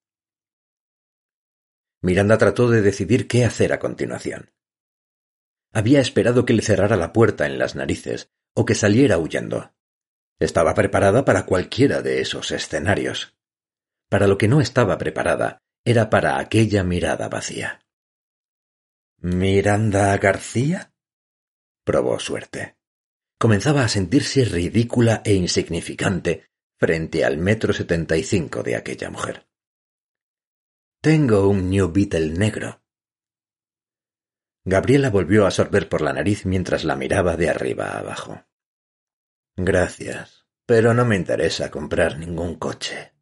Miranda 2.01 2.37
trató 2.37 2.69
de 2.69 2.81
decidir 2.81 3.27
qué 3.27 3.45
hacer 3.45 3.73
a 3.73 3.79
continuación. 3.79 4.51
Había 5.71 5.99
esperado 5.99 6.45
que 6.45 6.53
le 6.53 6.61
cerrara 6.61 6.95
la 6.95 7.13
puerta 7.13 7.47
en 7.47 7.57
las 7.57 7.75
narices 7.75 8.31
o 8.53 8.65
que 8.65 8.75
saliera 8.75 9.17
huyendo. 9.17 9.73
Estaba 10.39 10.75
preparada 10.75 11.25
para 11.25 11.45
cualquiera 11.45 12.01
de 12.01 12.21
esos 12.21 12.51
escenarios. 12.51 13.35
Para 14.09 14.27
lo 14.27 14.37
que 14.37 14.47
no 14.47 14.61
estaba 14.61 14.97
preparada 14.97 15.63
era 15.85 16.09
para 16.09 16.37
aquella 16.37 16.83
mirada 16.83 17.29
vacía. 17.29 17.82
¿Miranda 19.25 20.17
García? 20.17 20.93
probó 21.85 22.19
suerte. 22.19 22.77
Comenzaba 23.39 23.85
a 23.85 23.87
sentirse 23.87 24.43
ridícula 24.43 25.21
e 25.23 25.33
insignificante 25.33 26.49
frente 26.77 27.23
al 27.23 27.37
metro 27.37 27.71
setenta 27.71 28.17
y 28.17 28.23
cinco 28.23 28.63
de 28.63 28.75
aquella 28.75 29.09
mujer. 29.09 29.47
Tengo 30.99 31.47
un 31.47 31.69
New 31.69 31.89
Beetle 31.93 32.33
negro. 32.33 32.83
Gabriela 34.65 35.09
volvió 35.09 35.45
a 35.45 35.51
sorber 35.51 35.87
por 35.87 36.01
la 36.01 36.11
nariz 36.11 36.45
mientras 36.45 36.83
la 36.83 36.97
miraba 36.97 37.37
de 37.37 37.49
arriba 37.49 37.97
abajo. 37.97 38.45
Gracias, 39.55 40.45
pero 40.65 40.93
no 40.93 41.05
me 41.05 41.15
interesa 41.15 41.71
comprar 41.71 42.19
ningún 42.19 42.55
coche. 42.55 43.13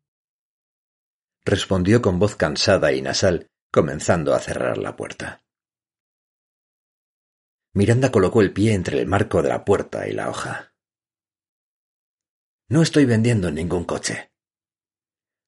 Respondió 1.45 2.01
con 2.01 2.17
voz 2.17 2.35
cansada 2.35 2.91
y 2.91 3.03
nasal, 3.03 3.51
comenzando 3.71 4.33
a 4.33 4.39
cerrar 4.39 4.79
la 4.79 4.95
puerta. 4.95 5.45
Miranda 7.73 8.11
colocó 8.11 8.41
el 8.41 8.51
pie 8.51 8.73
entre 8.73 8.99
el 8.99 9.07
marco 9.07 9.41
de 9.41 9.49
la 9.49 9.63
puerta 9.63 10.07
y 10.07 10.11
la 10.11 10.29
hoja. 10.29 10.73
No 12.67 12.81
estoy 12.81 13.05
vendiendo 13.05 13.49
ningún 13.49 13.85
coche. 13.85 14.31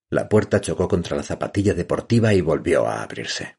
La 0.09 0.29
puerta 0.29 0.61
chocó 0.61 0.87
contra 0.87 1.17
la 1.17 1.23
zapatilla 1.23 1.73
deportiva 1.73 2.33
y 2.33 2.41
volvió 2.41 2.87
a 2.87 3.03
abrirse. 3.03 3.57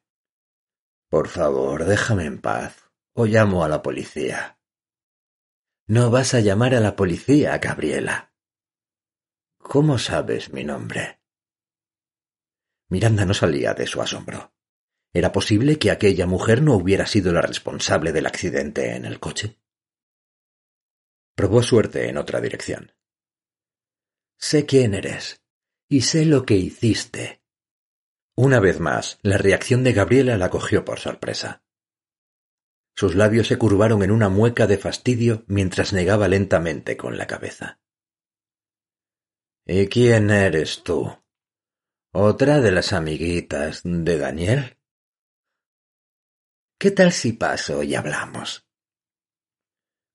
Por 1.10 1.28
favor, 1.28 1.84
déjame 1.84 2.24
en 2.24 2.40
paz, 2.40 2.90
o 3.14 3.26
llamo 3.26 3.64
a 3.64 3.68
la 3.68 3.82
policía. 3.82 4.58
No 5.86 6.10
vas 6.10 6.32
a 6.32 6.40
llamar 6.40 6.74
a 6.74 6.80
la 6.80 6.96
policía, 6.96 7.58
Gabriela. 7.58 8.32
¿Cómo 9.58 9.98
sabes 9.98 10.52
mi 10.52 10.64
nombre? 10.64 11.20
Miranda 12.88 13.26
no 13.26 13.34
salía 13.34 13.74
de 13.74 13.86
su 13.86 14.00
asombro. 14.00 14.53
¿Era 15.14 15.30
posible 15.30 15.78
que 15.78 15.92
aquella 15.92 16.26
mujer 16.26 16.60
no 16.60 16.74
hubiera 16.74 17.06
sido 17.06 17.32
la 17.32 17.40
responsable 17.40 18.10
del 18.10 18.26
accidente 18.26 18.96
en 18.96 19.04
el 19.04 19.20
coche? 19.20 19.60
Probó 21.36 21.62
suerte 21.62 22.08
en 22.08 22.18
otra 22.18 22.40
dirección. 22.40 22.92
Sé 24.36 24.66
quién 24.66 24.92
eres, 24.92 25.40
y 25.88 26.00
sé 26.00 26.26
lo 26.26 26.44
que 26.44 26.56
hiciste. 26.56 27.42
Una 28.36 28.58
vez 28.58 28.80
más, 28.80 29.20
la 29.22 29.38
reacción 29.38 29.84
de 29.84 29.92
Gabriela 29.92 30.36
la 30.36 30.50
cogió 30.50 30.84
por 30.84 30.98
sorpresa. 30.98 31.62
Sus 32.96 33.14
labios 33.14 33.46
se 33.46 33.56
curvaron 33.56 34.02
en 34.02 34.10
una 34.10 34.28
mueca 34.28 34.66
de 34.66 34.78
fastidio 34.78 35.44
mientras 35.46 35.92
negaba 35.92 36.26
lentamente 36.26 36.96
con 36.96 37.16
la 37.16 37.28
cabeza. 37.28 37.80
¿Y 39.64 39.86
quién 39.86 40.30
eres 40.30 40.82
tú? 40.82 41.16
¿Otra 42.12 42.60
de 42.60 42.72
las 42.72 42.92
amiguitas 42.92 43.82
de 43.84 44.18
Daniel? 44.18 44.76
¿Qué 46.78 46.90
tal 46.90 47.12
si 47.12 47.32
paso 47.32 47.82
y 47.82 47.94
hablamos? 47.94 48.68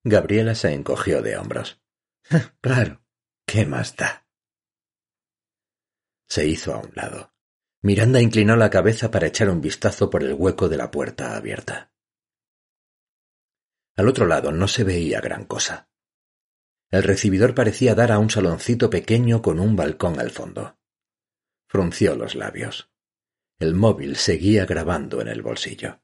Gabriela 0.04 0.56
se 0.56 0.74
encogió 0.74 1.22
de 1.22 1.38
hombros. 1.38 1.82
claro, 2.62 3.04
¿qué 3.46 3.66
más 3.66 3.96
da? 3.96 4.28
Se 6.28 6.46
hizo 6.46 6.74
a 6.74 6.80
un 6.80 6.92
lado. 6.94 7.34
Miranda 7.82 8.22
inclinó 8.22 8.56
la 8.56 8.70
cabeza 8.70 9.10
para 9.10 9.28
echar 9.28 9.50
un 9.50 9.62
vistazo 9.62 10.10
por 10.10 10.24
el 10.24 10.34
hueco 10.34 10.68
de 10.70 10.78
la 10.78 10.92
puerta 10.92 11.36
abierta. 11.36 11.94
Al 13.96 14.08
otro 14.08 14.28
lado 14.28 14.52
no 14.52 14.68
se 14.68 14.84
veía 14.84 15.22
gran 15.22 15.46
cosa. 15.46 15.90
El 16.92 17.04
recibidor 17.04 17.54
parecía 17.54 17.96
dar 17.96 18.12
a 18.12 18.20
un 18.20 18.30
saloncito 18.30 18.90
pequeño 18.90 19.42
con 19.42 19.60
un 19.60 19.76
balcón 19.76 20.20
al 20.20 20.32
fondo. 20.32 20.78
Frunció 21.68 22.16
los 22.16 22.36
labios. 22.36 22.92
El 23.60 23.76
móvil 23.76 24.16
seguía 24.16 24.66
grabando 24.66 25.22
en 25.22 25.28
el 25.28 25.42
bolsillo. 25.42 26.02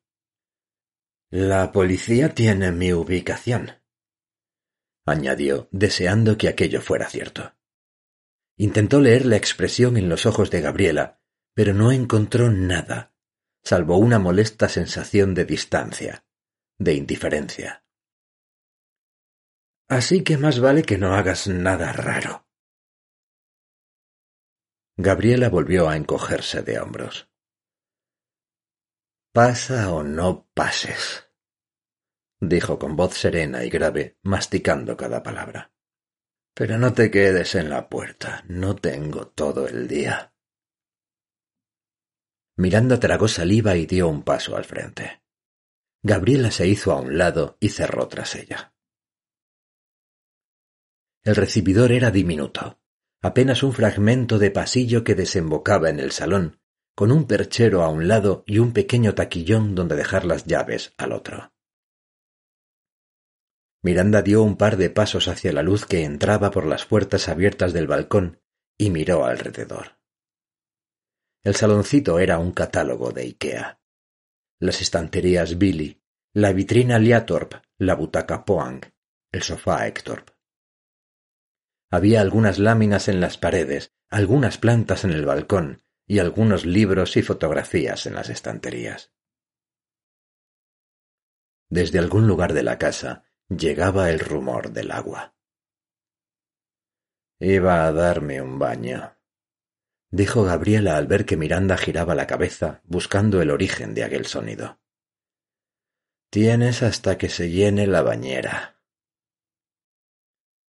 La 1.32 1.72
policía 1.72 2.36
tiene 2.36 2.72
mi 2.72 2.94
ubicación, 2.94 3.72
añadió, 5.06 5.68
deseando 5.72 6.38
que 6.38 6.48
aquello 6.48 6.82
fuera 6.82 7.10
cierto. 7.10 7.56
Intentó 8.58 9.02
leer 9.02 9.26
la 9.26 9.36
expresión 9.36 9.98
en 9.98 10.08
los 10.08 10.26
ojos 10.26 10.52
de 10.52 10.62
Gabriela, 10.62 11.22
pero 11.54 11.74
no 11.74 11.92
encontró 11.92 12.52
nada, 12.52 13.14
salvo 13.64 13.98
una 13.98 14.20
molesta 14.20 14.70
sensación 14.70 15.34
de 15.34 15.46
distancia, 15.46 16.26
de 16.78 16.94
indiferencia. 16.94 17.84
Así 19.88 20.24
que 20.24 20.38
más 20.38 20.60
vale 20.60 20.84
que 20.84 20.98
no 20.98 21.14
hagas 21.16 21.48
nada 21.48 21.92
raro. 21.92 22.48
Gabriela 24.98 25.50
volvió 25.50 25.90
a 25.90 25.98
encogerse 25.98 26.62
de 26.62 26.80
hombros. 26.80 27.30
Pasa 29.36 29.92
o 29.92 30.02
no 30.02 30.48
pases, 30.54 31.28
dijo 32.40 32.80
con 32.80 32.96
voz 32.96 33.16
serena 33.16 33.66
y 33.66 33.70
grave, 33.70 34.18
masticando 34.24 34.96
cada 34.96 35.24
palabra. 35.24 35.74
Pero 36.54 36.78
no 36.78 36.94
te 36.94 37.12
quedes 37.12 37.56
en 37.56 37.70
la 37.70 37.90
puerta, 37.90 38.46
no 38.48 38.78
tengo 38.78 39.28
todo 39.28 39.68
el 39.68 39.90
día. 39.90 40.34
Miranda 42.56 42.98
tragó 42.98 43.28
saliva 43.28 43.76
y 43.76 43.86
dio 43.86 44.08
un 44.08 44.24
paso 44.24 44.56
al 44.56 44.64
frente. 44.64 45.22
Gabriela 46.02 46.50
se 46.50 46.68
hizo 46.70 46.94
a 46.94 47.02
un 47.02 47.18
lado 47.18 47.58
y 47.60 47.72
cerró 47.72 48.08
tras 48.08 48.36
ella. 48.36 48.74
El 51.26 51.36
recibidor 51.36 51.92
era 51.92 52.10
diminuto, 52.10 52.80
apenas 53.22 53.64
un 53.64 53.74
fragmento 53.74 54.40
de 54.40 54.52
pasillo 54.52 55.04
que 55.04 55.14
desembocaba 55.14 55.90
en 55.90 56.00
el 56.00 56.14
salón, 56.14 56.62
con 56.96 57.12
un 57.12 57.28
perchero 57.28 57.84
a 57.84 57.90
un 57.90 58.08
lado 58.08 58.44
y 58.48 58.60
un 58.60 58.72
pequeño 58.72 59.16
taquillón 59.16 59.76
donde 59.76 59.98
dejar 59.98 60.24
las 60.24 60.46
llaves 60.46 60.94
al 60.98 61.12
otro. 61.12 61.54
Miranda 63.84 64.22
dio 64.22 64.42
un 64.42 64.56
par 64.56 64.78
de 64.78 64.90
pasos 64.90 65.28
hacia 65.28 65.52
la 65.52 65.62
luz 65.62 65.86
que 65.86 66.04
entraba 66.06 66.52
por 66.52 66.66
las 66.66 66.86
puertas 66.86 67.28
abiertas 67.28 67.74
del 67.74 67.86
balcón 67.86 68.42
y 68.78 68.90
miró 68.90 69.26
alrededor. 69.26 70.00
El 71.44 71.56
saloncito 71.56 72.18
era 72.18 72.40
un 72.40 72.52
catálogo 72.52 73.12
de 73.12 73.24
Ikea. 73.24 73.80
Las 74.60 74.82
estanterías 74.82 75.58
Billy, 75.58 76.02
la 76.34 76.54
vitrina 76.54 76.98
Liatorp, 76.98 77.56
la 77.78 77.94
butaca 77.94 78.46
Poang, 78.46 78.82
el 79.32 79.44
sofá 79.44 79.86
Hectorp. 79.86 80.32
Había 81.92 82.22
algunas 82.22 82.58
láminas 82.58 83.08
en 83.10 83.20
las 83.20 83.38
paredes, 83.38 83.94
algunas 84.10 84.58
plantas 84.58 85.04
en 85.04 85.12
el 85.12 85.26
balcón 85.26 85.85
y 86.08 86.20
algunos 86.20 86.66
libros 86.66 87.18
y 87.18 87.22
fotografías 87.22 88.06
en 88.06 88.16
las 88.16 88.30
estanterías. 88.30 89.12
Desde 91.70 92.00
algún 92.00 92.28
lugar 92.28 92.54
de 92.54 92.64
la 92.64 92.78
casa 92.78 93.24
llegaba 93.50 94.10
el 94.10 94.20
rumor 94.20 94.72
del 94.72 94.92
agua. 94.92 95.36
Iba 97.40 97.86
a 97.86 97.92
darme 97.92 98.42
un 98.42 98.60
baño, 98.60 99.18
dijo 100.10 100.44
Gabriela 100.44 100.96
al 100.96 101.08
ver 101.08 101.26
que 101.26 101.38
Miranda 101.38 101.78
giraba 101.78 102.16
la 102.16 102.28
cabeza 102.28 102.82
buscando 102.86 103.42
el 103.42 103.52
origen 103.52 103.94
de 103.94 104.04
aquel 104.04 104.26
sonido. 104.26 104.80
Tienes 106.30 106.84
hasta 106.84 107.18
que 107.18 107.30
se 107.30 107.50
llene 107.50 107.88
la 107.88 108.02
bañera. 108.02 108.80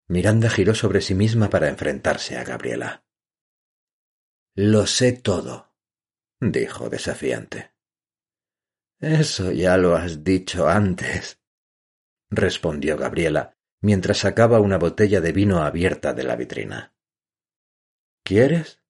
Miranda 0.07 0.49
giró 0.49 0.75
sobre 0.75 1.01
sí 1.01 1.15
misma 1.15 1.49
para 1.49 1.69
enfrentarse 1.69 2.37
a 2.37 2.43
Gabriela. 2.43 3.04
Lo 4.57 4.87
sé 4.87 5.11
todo, 5.11 5.73
dijo 6.39 6.89
desafiante. 6.89 7.73
Eso 9.01 9.51
ya 9.51 9.75
lo 9.75 9.95
has 9.95 10.23
dicho 10.23 10.69
antes, 10.69 11.41
respondió 12.29 12.95
Gabriela, 12.95 13.57
mientras 13.81 14.19
sacaba 14.19 14.61
una 14.61 14.77
botella 14.77 15.19
de 15.19 15.33
vino 15.33 15.61
abierta 15.61 16.13
de 16.13 16.23
la 16.23 16.37
vitrina. 16.37 16.95
¿Quieres? 18.23 18.81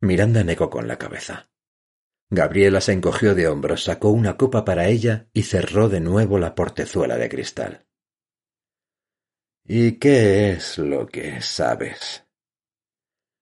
Miranda 0.00 0.44
negó 0.44 0.70
con 0.70 0.86
la 0.86 0.96
cabeza. 0.96 1.50
Gabriela 2.30 2.80
se 2.80 2.92
encogió 2.92 3.34
de 3.34 3.48
hombros, 3.48 3.82
sacó 3.82 4.10
una 4.10 4.36
copa 4.36 4.64
para 4.64 4.86
ella 4.86 5.28
y 5.32 5.42
cerró 5.42 5.88
de 5.88 5.98
nuevo 5.98 6.38
la 6.38 6.54
portezuela 6.54 7.16
de 7.16 7.28
cristal. 7.28 7.88
¿Y 9.64 9.98
qué 9.98 10.52
es 10.52 10.78
lo 10.78 11.08
que 11.08 11.42
sabes? 11.42 12.29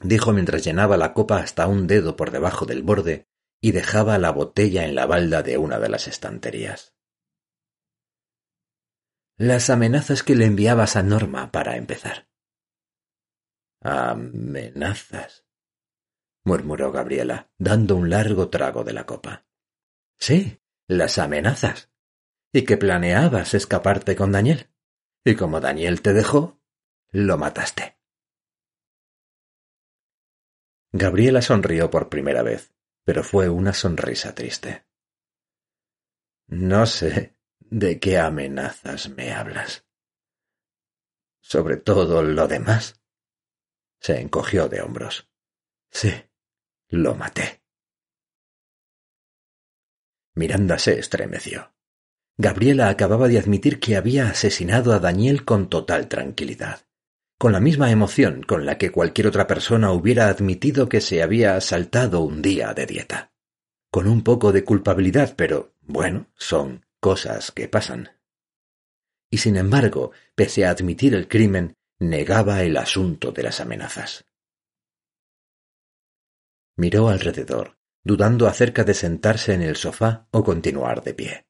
Dijo 0.01 0.33
mientras 0.33 0.65
llenaba 0.65 0.97
la 0.97 1.13
copa 1.13 1.39
hasta 1.39 1.67
un 1.67 1.87
dedo 1.87 2.17
por 2.17 2.31
debajo 2.31 2.67
del 2.67 2.83
borde 2.83 3.29
y 3.61 3.73
dejaba 3.73 4.19
la 4.19 4.31
botella 4.31 4.85
en 4.85 4.95
la 4.95 5.07
balda 5.07 5.43
de 5.43 5.59
una 5.59 5.79
de 5.79 5.89
las 5.89 6.07
estanterías. 6.07 6.95
Las 9.37 9.71
amenazas 9.71 10.23
que 10.23 10.35
le 10.35 10.47
enviabas 10.47 10.97
a 10.97 11.03
Norma 11.03 11.53
para 11.53 11.77
empezar. 11.77 12.29
Amenazas, 13.81 15.47
murmuró 16.45 16.91
Gabriela, 16.91 17.51
dando 17.59 17.95
un 17.95 18.11
largo 18.11 18.49
trago 18.49 18.83
de 18.83 18.93
la 18.93 19.07
copa. 19.07 19.47
Sí, 20.19 20.61
las 20.89 21.19
amenazas. 21.19 21.93
¿Y 22.53 22.65
que 22.65 22.77
planeabas 22.77 23.55
escaparte 23.55 24.17
con 24.17 24.33
Daniel? 24.33 24.71
Y 25.25 25.37
como 25.37 25.61
Daniel 25.61 26.01
te 26.03 26.13
dejó, 26.13 26.61
lo 27.11 27.37
mataste. 27.39 27.98
Gabriela 30.93 31.43
sonrió 31.43 31.91
por 31.91 32.09
primera 32.09 32.43
vez, 32.43 32.75
pero 33.05 33.23
fue 33.23 33.49
una 33.49 33.73
sonrisa 33.73 34.35
triste. 34.35 34.87
No 36.47 36.87
sé 36.87 37.37
de 37.59 38.01
qué 38.01 38.19
amenazas 38.19 39.11
me 39.11 39.33
hablas. 39.33 39.87
Sobre 41.41 41.77
todo 41.77 42.23
lo 42.23 42.49
demás. 42.49 43.03
Se 44.01 44.21
encogió 44.21 44.69
de 44.69 44.81
hombros. 44.81 45.31
Sí, 45.91 46.13
lo 46.89 47.15
maté. 47.15 47.63
Miranda 50.35 50.79
se 50.79 50.99
estremeció. 50.99 51.75
Gabriela 52.37 52.89
acababa 52.89 53.27
de 53.29 53.39
admitir 53.39 53.81
que 53.81 53.97
había 53.97 54.29
asesinado 54.31 54.93
a 54.93 55.01
Daniel 55.01 55.45
con 55.45 55.69
total 55.69 56.09
tranquilidad, 56.09 56.88
con 57.39 57.53
la 57.53 57.61
misma 57.61 57.93
emoción 57.93 58.43
con 58.43 58.67
la 58.67 58.79
que 58.79 58.91
cualquier 58.91 59.29
otra 59.29 59.47
persona 59.47 59.93
hubiera 59.93 60.29
admitido 60.29 60.89
que 60.89 61.01
se 61.01 61.23
había 61.23 61.61
saltado 61.61 62.21
un 62.21 62.43
día 62.43 62.75
de 62.75 62.85
dieta. 62.85 63.33
Con 63.91 64.09
un 64.09 64.23
poco 64.23 64.53
de 64.53 64.65
culpabilidad, 64.65 65.35
pero 65.37 65.73
bueno, 65.81 66.27
son 66.35 66.85
cosas 67.01 67.53
que 67.53 67.69
pasan. 67.69 68.11
Y 69.31 69.39
sin 69.39 69.57
embargo, 69.57 70.11
pese 70.35 70.67
a 70.67 70.71
admitir 70.71 71.15
el 71.15 71.29
crimen, 71.29 71.77
negaba 72.01 72.63
el 72.63 72.77
asunto 72.77 73.31
de 73.31 73.45
las 73.45 73.61
amenazas. 73.61 74.25
Miró 76.77 77.09
alrededor, 77.09 77.79
dudando 78.03 78.49
acerca 78.49 78.85
de 78.85 78.95
sentarse 78.95 79.55
en 79.55 79.63
el 79.63 79.77
sofá 79.77 80.27
o 80.33 80.43
continuar 80.43 81.03
de 81.03 81.15
pie. 81.15 81.47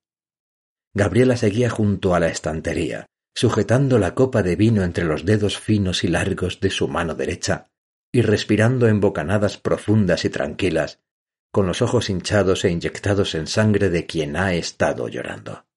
Gabriela 0.94 1.36
seguía 1.36 1.70
junto 1.70 2.14
a 2.14 2.20
la 2.20 2.28
estantería, 2.28 3.06
sujetando 3.38 4.00
la 4.00 4.16
copa 4.16 4.42
de 4.42 4.56
vino 4.56 4.82
entre 4.82 5.04
los 5.04 5.24
dedos 5.24 5.60
finos 5.60 6.02
y 6.02 6.08
largos 6.08 6.58
de 6.58 6.70
su 6.70 6.88
mano 6.88 7.14
derecha, 7.14 7.70
y 8.10 8.22
respirando 8.22 8.88
en 8.88 8.98
bocanadas 8.98 9.58
profundas 9.58 10.24
y 10.24 10.28
tranquilas, 10.28 11.04
con 11.52 11.68
los 11.68 11.80
ojos 11.80 12.10
hinchados 12.10 12.64
e 12.64 12.70
inyectados 12.70 13.36
en 13.36 13.46
sangre 13.46 13.90
de 13.90 14.06
quien 14.06 14.34
ha 14.34 14.54
estado 14.54 15.06
llorando. 15.06 15.68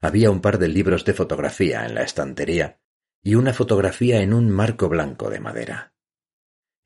Había 0.00 0.30
un 0.30 0.40
par 0.40 0.58
de 0.58 0.68
libros 0.68 1.04
de 1.04 1.14
fotografía 1.14 1.84
en 1.84 1.96
la 1.96 2.04
estantería 2.04 2.80
y 3.20 3.34
una 3.34 3.52
fotografía 3.52 4.20
en 4.20 4.34
un 4.34 4.50
marco 4.50 4.88
blanco 4.88 5.30
de 5.30 5.40
madera. 5.40 5.94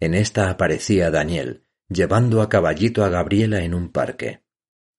En 0.01 0.15
esta 0.15 0.49
aparecía 0.49 1.11
Daniel, 1.11 1.69
llevando 1.91 2.41
a 2.41 2.49
caballito 2.49 3.05
a 3.05 3.11
Gabriela 3.11 3.61
en 3.61 3.75
un 3.75 3.93
parque. 3.93 4.43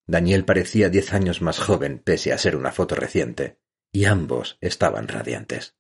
Daniel 0.06 0.46
parecía 0.46 0.90
diez 0.90 1.16
años 1.16 1.42
más 1.42 1.58
joven 1.58 1.98
pese 1.98 2.32
a 2.32 2.38
ser 2.38 2.56
una 2.56 2.72
foto 2.72 2.94
reciente, 2.94 3.58
y 3.98 4.06
ambos 4.06 4.60
estaban 4.62 5.08
radiantes. 5.08 5.76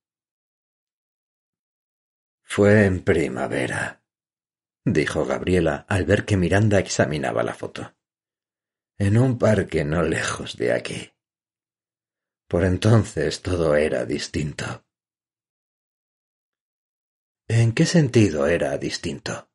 Fue 2.41 2.85
en 2.87 3.03
primavera, 3.03 4.03
dijo 4.83 5.23
Gabriela 5.23 5.85
al 5.87 6.05
ver 6.05 6.25
que 6.25 6.35
Miranda 6.35 6.79
examinaba 6.79 7.43
la 7.43 7.53
foto. 7.53 7.95
En 8.97 9.19
un 9.19 9.37
parque 9.37 9.85
no 9.85 10.01
lejos 10.01 10.57
de 10.57 10.73
aquí. 10.73 11.13
Por 12.47 12.63
entonces 12.63 13.43
todo 13.43 13.75
era 13.75 14.03
distinto. 14.03 14.83
¿En 17.47 17.71
qué 17.71 17.85
sentido 17.85 18.47
era 18.47 18.79
distinto? 18.79 19.51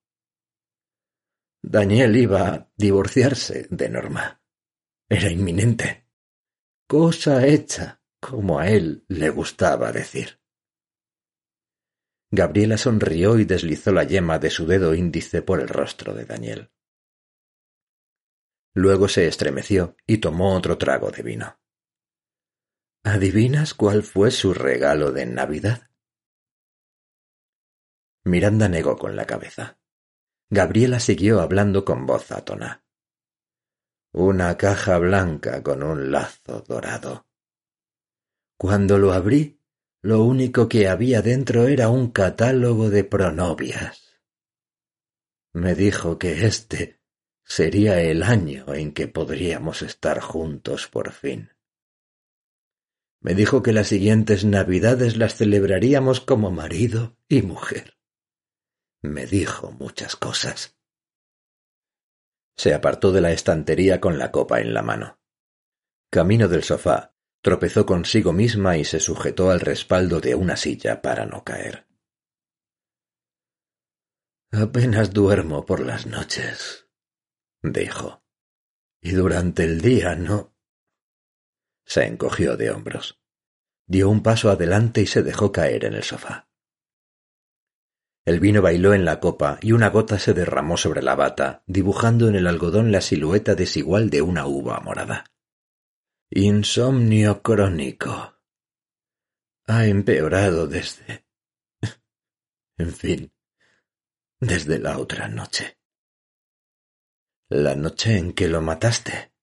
Daniel 1.60 2.14
iba 2.14 2.46
a 2.46 2.72
divorciarse 2.76 3.66
de 3.70 3.88
Norma. 3.88 4.40
Era 5.08 5.32
inminente. 5.32 6.06
Cosa 6.86 7.44
hecha, 7.44 8.01
como 8.23 8.61
a 8.61 8.68
él 8.68 9.05
le 9.09 9.31
gustaba 9.31 9.91
decir. 9.91 10.41
Gabriela 12.31 12.79
sonrió 12.79 13.39
y 13.39 13.45
deslizó 13.45 13.93
la 13.93 14.05
yema 14.05 14.39
de 14.39 14.49
su 14.49 14.64
dedo 14.64 14.95
índice 14.95 15.43
por 15.43 15.61
el 15.61 15.68
rostro 15.68 16.14
de 16.14 16.25
Daniel. 16.25 16.73
Luego 18.75 19.09
se 19.09 19.27
estremeció 19.27 19.97
y 20.07 20.18
tomó 20.18 20.55
otro 20.55 20.79
trago 20.79 21.11
de 21.11 21.23
vino. 21.23 21.61
¿Adivinas 23.05 23.75
cuál 23.75 24.05
fue 24.05 24.31
su 24.31 24.55
regalo 24.55 25.11
de 25.11 25.27
Navidad? 25.27 25.91
Miranda 28.25 28.68
negó 28.68 28.97
con 28.97 29.16
la 29.16 29.27
cabeza. 29.27 29.81
Gabriela 30.49 31.01
siguió 31.01 31.41
hablando 31.41 31.85
con 31.85 32.07
voz 32.07 32.31
atona 32.31 32.83
una 34.14 34.59
caja 34.59 34.99
blanca 34.99 35.62
con 35.62 35.83
un 35.83 36.12
lazo 36.12 36.62
dorado. 36.68 37.27
Cuando 38.62 38.96
lo 38.96 39.12
abrí, 39.12 39.60
lo 40.02 40.22
único 40.22 40.68
que 40.68 40.86
había 40.86 41.20
dentro 41.20 41.66
era 41.66 41.88
un 41.88 42.12
catálogo 42.12 42.90
de 42.90 43.02
pronovias. 43.02 44.22
Me 45.52 45.74
dijo 45.74 46.16
que 46.16 46.46
este 46.46 47.00
sería 47.44 48.00
el 48.00 48.22
año 48.22 48.72
en 48.72 48.92
que 48.92 49.08
podríamos 49.08 49.82
estar 49.82 50.20
juntos 50.20 50.86
por 50.86 51.10
fin. 51.10 51.50
Me 53.18 53.34
dijo 53.34 53.64
que 53.64 53.72
las 53.72 53.88
siguientes 53.88 54.44
navidades 54.44 55.16
las 55.16 55.34
celebraríamos 55.34 56.20
como 56.20 56.52
marido 56.52 57.16
y 57.28 57.42
mujer. 57.42 57.98
Me 59.00 59.26
dijo 59.26 59.72
muchas 59.72 60.14
cosas. 60.14 60.78
Se 62.54 62.74
apartó 62.74 63.10
de 63.10 63.22
la 63.22 63.32
estantería 63.32 64.00
con 64.00 64.18
la 64.18 64.30
copa 64.30 64.60
en 64.60 64.72
la 64.72 64.82
mano. 64.82 65.18
Camino 66.10 66.46
del 66.46 66.62
sofá, 66.62 67.11
tropezó 67.43 67.84
consigo 67.84 68.32
misma 68.32 68.78
y 68.78 68.84
se 68.84 69.01
sujetó 69.01 69.51
al 69.51 69.61
respaldo 69.61 70.20
de 70.20 70.34
una 70.34 70.57
silla 70.57 71.03
para 71.03 71.26
no 71.26 71.45
caer. 71.45 71.86
Apenas 74.53 75.12
duermo 75.12 75.66
por 75.66 75.80
las 75.80 76.07
noches, 76.07 76.88
dijo. 77.62 78.22
Y 79.01 79.12
durante 79.12 79.64
el 79.64 79.80
día 79.80 80.14
no. 80.14 80.55
Se 81.84 82.05
encogió 82.05 82.57
de 82.57 82.70
hombros. 82.70 83.20
Dio 83.86 84.09
un 84.09 84.22
paso 84.22 84.51
adelante 84.51 85.01
y 85.01 85.07
se 85.07 85.22
dejó 85.22 85.51
caer 85.51 85.84
en 85.84 85.95
el 85.95 86.05
sofá. 86.05 86.49
El 88.24 88.38
vino 88.38 88.62
bailó 88.62 88.95
en 88.95 89.05
la 89.05 89.18
copa 89.18 89.59
y 89.61 89.72
una 89.72 89.90
gota 89.90 90.20
se 90.20 90.32
derramó 90.32 90.76
sobre 90.76 91.03
la 91.03 91.16
bata, 91.16 91.64
dibujando 91.66 92.28
en 92.28 92.36
el 92.36 92.47
algodón 92.47 92.93
la 92.93 93.01
silueta 93.01 93.57
desigual 93.57 94.11
de 94.11 94.22
una 94.22 94.47
uva 94.47 94.78
morada. 94.78 95.32
Insomnio 96.35 97.43
crónico. 97.43 98.41
Ha 99.66 99.87
empeorado 99.87 100.66
desde... 100.66 101.26
En 102.78 102.93
fin, 102.93 103.33
desde 104.41 104.78
la 104.78 104.99
otra 104.99 105.28
noche. 105.28 105.78
La 107.51 107.76
noche 107.76 108.16
en 108.16 108.33
que 108.33 108.49
lo 108.49 108.62
mataste. 108.62 109.35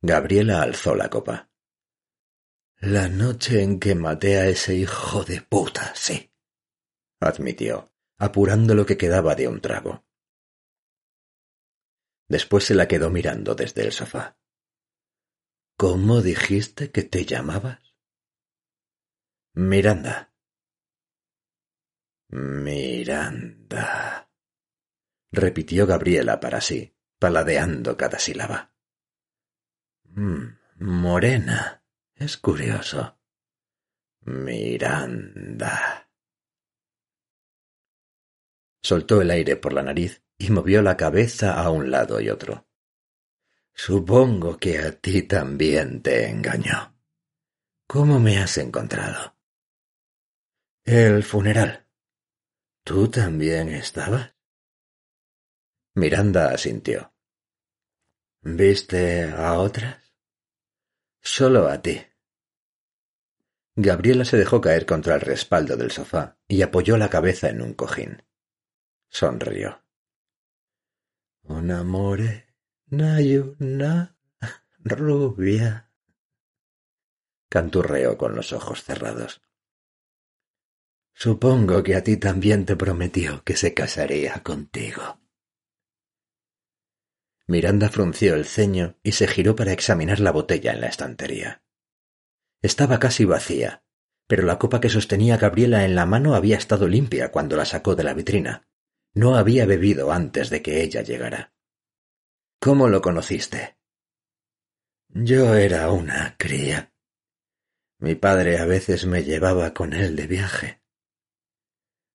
Gabriela 0.00 0.62
alzó 0.62 0.96
la 0.96 1.08
copa. 1.08 1.48
La 2.80 3.08
noche 3.08 3.62
en 3.62 3.78
que 3.78 3.94
maté 3.94 4.38
a 4.38 4.48
ese 4.48 4.74
hijo 4.74 5.22
de 5.22 5.42
puta, 5.42 5.94
sí 5.94 6.32
admitió, 7.20 7.92
apurando 8.18 8.74
lo 8.74 8.84
que 8.84 8.96
quedaba 8.96 9.36
de 9.36 9.46
un 9.48 9.60
trago. 9.60 10.04
Después 12.28 12.64
se 12.64 12.74
la 12.74 12.88
quedó 12.88 13.10
mirando 13.10 13.54
desde 13.54 13.82
el 13.82 13.92
sofá. 13.92 14.36
¿Cómo 15.82 16.22
dijiste 16.22 16.92
que 16.92 17.02
te 17.02 17.24
llamabas? 17.24 17.80
Miranda. 19.54 20.32
Miranda. 22.28 24.30
repitió 25.32 25.84
Gabriela 25.84 26.38
para 26.38 26.60
sí, 26.60 26.96
paladeando 27.18 27.96
cada 27.96 28.20
sílaba. 28.20 28.72
Mm, 30.04 30.50
morena. 30.78 31.84
Es 32.14 32.36
curioso. 32.36 33.18
Miranda. 34.20 36.08
Soltó 38.80 39.20
el 39.20 39.32
aire 39.32 39.56
por 39.56 39.72
la 39.72 39.82
nariz 39.82 40.22
y 40.38 40.50
movió 40.50 40.80
la 40.80 40.96
cabeza 40.96 41.60
a 41.60 41.70
un 41.70 41.90
lado 41.90 42.20
y 42.20 42.30
otro. 42.30 42.68
Supongo 43.74 44.58
que 44.58 44.78
a 44.78 44.92
ti 44.92 45.22
también 45.22 46.02
te 46.02 46.28
engañó. 46.28 46.96
¿Cómo 47.86 48.18
me 48.18 48.38
has 48.38 48.58
encontrado? 48.58 49.36
El 50.84 51.22
funeral. 51.22 51.86
¿Tú 52.84 53.08
también 53.08 53.68
estabas? 53.68 54.34
Miranda 55.94 56.52
asintió. 56.52 57.14
¿Viste 58.42 59.24
a 59.24 59.58
otras? 59.58 60.14
Solo 61.20 61.68
a 61.68 61.80
ti. 61.80 62.00
Gabriela 63.74 64.24
se 64.24 64.36
dejó 64.36 64.60
caer 64.60 64.84
contra 64.84 65.14
el 65.14 65.20
respaldo 65.20 65.76
del 65.76 65.90
sofá 65.90 66.38
y 66.48 66.62
apoyó 66.62 66.96
la 66.96 67.08
cabeza 67.08 67.48
en 67.48 67.62
un 67.62 67.74
cojín 67.74 68.22
sonrió. 69.12 69.84
Una 71.42 71.84
morena 71.84 72.51
y 72.94 73.38
una 73.38 74.18
rubia. 74.78 75.90
Canturreó 77.48 78.18
con 78.18 78.34
los 78.34 78.52
ojos 78.52 78.84
cerrados. 78.84 79.40
Supongo 81.14 81.82
que 81.82 81.96
a 81.96 82.04
ti 82.04 82.18
también 82.18 82.66
te 82.66 82.76
prometió 82.76 83.42
que 83.44 83.56
se 83.56 83.72
casaría 83.72 84.42
contigo. 84.42 85.20
Miranda 87.46 87.88
frunció 87.88 88.34
el 88.34 88.44
ceño 88.44 88.98
y 89.02 89.12
se 89.12 89.26
giró 89.26 89.56
para 89.56 89.72
examinar 89.72 90.20
la 90.20 90.30
botella 90.30 90.72
en 90.72 90.82
la 90.82 90.88
estantería. 90.88 91.62
Estaba 92.60 92.98
casi 92.98 93.24
vacía, 93.24 93.84
pero 94.26 94.42
la 94.42 94.58
copa 94.58 94.82
que 94.82 94.90
sostenía 94.90 95.38
Gabriela 95.38 95.86
en 95.86 95.94
la 95.94 96.04
mano 96.04 96.34
había 96.34 96.58
estado 96.58 96.88
limpia 96.88 97.32
cuando 97.32 97.56
la 97.56 97.64
sacó 97.64 97.94
de 97.94 98.04
la 98.04 98.12
vitrina. 98.12 98.68
No 99.14 99.36
había 99.36 99.64
bebido 99.64 100.12
antes 100.12 100.50
de 100.50 100.60
que 100.60 100.82
ella 100.82 101.02
llegara. 101.02 101.51
¿Cómo 102.64 102.86
lo 102.86 103.02
conociste? 103.02 103.76
Yo 105.08 105.56
era 105.56 105.90
una 105.90 106.36
cría. 106.38 106.94
Mi 107.98 108.14
padre 108.14 108.58
a 108.58 108.66
veces 108.66 109.04
me 109.04 109.24
llevaba 109.24 109.74
con 109.74 109.92
él 109.92 110.14
de 110.14 110.28
viaje. 110.28 110.80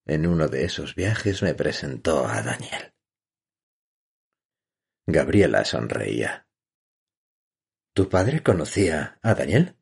En 0.06 0.26
uno 0.26 0.48
de 0.48 0.64
esos 0.64 0.96
viajes 0.96 1.44
me 1.44 1.54
presentó 1.54 2.26
a 2.26 2.42
Daniel. 2.42 2.96
Gabriela 5.06 5.66
sonreía. 5.66 6.48
¿Tu 7.94 8.08
padre 8.08 8.42
conocía 8.42 9.20
a 9.22 9.36
Daniel? 9.36 9.76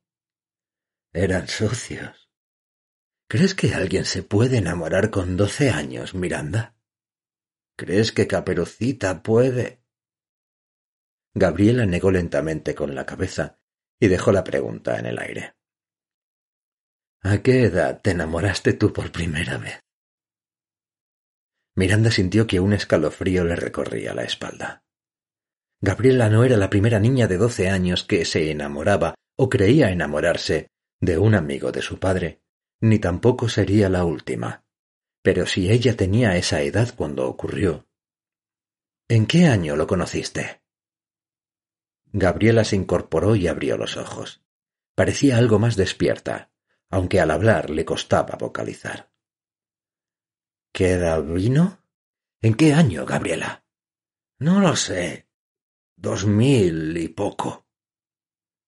Eran 1.14 1.48
socios. 1.48 2.32
¿Crees 3.30 3.54
que 3.54 3.76
alguien 3.76 4.06
se 4.06 4.24
puede 4.24 4.58
enamorar 4.58 5.12
con 5.12 5.38
doce 5.38 5.70
años, 5.70 6.16
Miranda? 6.16 6.76
¿Crees 7.78 8.12
que 8.12 8.26
Caperucita 8.26 9.22
puede? 9.22 9.85
Gabriela 11.38 11.86
negó 11.86 12.12
lentamente 12.12 12.74
con 12.74 12.96
la 12.96 13.06
cabeza 13.06 13.60
y 14.00 14.08
dejó 14.08 14.32
la 14.32 14.46
pregunta 14.46 14.98
en 14.98 15.06
el 15.06 15.20
aire. 15.20 15.56
¿A 17.24 17.40
qué 17.40 17.64
edad 17.64 18.02
te 18.02 18.12
enamoraste 18.12 18.72
tú 18.72 18.94
por 18.94 19.12
primera 19.12 19.58
vez? 19.58 19.82
Miranda 21.76 22.10
sintió 22.10 22.48
que 22.48 22.62
un 22.62 22.72
escalofrío 22.72 23.44
le 23.44 23.58
recorría 23.58 24.14
la 24.14 24.24
espalda. 24.24 24.86
Gabriela 25.82 26.30
no 26.30 26.46
era 26.46 26.56
la 26.56 26.70
primera 26.70 27.00
niña 27.00 27.28
de 27.28 27.38
doce 27.38 27.70
años 27.70 28.06
que 28.06 28.24
se 28.24 28.50
enamoraba 28.50 29.16
o 29.38 29.50
creía 29.50 29.92
enamorarse 29.92 30.70
de 31.02 31.18
un 31.18 31.36
amigo 31.36 31.74
de 31.74 31.82
su 31.82 32.00
padre, 32.00 32.42
ni 32.80 33.00
tampoco 33.00 33.50
sería 33.50 33.90
la 33.90 34.06
última. 34.06 34.64
Pero 35.22 35.46
si 35.46 35.70
ella 35.70 35.98
tenía 35.98 36.38
esa 36.38 36.62
edad 36.62 36.94
cuando 36.96 37.28
ocurrió. 37.28 37.90
¿En 39.10 39.26
qué 39.26 39.48
año 39.48 39.76
lo 39.76 39.86
conociste? 39.86 40.62
Gabriela 42.18 42.64
se 42.64 42.78
incorporó 42.78 43.36
y 43.36 43.50
abrió 43.50 43.76
los 43.76 43.98
ojos. 43.98 44.42
Parecía 44.96 45.38
algo 45.38 45.60
más 45.60 45.76
despierta, 45.76 46.50
aunque 46.90 47.20
al 47.20 47.30
hablar 47.30 47.70
le 47.70 47.84
costaba 47.84 48.38
vocalizar. 48.40 49.12
¿Queda 50.72 51.20
vino? 51.20 51.84
¿En 52.42 52.54
qué 52.54 52.74
año, 52.74 53.06
Gabriela? 53.06 53.66
No 54.40 54.62
lo 54.62 54.78
sé. 54.78 55.28
Dos 55.98 56.26
mil 56.26 56.96
y 56.96 57.10
poco. 57.10 57.68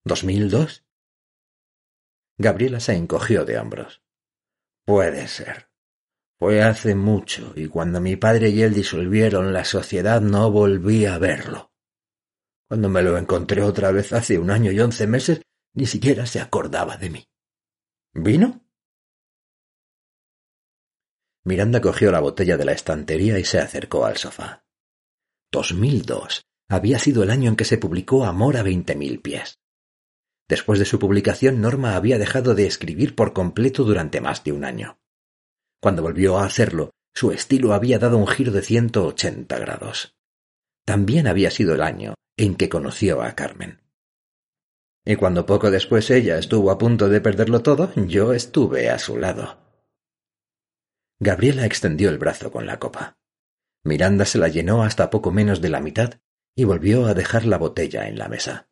¿Dos 0.04 0.26
mil 0.26 0.50
dos? 0.50 0.86
Gabriela 2.38 2.82
se 2.82 2.96
encogió 2.96 3.46
de 3.46 3.60
hombros. 3.60 4.04
Puede 4.84 5.26
ser. 5.30 5.70
Fue 6.38 6.62
hace 6.62 6.96
mucho, 6.96 7.54
y 7.56 7.70
cuando 7.70 8.02
mi 8.02 8.18
padre 8.18 8.50
y 8.50 8.62
él 8.62 8.74
disolvieron 8.74 9.54
la 9.54 9.64
sociedad 9.64 10.20
no 10.20 10.52
volví 10.52 11.06
a 11.06 11.18
verlo. 11.18 11.72
Cuando 12.68 12.90
me 12.90 13.02
lo 13.02 13.18
encontré 13.18 13.64
otra 13.64 13.92
vez 13.92 14.12
hace 14.12 14.38
un 14.38 14.52
año 14.52 14.72
y 14.72 14.80
once 14.80 15.08
meses, 15.08 15.42
ni 15.74 15.86
siquiera 15.86 16.26
se 16.26 16.42
acordaba 16.42 16.98
de 16.98 17.10
mí. 17.10 17.26
¿Vino? 18.14 18.62
Miranda 21.46 21.80
cogió 21.80 22.12
la 22.12 22.20
botella 22.20 22.58
de 22.58 22.66
la 22.66 22.74
estantería 22.74 23.40
y 23.40 23.46
se 23.46 23.60
acercó 23.60 24.06
al 24.06 24.18
sofá. 24.18 24.66
Dos 25.50 25.74
mil 25.74 26.02
dos 26.06 26.44
había 26.68 27.00
sido 27.00 27.24
el 27.24 27.30
año 27.30 27.50
en 27.50 27.56
que 27.56 27.64
se 27.64 27.78
publicó 27.78 28.26
Amor 28.26 28.58
a 28.58 28.64
veinte 28.64 28.96
mil 28.96 29.22
pies. 29.22 29.60
Después 30.50 30.80
de 30.80 30.86
su 30.86 31.00
publicación, 31.00 31.62
Norma 31.62 31.96
había 31.96 32.18
dejado 32.18 32.54
de 32.54 32.68
escribir 32.68 33.16
por 33.16 33.32
completo 33.32 33.86
durante 33.86 34.20
más 34.20 34.44
de 34.44 34.52
un 34.52 34.66
año. 34.66 35.00
Cuando 35.82 36.02
volvió 36.02 36.38
a 36.38 36.46
hacerlo, 36.46 36.92
su 37.14 37.32
estilo 37.32 37.74
había 37.74 38.00
dado 38.00 38.18
un 38.18 38.28
giro 38.28 38.52
de 38.52 38.62
ciento 38.62 39.06
ochenta 39.06 39.58
grados. 39.58 40.16
También 40.86 41.28
había 41.28 41.52
sido 41.52 41.76
el 41.76 41.82
año 41.82 42.16
en 42.38 42.56
que 42.56 42.70
conoció 42.70 43.22
a 43.22 43.34
Carmen. 43.34 43.82
Y 45.04 45.16
cuando 45.16 45.46
poco 45.46 45.72
después 45.72 46.10
ella 46.10 46.38
estuvo 46.38 46.70
a 46.70 46.78
punto 46.78 47.10
de 47.10 47.22
perderlo 47.22 47.64
todo, 47.64 47.94
yo 47.96 48.34
estuve 48.34 48.90
a 48.90 49.00
su 49.00 49.18
lado. 49.18 49.58
Gabriela 51.20 51.66
extendió 51.66 52.10
el 52.10 52.18
brazo 52.18 52.52
con 52.52 52.66
la 52.66 52.78
copa. 52.78 53.18
Miranda 53.84 54.26
se 54.26 54.38
la 54.38 54.50
llenó 54.50 54.84
hasta 54.84 55.10
poco 55.10 55.32
menos 55.32 55.62
de 55.62 55.70
la 55.70 55.80
mitad 55.80 56.20
y 56.56 56.66
volvió 56.66 57.06
a 57.06 57.14
dejar 57.14 57.46
la 57.46 57.58
botella 57.58 58.08
en 58.08 58.18
la 58.18 58.28
mesa. 58.28 58.70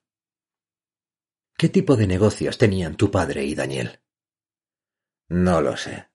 ¿Qué 1.57 1.69
tipo 1.69 1.95
de 1.95 2.05
negocios 2.05 2.57
tenían 2.57 2.97
tu 2.97 3.09
padre 3.09 3.45
y 3.45 3.55
Daniel? 3.55 4.01
No 5.29 5.61
lo 5.61 5.77
sé. 5.77 6.09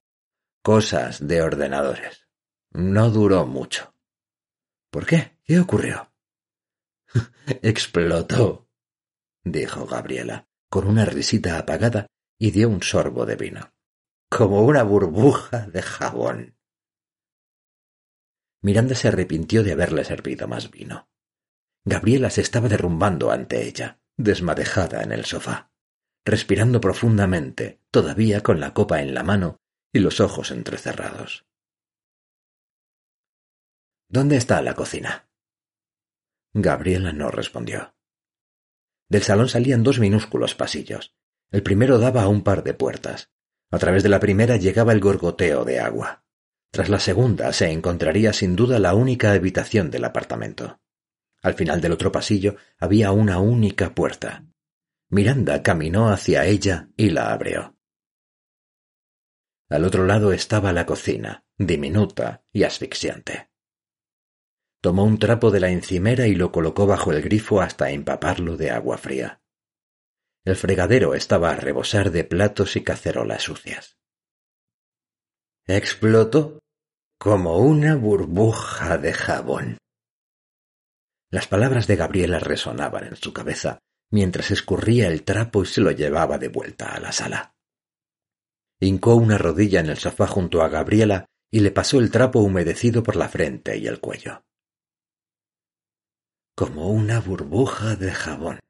Cosas 0.62 1.26
de 1.26 1.40
ordenadores. 1.40 2.28
No 2.72 3.10
duró 3.10 3.46
mucho. 3.46 3.94
¿Por 4.90 5.06
qué? 5.06 5.38
¿Qué 5.44 5.58
ocurrió? 5.58 6.09
Explotó, 7.62 8.68
dijo 9.44 9.86
Gabriela, 9.86 10.48
con 10.68 10.86
una 10.86 11.04
risita 11.04 11.58
apagada, 11.58 12.06
y 12.38 12.52
dio 12.52 12.68
un 12.68 12.82
sorbo 12.82 13.26
de 13.26 13.36
vino. 13.36 13.72
Como 14.30 14.62
una 14.62 14.82
burbuja 14.82 15.66
de 15.66 15.82
jabón. 15.82 16.56
Miranda 18.62 18.94
se 18.94 19.08
arrepintió 19.08 19.62
de 19.62 19.72
haberle 19.72 20.04
servido 20.04 20.46
más 20.46 20.70
vino. 20.70 21.08
Gabriela 21.84 22.30
se 22.30 22.42
estaba 22.42 22.68
derrumbando 22.68 23.30
ante 23.30 23.66
ella, 23.66 24.00
desmadejada 24.16 25.02
en 25.02 25.12
el 25.12 25.24
sofá, 25.24 25.72
respirando 26.24 26.80
profundamente, 26.80 27.82
todavía 27.90 28.42
con 28.42 28.60
la 28.60 28.74
copa 28.74 29.00
en 29.00 29.14
la 29.14 29.22
mano 29.22 29.60
y 29.92 30.00
los 30.00 30.20
ojos 30.20 30.50
entrecerrados. 30.50 31.46
¿Dónde 34.08 34.36
está 34.36 34.60
la 34.60 34.74
cocina? 34.74 35.29
Gabriela 36.52 37.12
no 37.12 37.30
respondió. 37.30 37.94
Del 39.08 39.22
salón 39.22 39.48
salían 39.48 39.82
dos 39.82 39.98
minúsculos 39.98 40.54
pasillos. 40.54 41.14
El 41.50 41.62
primero 41.62 41.98
daba 41.98 42.22
a 42.22 42.28
un 42.28 42.42
par 42.42 42.62
de 42.62 42.74
puertas. 42.74 43.30
A 43.70 43.78
través 43.78 44.02
de 44.02 44.08
la 44.08 44.20
primera 44.20 44.56
llegaba 44.56 44.92
el 44.92 45.00
gorgoteo 45.00 45.64
de 45.64 45.80
agua. 45.80 46.24
Tras 46.70 46.88
la 46.88 47.00
segunda 47.00 47.52
se 47.52 47.70
encontraría 47.70 48.32
sin 48.32 48.54
duda 48.54 48.78
la 48.78 48.94
única 48.94 49.32
habitación 49.32 49.90
del 49.90 50.04
apartamento. 50.04 50.80
Al 51.42 51.54
final 51.54 51.80
del 51.80 51.92
otro 51.92 52.12
pasillo 52.12 52.56
había 52.78 53.12
una 53.12 53.40
única 53.40 53.94
puerta. 53.94 54.44
Miranda 55.08 55.62
caminó 55.62 56.10
hacia 56.10 56.44
ella 56.44 56.90
y 56.96 57.10
la 57.10 57.32
abrió. 57.32 57.76
Al 59.68 59.84
otro 59.84 60.04
lado 60.04 60.32
estaba 60.32 60.72
la 60.72 60.86
cocina, 60.86 61.44
diminuta 61.56 62.44
y 62.52 62.64
asfixiante. 62.64 63.49
Tomó 64.80 65.04
un 65.04 65.18
trapo 65.18 65.50
de 65.50 65.60
la 65.60 65.70
encimera 65.70 66.26
y 66.26 66.34
lo 66.34 66.52
colocó 66.52 66.86
bajo 66.86 67.12
el 67.12 67.20
grifo 67.22 67.60
hasta 67.60 67.90
empaparlo 67.90 68.56
de 68.56 68.70
agua 68.70 68.96
fría. 68.96 69.42
El 70.44 70.56
fregadero 70.56 71.14
estaba 71.14 71.50
a 71.50 71.56
rebosar 71.56 72.10
de 72.10 72.24
platos 72.24 72.76
y 72.76 72.82
cacerolas 72.82 73.42
sucias. 73.42 73.98
Explotó 75.66 76.60
como 77.18 77.58
una 77.58 77.94
burbuja 77.94 78.96
de 78.96 79.12
jabón. 79.12 79.78
Las 81.30 81.46
palabras 81.46 81.86
de 81.86 81.96
Gabriela 81.96 82.38
resonaban 82.38 83.04
en 83.04 83.16
su 83.16 83.34
cabeza 83.34 83.78
mientras 84.10 84.50
escurría 84.50 85.08
el 85.08 85.22
trapo 85.22 85.62
y 85.62 85.66
se 85.66 85.82
lo 85.82 85.90
llevaba 85.90 86.38
de 86.38 86.48
vuelta 86.48 86.94
a 86.94 87.00
la 87.00 87.12
sala. 87.12 87.54
Hincó 88.80 89.14
una 89.14 89.36
rodilla 89.36 89.80
en 89.80 89.90
el 89.90 89.98
sofá 89.98 90.26
junto 90.26 90.62
a 90.62 90.68
Gabriela 90.68 91.26
y 91.52 91.60
le 91.60 91.70
pasó 91.70 91.98
el 91.98 92.10
trapo 92.10 92.40
humedecido 92.40 93.02
por 93.02 93.16
la 93.16 93.28
frente 93.28 93.76
y 93.76 93.86
el 93.86 94.00
cuello. 94.00 94.42
Como 96.60 96.90
una 96.90 97.20
burbuja 97.20 97.96
de 97.96 98.12
jabón, 98.12 98.60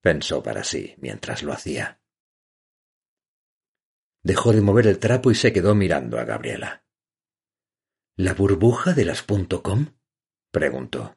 pensó 0.00 0.40
para 0.40 0.62
sí 0.62 0.94
mientras 0.98 1.42
lo 1.42 1.52
hacía. 1.52 2.00
Dejó 4.22 4.52
de 4.52 4.60
mover 4.60 4.86
el 4.86 5.00
trapo 5.00 5.32
y 5.32 5.34
se 5.34 5.52
quedó 5.52 5.74
mirando 5.74 6.20
a 6.20 6.24
Gabriela. 6.24 6.84
¿La 8.14 8.34
burbuja 8.34 8.92
de 8.92 9.04
las 9.04 9.24
.com? 9.24 9.96
preguntó. 10.52 11.16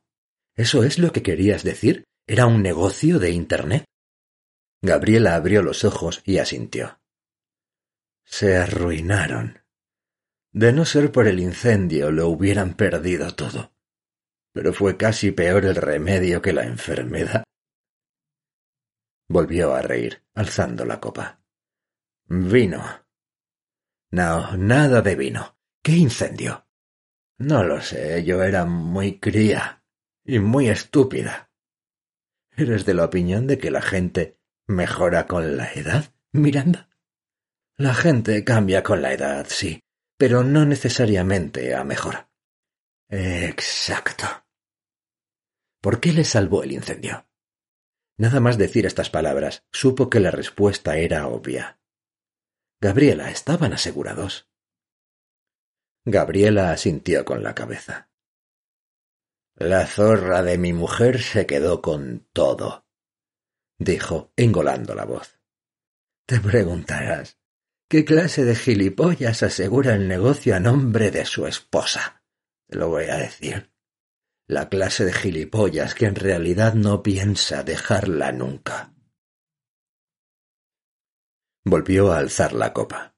¿Eso 0.56 0.84
es 0.84 0.98
lo 0.98 1.12
que 1.12 1.22
querías 1.22 1.62
decir? 1.62 2.06
¿Era 2.26 2.48
un 2.48 2.64
negocio 2.64 3.20
de 3.20 3.30
Internet? 3.30 3.86
Gabriela 4.82 5.36
abrió 5.36 5.62
los 5.62 5.86
ojos 5.86 6.24
y 6.26 6.40
asintió. 6.40 7.00
Se 8.24 8.58
arruinaron. 8.58 9.64
De 10.52 10.74
no 10.74 10.84
ser 10.84 11.12
por 11.12 11.28
el 11.28 11.40
incendio 11.40 12.10
lo 12.10 12.28
hubieran 12.28 12.74
perdido 12.74 13.36
todo. 13.36 13.77
Pero 14.58 14.74
fue 14.74 14.98
casi 14.98 15.30
peor 15.30 15.66
el 15.66 15.76
remedio 15.76 16.42
que 16.42 16.52
la 16.52 16.64
enfermedad. 16.64 17.44
Volvió 19.30 19.76
a 19.76 19.84
reír, 19.84 20.24
alzando 20.34 20.84
la 20.84 21.00
copa. 21.00 21.44
Vino. 22.26 22.84
No, 24.10 24.58
nada 24.58 25.04
de 25.04 25.16
vino. 25.16 25.60
¿Qué 25.84 25.92
incendio? 25.92 26.68
No 27.38 27.64
lo 27.64 27.82
sé, 27.82 28.24
yo 28.24 28.42
era 28.42 28.66
muy 28.66 29.20
cría 29.20 29.84
y 30.26 30.40
muy 30.40 30.70
estúpida. 30.70 31.52
¿Eres 32.50 32.84
de 32.84 32.96
la 32.96 33.06
opinión 33.06 33.46
de 33.46 33.60
que 33.60 33.70
la 33.70 33.84
gente 33.84 34.40
mejora 34.66 35.28
con 35.28 35.56
la 35.56 35.72
edad, 35.72 36.16
Miranda? 36.32 36.90
La 37.76 37.94
gente 37.94 38.44
cambia 38.44 38.82
con 38.82 39.04
la 39.04 39.14
edad, 39.14 39.46
sí, 39.48 39.84
pero 40.18 40.44
no 40.44 40.66
necesariamente 40.66 41.76
a 41.76 41.84
mejor. 41.84 42.28
Exacto. 43.08 44.47
¿Por 45.82 46.00
qué 46.00 46.14
le 46.14 46.24
salvó 46.24 46.64
el 46.64 46.72
incendio? 46.72 47.28
Nada 48.18 48.40
más 48.40 48.58
decir 48.58 48.86
estas 48.86 49.10
palabras, 49.10 49.66
supo 49.72 50.10
que 50.10 50.20
la 50.20 50.32
respuesta 50.32 50.98
era 50.98 51.28
obvia. 51.28 51.80
Gabriela, 52.82 53.30
estaban 53.30 53.74
asegurados. 53.74 54.50
Gabriela 56.06 56.72
asintió 56.72 57.26
con 57.26 57.44
la 57.44 57.54
cabeza. 57.54 58.10
La 59.56 59.86
zorra 59.88 60.44
de 60.44 60.58
mi 60.58 60.74
mujer 60.74 61.22
se 61.22 61.46
quedó 61.46 61.82
con 61.82 62.28
todo, 62.32 62.88
dijo, 63.80 64.32
engolando 64.36 64.96
la 64.96 65.06
voz. 65.06 65.40
Te 66.28 66.40
preguntarás, 66.40 67.40
¿qué 67.90 68.06
clase 68.06 68.46
de 68.46 68.56
gilipollas 68.56 69.44
asegura 69.44 69.96
el 69.96 70.08
negocio 70.08 70.56
a 70.56 70.60
nombre 70.60 71.10
de 71.10 71.26
su 71.26 71.48
esposa? 71.48 72.24
Te 72.68 72.78
lo 72.78 72.90
voy 72.90 73.06
a 73.06 73.18
decir. 73.18 73.72
La 74.50 74.70
clase 74.70 75.04
de 75.04 75.12
gilipollas 75.12 75.94
que 75.94 76.06
en 76.06 76.16
realidad 76.16 76.74
no 76.74 77.04
piensa 77.04 77.64
dejarla 77.64 78.32
nunca. 78.32 78.94
Volvió 81.66 82.14
a 82.14 82.20
alzar 82.20 82.54
la 82.54 82.72
copa. 82.72 83.18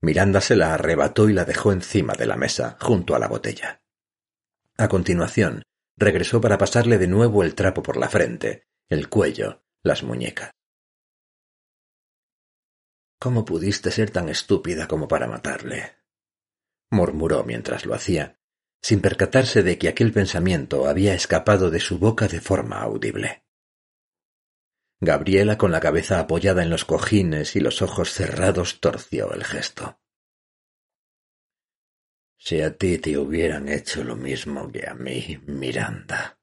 Miranda 0.00 0.40
se 0.40 0.54
la 0.54 0.74
arrebató 0.74 1.28
y 1.28 1.32
la 1.32 1.44
dejó 1.44 1.72
encima 1.72 2.14
de 2.14 2.26
la 2.26 2.36
mesa, 2.36 2.76
junto 2.80 3.16
a 3.16 3.18
la 3.18 3.26
botella. 3.26 3.82
A 4.76 4.86
continuación, 4.86 5.64
regresó 5.96 6.40
para 6.40 6.58
pasarle 6.58 6.98
de 6.98 7.08
nuevo 7.08 7.42
el 7.42 7.56
trapo 7.56 7.82
por 7.82 7.96
la 7.96 8.08
frente, 8.08 8.68
el 8.88 9.08
cuello, 9.08 9.64
las 9.82 10.04
muñecas. 10.04 10.52
¿Cómo 13.18 13.44
pudiste 13.44 13.90
ser 13.90 14.10
tan 14.10 14.28
estúpida 14.28 14.86
como 14.86 15.08
para 15.08 15.26
matarle? 15.26 15.96
murmuró 16.90 17.42
mientras 17.42 17.84
lo 17.84 17.94
hacía, 17.94 18.37
sin 18.80 19.00
percatarse 19.00 19.62
de 19.62 19.78
que 19.78 19.88
aquel 19.88 20.12
pensamiento 20.12 20.88
había 20.88 21.14
escapado 21.14 21.70
de 21.70 21.80
su 21.80 21.98
boca 21.98 22.28
de 22.28 22.40
forma 22.40 22.80
audible. 22.80 23.44
Gabriela, 25.00 25.56
con 25.58 25.70
la 25.70 25.80
cabeza 25.80 26.18
apoyada 26.18 26.62
en 26.62 26.70
los 26.70 26.84
cojines 26.84 27.54
y 27.54 27.60
los 27.60 27.82
ojos 27.82 28.12
cerrados, 28.12 28.80
torció 28.80 29.32
el 29.32 29.44
gesto. 29.44 30.00
Si 32.36 32.60
a 32.60 32.76
ti 32.76 32.98
te 32.98 33.18
hubieran 33.18 33.68
hecho 33.68 34.04
lo 34.04 34.16
mismo 34.16 34.70
que 34.70 34.88
a 34.88 34.94
mí, 34.94 35.40
Miranda. 35.46 36.40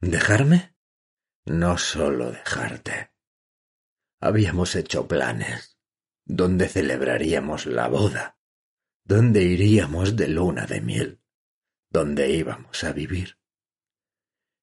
¿Dejarme? 0.00 0.76
No 1.44 1.76
solo 1.76 2.32
dejarte. 2.32 3.12
Habíamos 4.20 4.74
hecho 4.74 5.06
planes. 5.06 5.78
¿Dónde 6.24 6.68
celebraríamos 6.68 7.66
la 7.66 7.88
boda? 7.88 8.38
¿Dónde 9.06 9.42
iríamos 9.42 10.16
de 10.16 10.28
luna 10.28 10.64
de 10.64 10.80
miel? 10.80 11.20
¿Dónde 11.90 12.30
íbamos 12.30 12.82
a 12.84 12.92
vivir? 12.92 13.38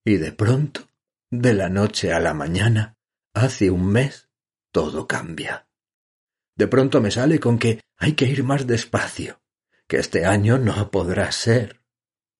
Y 0.03 0.17
de 0.17 0.31
pronto, 0.31 0.89
de 1.29 1.53
la 1.53 1.69
noche 1.69 2.11
a 2.11 2.19
la 2.19 2.33
mañana, 2.33 2.97
hace 3.35 3.69
un 3.69 3.91
mes, 3.91 4.31
todo 4.71 5.07
cambia. 5.07 5.69
De 6.57 6.67
pronto 6.67 7.01
me 7.01 7.11
sale 7.11 7.39
con 7.39 7.59
que 7.59 7.81
hay 7.97 8.13
que 8.13 8.25
ir 8.25 8.43
más 8.43 8.65
despacio, 8.65 9.39
que 9.87 9.97
este 9.97 10.25
año 10.25 10.57
no 10.57 10.89
podrá 10.89 11.31
ser, 11.31 11.83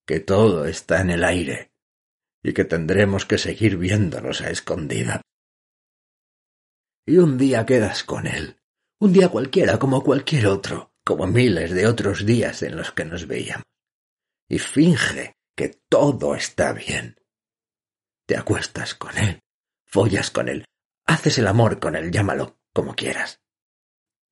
que 0.08 0.20
todo 0.20 0.66
está 0.66 1.02
en 1.02 1.12
el 1.12 1.24
aire 1.24 1.72
y 2.42 2.54
que 2.54 2.66
tendremos 2.66 3.28
que 3.28 3.38
seguir 3.38 3.78
viéndonos 3.78 4.42
a 4.42 4.50
escondida. 4.50 5.22
Y 7.06 7.20
un 7.20 7.38
día 7.38 7.64
quedas 7.68 8.04
con 8.04 8.26
él, 8.26 8.60
un 9.00 9.14
día 9.14 9.30
cualquiera 9.30 9.78
como 9.78 10.04
cualquier 10.04 10.48
otro, 10.48 10.91
como 11.04 11.28
miles 11.28 11.72
de 11.72 11.88
otros 11.88 12.26
días 12.26 12.62
en 12.64 12.76
los 12.76 12.92
que 12.92 13.06
nos 13.06 13.28
veíamos, 13.28 13.66
y 14.48 14.60
finge 14.60 15.36
que 15.56 15.82
todo 15.90 16.36
está 16.36 16.74
bien. 16.74 17.16
Te 18.28 18.38
acuestas 18.38 18.96
con 18.96 19.18
él, 19.18 19.42
follas 19.86 20.32
con 20.32 20.50
él, 20.50 20.66
haces 21.06 21.38
el 21.38 21.48
amor 21.48 21.80
con 21.80 21.96
él, 21.96 22.12
llámalo 22.12 22.60
como 22.74 22.96
quieras. 22.96 23.40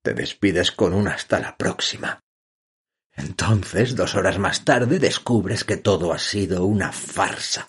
Te 0.04 0.14
despides 0.14 0.72
con 0.72 0.94
un 0.94 1.08
hasta 1.08 1.40
la 1.40 1.58
próxima. 1.58 2.20
Entonces, 3.12 3.96
dos 3.96 4.16
horas 4.16 4.40
más 4.40 4.64
tarde, 4.64 4.98
descubres 5.00 5.66
que 5.66 5.76
todo 5.76 6.14
ha 6.14 6.20
sido 6.20 6.66
una 6.66 6.92
farsa, 6.92 7.68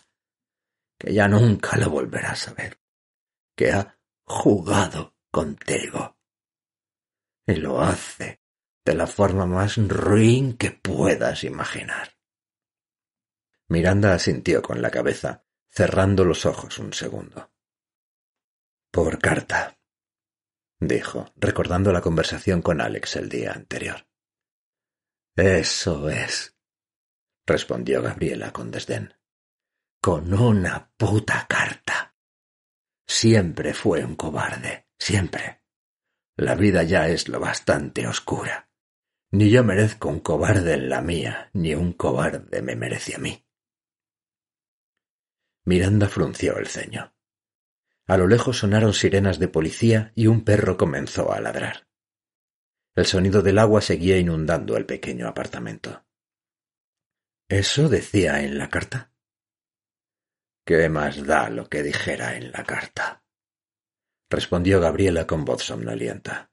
que 0.96 1.12
ya 1.12 1.26
nunca 1.26 1.76
lo 1.76 1.90
volverás 1.90 2.48
a 2.48 2.54
ver, 2.54 2.78
que 3.56 3.72
ha 3.72 3.98
jugado 4.24 5.16
contigo. 5.32 6.16
Y 7.46 7.56
lo 7.56 7.80
hace 7.80 8.39
de 8.90 8.96
la 8.96 9.06
forma 9.06 9.46
más 9.46 9.76
ruin 9.76 10.56
que 10.56 10.72
puedas 10.72 11.44
imaginar. 11.44 12.16
Miranda 13.68 14.14
asintió 14.14 14.62
con 14.62 14.82
la 14.82 14.90
cabeza, 14.90 15.46
cerrando 15.68 16.24
los 16.24 16.44
ojos 16.44 16.76
un 16.80 16.92
segundo. 16.92 17.52
Por 18.90 19.20
carta, 19.20 19.78
dijo, 20.80 21.32
recordando 21.36 21.92
la 21.92 22.00
conversación 22.00 22.62
con 22.62 22.80
Alex 22.80 23.14
el 23.14 23.28
día 23.28 23.52
anterior. 23.52 24.08
Eso 25.36 26.10
es. 26.10 26.56
respondió 27.46 28.02
Gabriela 28.02 28.52
con 28.52 28.72
desdén. 28.72 29.14
Con 30.02 30.34
una 30.34 30.90
puta 30.96 31.46
carta. 31.48 32.16
Siempre 33.06 33.72
fue 33.72 34.04
un 34.04 34.16
cobarde, 34.16 34.88
siempre. 34.98 35.62
La 36.36 36.56
vida 36.56 36.82
ya 36.82 37.06
es 37.06 37.28
lo 37.28 37.38
bastante 37.38 38.04
oscura. 38.08 38.69
Ni 39.32 39.48
yo 39.50 39.62
merezco 39.62 40.08
un 40.08 40.20
cobarde 40.20 40.74
en 40.74 40.88
la 40.88 41.00
mía, 41.02 41.50
ni 41.52 41.74
un 41.74 41.92
cobarde 41.92 42.62
me 42.62 42.74
merece 42.74 43.14
a 43.14 43.18
mí. 43.18 43.46
Miranda 45.64 46.08
frunció 46.08 46.58
el 46.58 46.66
ceño. 46.66 47.14
A 48.08 48.16
lo 48.16 48.26
lejos 48.26 48.58
sonaron 48.58 48.92
sirenas 48.92 49.38
de 49.38 49.46
policía 49.46 50.12
y 50.16 50.26
un 50.26 50.44
perro 50.44 50.76
comenzó 50.76 51.32
a 51.32 51.40
ladrar. 51.40 51.86
El 52.96 53.06
sonido 53.06 53.40
del 53.40 53.58
agua 53.58 53.80
seguía 53.80 54.18
inundando 54.18 54.76
el 54.76 54.84
pequeño 54.84 55.28
apartamento. 55.28 56.04
¿Eso 57.48 57.88
decía 57.88 58.42
en 58.42 58.58
la 58.58 58.68
carta? 58.68 59.12
¿Qué 60.64 60.88
más 60.88 61.24
da 61.24 61.50
lo 61.50 61.68
que 61.68 61.84
dijera 61.84 62.36
en 62.36 62.50
la 62.50 62.64
carta? 62.64 63.24
respondió 64.28 64.80
Gabriela 64.80 65.26
con 65.26 65.44
voz 65.44 65.62
somnolienta. 65.62 66.49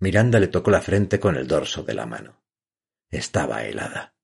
Miranda 0.00 0.40
le 0.40 0.48
tocó 0.48 0.70
la 0.70 0.80
frente 0.80 1.20
con 1.20 1.36
el 1.36 1.46
dorso 1.46 1.82
de 1.82 1.94
la 1.94 2.06
mano. 2.06 2.42
Estaba 3.10 3.64
helada. 3.64 4.14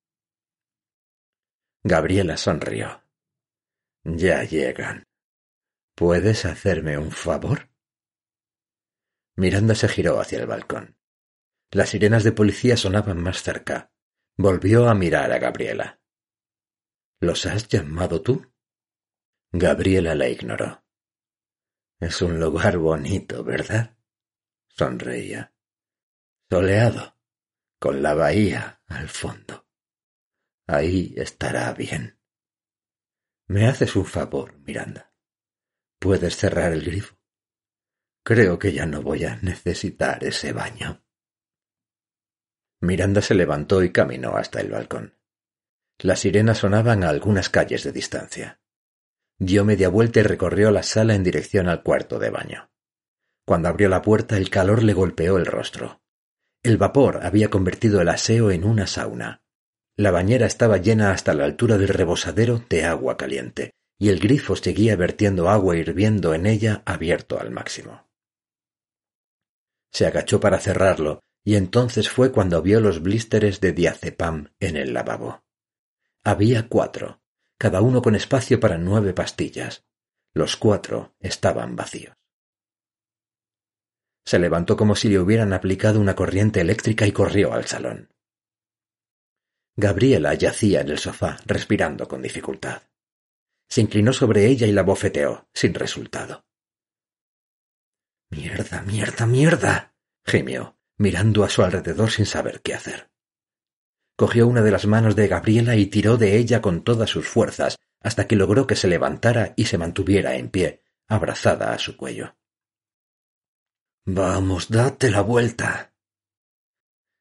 Gabriela 1.82 2.38
sonrió. 2.38 3.04
Ya 4.02 4.42
llegan. 4.44 5.06
¿Puedes 5.94 6.46
hacerme 6.46 6.96
un 6.96 7.10
favor? 7.10 7.68
Miranda 9.36 9.74
se 9.74 9.88
giró 9.88 10.18
hacia 10.18 10.40
el 10.40 10.46
balcón. 10.46 10.96
Las 11.70 11.90
sirenas 11.90 12.24
de 12.24 12.32
policía 12.32 12.76
sonaban 12.76 13.22
más 13.22 13.42
cerca. 13.42 13.92
Volvió 14.38 14.88
a 14.88 14.94
mirar 14.94 15.30
a 15.30 15.38
Gabriela. 15.38 16.00
¿Los 17.20 17.44
has 17.44 17.68
llamado 17.68 18.22
tú? 18.22 18.50
Gabriela 19.52 20.14
la 20.14 20.28
ignoró. 20.28 20.84
Es 22.00 22.22
un 22.22 22.40
lugar 22.40 22.78
bonito, 22.78 23.44
¿verdad? 23.44 23.96
Sonreía. 24.68 25.55
Soleado, 26.48 27.18
con 27.80 28.02
la 28.02 28.14
bahía 28.14 28.80
al 28.86 29.08
fondo. 29.08 29.66
Ahí 30.68 31.12
estará 31.16 31.72
bien. 31.72 32.20
Me 33.48 33.66
haces 33.66 33.96
un 33.96 34.06
favor, 34.06 34.56
Miranda. 34.60 35.12
¿Puedes 35.98 36.36
cerrar 36.36 36.72
el 36.72 36.84
grifo? 36.84 37.18
Creo 38.22 38.60
que 38.60 38.72
ya 38.72 38.86
no 38.86 39.02
voy 39.02 39.24
a 39.24 39.36
necesitar 39.36 40.22
ese 40.22 40.52
baño. 40.52 41.04
Miranda 42.80 43.22
se 43.22 43.34
levantó 43.34 43.82
y 43.82 43.90
caminó 43.90 44.36
hasta 44.36 44.60
el 44.60 44.70
balcón. 44.70 45.18
Las 45.98 46.20
sirenas 46.20 46.58
sonaban 46.58 47.02
a 47.02 47.08
algunas 47.08 47.50
calles 47.50 47.82
de 47.82 47.90
distancia. 47.90 48.60
Dio 49.38 49.64
media 49.64 49.88
vuelta 49.88 50.20
y 50.20 50.22
recorrió 50.22 50.70
la 50.70 50.84
sala 50.84 51.16
en 51.16 51.24
dirección 51.24 51.68
al 51.68 51.82
cuarto 51.82 52.20
de 52.20 52.30
baño. 52.30 52.70
Cuando 53.44 53.68
abrió 53.68 53.88
la 53.88 54.02
puerta 54.02 54.36
el 54.36 54.48
calor 54.48 54.84
le 54.84 54.92
golpeó 54.92 55.38
el 55.38 55.46
rostro. 55.46 56.05
El 56.66 56.78
vapor 56.78 57.20
había 57.22 57.48
convertido 57.48 58.00
el 58.00 58.08
aseo 58.08 58.50
en 58.50 58.64
una 58.64 58.88
sauna. 58.88 59.40
La 59.94 60.10
bañera 60.10 60.46
estaba 60.46 60.78
llena 60.78 61.12
hasta 61.12 61.32
la 61.32 61.44
altura 61.44 61.78
del 61.78 61.86
rebosadero 61.86 62.60
de 62.68 62.84
agua 62.84 63.16
caliente, 63.16 63.70
y 64.00 64.08
el 64.08 64.18
grifo 64.18 64.56
seguía 64.56 64.96
vertiendo 64.96 65.48
agua 65.48 65.76
hirviendo 65.76 66.34
en 66.34 66.44
ella 66.44 66.82
abierto 66.84 67.38
al 67.38 67.52
máximo. 67.52 68.08
Se 69.92 70.06
agachó 70.06 70.40
para 70.40 70.58
cerrarlo, 70.58 71.20
y 71.44 71.54
entonces 71.54 72.08
fue 72.08 72.32
cuando 72.32 72.60
vio 72.62 72.80
los 72.80 73.00
blísteres 73.00 73.60
de 73.60 73.70
diazepam 73.70 74.52
en 74.58 74.76
el 74.76 74.92
lavabo. 74.92 75.44
Había 76.24 76.66
cuatro, 76.68 77.20
cada 77.58 77.80
uno 77.80 78.02
con 78.02 78.16
espacio 78.16 78.58
para 78.58 78.76
nueve 78.76 79.14
pastillas. 79.14 79.84
Los 80.34 80.56
cuatro 80.56 81.14
estaban 81.20 81.76
vacíos. 81.76 82.15
Se 84.26 84.40
levantó 84.40 84.76
como 84.76 84.96
si 84.96 85.08
le 85.08 85.20
hubieran 85.20 85.52
aplicado 85.52 86.00
una 86.00 86.16
corriente 86.16 86.60
eléctrica 86.60 87.06
y 87.06 87.12
corrió 87.12 87.52
al 87.52 87.66
salón. 87.66 88.12
Gabriela 89.76 90.34
yacía 90.34 90.80
en 90.80 90.88
el 90.88 90.98
sofá, 90.98 91.38
respirando 91.46 92.08
con 92.08 92.22
dificultad. 92.22 92.82
Se 93.68 93.80
inclinó 93.80 94.12
sobre 94.12 94.46
ella 94.46 94.66
y 94.66 94.72
la 94.72 94.82
bofeteó, 94.82 95.48
sin 95.52 95.74
resultado. 95.74 96.44
Mierda, 98.30 98.82
mierda, 98.82 99.26
mierda. 99.26 99.94
gimió, 100.24 100.76
mirando 100.98 101.44
a 101.44 101.48
su 101.48 101.62
alrededor 101.62 102.10
sin 102.10 102.26
saber 102.26 102.62
qué 102.62 102.74
hacer. 102.74 103.10
Cogió 104.16 104.48
una 104.48 104.62
de 104.62 104.70
las 104.72 104.86
manos 104.86 105.14
de 105.14 105.28
Gabriela 105.28 105.76
y 105.76 105.86
tiró 105.86 106.16
de 106.16 106.36
ella 106.36 106.60
con 106.60 106.82
todas 106.82 107.10
sus 107.10 107.28
fuerzas 107.28 107.76
hasta 108.00 108.26
que 108.26 108.34
logró 108.34 108.66
que 108.66 108.76
se 108.76 108.88
levantara 108.88 109.52
y 109.56 109.66
se 109.66 109.78
mantuviera 109.78 110.34
en 110.34 110.48
pie, 110.48 110.82
abrazada 111.06 111.72
a 111.72 111.78
su 111.78 111.96
cuello. 111.96 112.34
Vamos, 114.08 114.68
date 114.68 115.10
la 115.10 115.20
vuelta. 115.20 115.92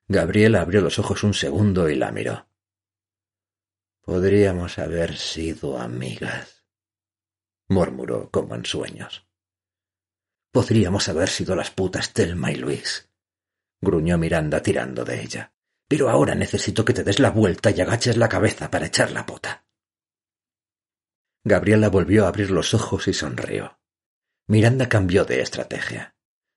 Gabriela 0.07 0.61
abrió 0.61 0.81
los 0.81 0.99
ojos 0.99 1.23
un 1.23 1.33
segundo 1.33 1.89
y 1.89 1.95
la 1.95 2.11
miró. 2.11 2.47
Podríamos 4.01 4.77
haber 4.77 5.17
sido 5.17 5.79
amigas, 5.79 6.63
murmuró 7.69 8.29
como 8.29 8.53
en 8.53 8.65
sueños. 8.65 9.27
Podríamos 10.51 11.09
haber 11.09 11.27
sido 11.27 11.55
las 11.55 11.71
putas 11.71 12.13
Telma 12.13 12.51
y 12.51 12.55
Luis, 12.57 13.09
gruñó 13.81 14.19
Miranda 14.19 14.61
tirando 14.61 15.03
de 15.03 15.23
ella. 15.23 15.55
Pero 15.87 16.09
ahora 16.09 16.35
necesito 16.35 16.85
que 16.85 16.93
te 16.93 17.03
des 17.03 17.19
la 17.19 17.31
vuelta 17.31 17.71
y 17.71 17.81
agaches 17.81 18.17
la 18.17 18.29
cabeza 18.29 18.69
para 18.69 18.87
echar 18.87 19.11
la 19.11 19.25
pota. 19.25 19.65
Gabriela 21.43 21.89
volvió 21.89 22.25
a 22.25 22.27
abrir 22.27 22.49
los 22.51 22.73
ojos 22.73 23.07
y 23.07 23.13
sonrió. 23.13 23.79
Miranda 24.47 24.89
cambió 24.89 25.25
de 25.25 25.41
estrategia. 25.41 26.14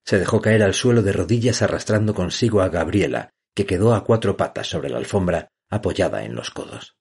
Se 0.09 0.19
dejó 0.19 0.41
caer 0.41 0.63
al 0.63 0.73
suelo 0.73 1.03
de 1.03 1.13
rodillas 1.13 1.61
arrastrando 1.61 2.15
consigo 2.15 2.63
a 2.63 2.71
Gabriela, 2.71 3.29
que 3.55 3.67
quedó 3.67 3.93
a 3.93 4.05
cuatro 4.05 4.39
patas 4.39 4.67
sobre 4.67 4.89
la 4.89 4.97
alfombra, 4.97 5.51
apoyada 5.69 6.25
en 6.25 6.35
los 6.35 6.51
codos. 6.51 6.97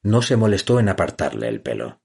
No 0.00 0.22
se 0.22 0.36
molestó 0.36 0.78
en 0.78 0.88
apartarle 0.88 1.48
el 1.48 1.60
pelo. 1.60 2.00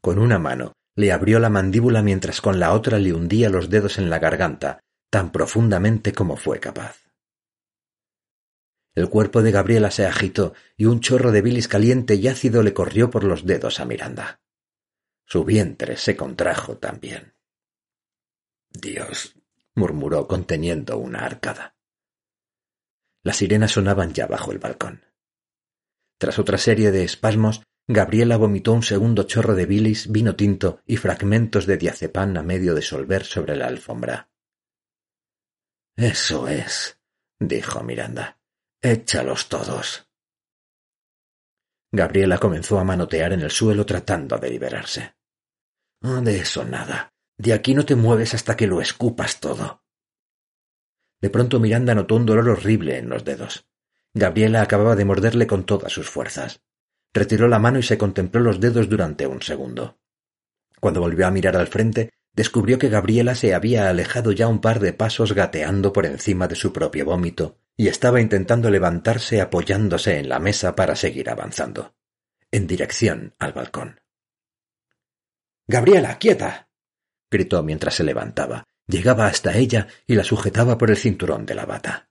Con 0.00 0.18
una 0.18 0.40
mano 0.40 0.72
le 0.96 1.12
abrió 1.12 1.38
la 1.38 1.50
mandíbula 1.50 2.02
mientras 2.02 2.40
con 2.40 2.58
la 2.58 2.72
otra 2.72 2.98
le 2.98 3.12
hundía 3.12 3.48
los 3.48 3.70
dedos 3.70 3.96
en 3.96 4.10
la 4.10 4.18
garganta, 4.18 4.80
tan 5.08 5.30
profundamente 5.30 6.12
como 6.12 6.34
fue 6.34 6.58
capaz. 6.58 7.04
El 8.96 9.08
cuerpo 9.08 9.40
de 9.40 9.52
Gabriela 9.52 9.92
se 9.92 10.04
agitó 10.04 10.54
y 10.76 10.86
un 10.86 10.98
chorro 10.98 11.30
de 11.30 11.42
bilis 11.42 11.68
caliente 11.68 12.16
y 12.16 12.26
ácido 12.26 12.64
le 12.64 12.74
corrió 12.74 13.08
por 13.08 13.22
los 13.22 13.46
dedos 13.46 13.78
a 13.78 13.84
Miranda. 13.84 14.40
Su 15.26 15.44
vientre 15.44 15.96
se 15.96 16.16
contrajo 16.16 16.76
también. 16.78 17.37
Dios, 18.70 19.34
murmuró 19.74 20.26
conteniendo 20.26 20.98
una 20.98 21.20
arcada. 21.20 21.76
Las 23.22 23.36
sirenas 23.36 23.72
sonaban 23.72 24.12
ya 24.12 24.26
bajo 24.26 24.52
el 24.52 24.58
balcón. 24.58 25.04
Tras 26.18 26.38
otra 26.38 26.58
serie 26.58 26.90
de 26.90 27.04
espasmos, 27.04 27.62
Gabriela 27.86 28.36
vomitó 28.36 28.72
un 28.72 28.82
segundo 28.82 29.22
chorro 29.22 29.54
de 29.54 29.66
bilis, 29.66 30.10
vino 30.10 30.36
tinto 30.36 30.82
y 30.84 30.96
fragmentos 30.96 31.66
de 31.66 31.78
diazepam 31.78 32.36
a 32.36 32.42
medio 32.42 32.74
disolver 32.74 33.24
sobre 33.24 33.56
la 33.56 33.66
alfombra. 33.66 34.30
Eso 35.96 36.48
es, 36.48 37.00
dijo 37.38 37.82
Miranda. 37.82 38.38
Échalos 38.80 39.48
todos. 39.48 40.08
Gabriela 41.90 42.38
comenzó 42.38 42.78
a 42.78 42.84
manotear 42.84 43.32
en 43.32 43.40
el 43.40 43.50
suelo 43.50 43.86
tratando 43.86 44.36
de 44.36 44.50
liberarse. 44.50 45.16
de 46.00 46.38
eso 46.38 46.64
nada. 46.64 47.12
De 47.38 47.52
aquí 47.52 47.72
no 47.72 47.86
te 47.86 47.94
mueves 47.94 48.34
hasta 48.34 48.56
que 48.56 48.66
lo 48.66 48.80
escupas 48.80 49.38
todo. 49.38 49.84
De 51.20 51.30
pronto 51.30 51.60
Miranda 51.60 51.94
notó 51.94 52.16
un 52.16 52.26
dolor 52.26 52.48
horrible 52.48 52.98
en 52.98 53.08
los 53.08 53.24
dedos. 53.24 53.68
Gabriela 54.12 54.60
acababa 54.60 54.96
de 54.96 55.04
morderle 55.04 55.46
con 55.46 55.64
todas 55.64 55.92
sus 55.92 56.10
fuerzas. 56.10 56.62
Retiró 57.14 57.46
la 57.46 57.60
mano 57.60 57.78
y 57.78 57.84
se 57.84 57.96
contempló 57.96 58.40
los 58.40 58.60
dedos 58.60 58.88
durante 58.88 59.26
un 59.26 59.40
segundo. 59.40 59.98
Cuando 60.80 61.00
volvió 61.00 61.26
a 61.26 61.30
mirar 61.30 61.56
al 61.56 61.68
frente, 61.68 62.10
descubrió 62.32 62.78
que 62.78 62.88
Gabriela 62.88 63.36
se 63.36 63.54
había 63.54 63.88
alejado 63.88 64.32
ya 64.32 64.48
un 64.48 64.60
par 64.60 64.80
de 64.80 64.92
pasos 64.92 65.32
gateando 65.32 65.92
por 65.92 66.06
encima 66.06 66.48
de 66.48 66.56
su 66.56 66.72
propio 66.72 67.04
vómito 67.04 67.58
y 67.76 67.86
estaba 67.86 68.20
intentando 68.20 68.68
levantarse 68.68 69.40
apoyándose 69.40 70.18
en 70.18 70.28
la 70.28 70.40
mesa 70.40 70.74
para 70.74 70.96
seguir 70.96 71.30
avanzando, 71.30 71.94
en 72.50 72.66
dirección 72.66 73.34
al 73.38 73.52
balcón. 73.52 74.00
Gabriela, 75.66 76.18
quieta 76.18 76.67
gritó 77.30 77.62
mientras 77.62 77.94
se 77.94 78.04
levantaba. 78.04 78.64
Llegaba 78.86 79.26
hasta 79.26 79.56
ella 79.56 79.88
y 80.06 80.14
la 80.14 80.24
sujetaba 80.24 80.78
por 80.78 80.90
el 80.90 80.96
cinturón 80.96 81.44
de 81.44 81.54
la 81.54 81.66
bata. 81.66 82.08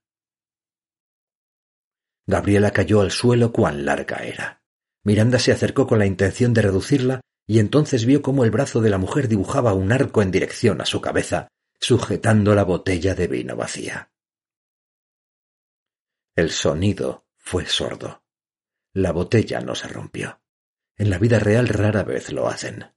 Gabriela 2.28 2.72
cayó 2.72 3.02
al 3.02 3.12
suelo 3.12 3.52
cuán 3.52 3.86
larga 3.86 4.18
era. 4.18 4.62
Miranda 5.04 5.40
se 5.40 5.52
acercó 5.52 5.88
con 5.88 6.00
la 6.00 6.06
intención 6.06 6.54
de 6.54 6.62
reducirla 6.62 7.22
y 7.48 7.60
entonces 7.60 8.06
vio 8.06 8.22
cómo 8.22 8.44
el 8.44 8.52
brazo 8.52 8.82
de 8.82 8.90
la 8.90 8.98
mujer 8.98 9.30
dibujaba 9.30 9.74
un 9.74 9.92
arco 9.92 10.22
en 10.22 10.32
dirección 10.32 10.82
a 10.82 10.86
su 10.86 11.00
cabeza, 11.00 11.48
sujetando 11.80 12.54
la 12.54 12.66
botella 12.66 13.16
de 13.16 13.28
vino 13.28 13.56
vacía. 13.56 14.12
El 16.36 16.52
sonido 16.52 17.26
fue 17.38 17.66
sordo. 17.66 18.24
La 18.94 19.14
botella 19.14 19.62
no 19.62 19.74
se 19.74 19.88
rompió. 19.88 20.42
En 20.98 21.10
la 21.10 21.18
vida 21.20 21.40
real 21.40 21.70
rara 21.70 22.04
vez 22.04 22.32
lo 22.34 22.48
hacen. 22.48 22.97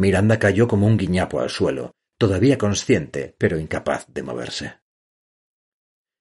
Miranda 0.00 0.38
cayó 0.38 0.66
como 0.66 0.86
un 0.86 0.96
guiñapo 0.96 1.40
al 1.40 1.50
suelo, 1.50 1.94
todavía 2.16 2.56
consciente, 2.56 3.36
pero 3.36 3.58
incapaz 3.58 4.06
de 4.08 4.22
moverse. 4.22 4.80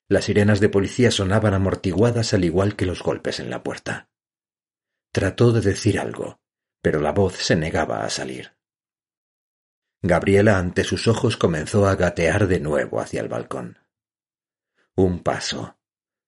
Las 0.09 0.25
sirenas 0.25 0.59
de 0.59 0.67
policía 0.67 1.11
sonaban 1.11 1.53
amortiguadas 1.53 2.33
al 2.33 2.43
igual 2.43 2.75
que 2.75 2.85
los 2.85 3.01
golpes 3.01 3.39
en 3.39 3.49
la 3.49 3.63
puerta. 3.63 4.09
Trató 5.13 5.53
de 5.53 5.61
decir 5.61 5.97
algo, 5.97 6.41
pero 6.81 6.99
la 6.99 7.13
voz 7.13 7.37
se 7.37 7.55
negaba 7.55 8.03
a 8.03 8.09
salir. 8.09 8.57
Gabriela 10.01 10.57
ante 10.57 10.83
sus 10.83 11.07
ojos 11.07 11.37
comenzó 11.37 11.87
a 11.87 11.95
gatear 11.95 12.47
de 12.47 12.59
nuevo 12.59 12.99
hacia 12.99 13.21
el 13.21 13.29
balcón. 13.29 13.77
Un 14.93 15.23
paso. 15.23 15.77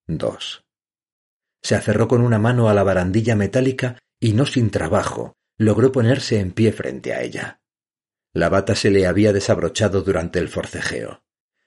Dos. 0.08 0.64
Se 1.62 1.76
aferró 1.76 2.08
con 2.08 2.22
una 2.22 2.39
mano 2.39 2.70
a 2.70 2.74
la 2.74 2.84
barandilla 2.84 3.36
metálica 3.36 3.99
y 4.22 4.32
no 4.32 4.45
sin 4.45 4.72
trabajo 4.72 5.36
logró 5.62 5.91
ponerse 5.91 6.39
en 6.39 6.53
pie 6.53 6.72
frente 6.72 7.14
a 7.14 7.22
ella. 7.22 7.62
La 8.34 8.49
bata 8.49 8.74
se 8.74 8.89
le 8.89 9.05
había 9.05 9.32
desabrochado 9.32 10.01
durante 10.01 10.39
el 10.39 10.49
forcejeo. 10.49 11.24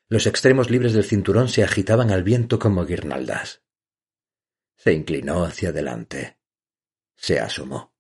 Los 0.09 0.27
extremos 0.27 0.69
libres 0.69 0.95
del 0.95 1.05
cinturón 1.05 1.49
se 1.49 1.63
agitaban 1.63 2.11
al 2.11 2.25
viento 2.25 2.59
como 2.59 2.85
guirnaldas. 2.85 3.63
Se 4.77 4.93
inclinó 4.93 5.45
hacia 5.45 5.69
adelante. 5.69 6.41
Se 7.15 7.39
asomó. 7.39 7.95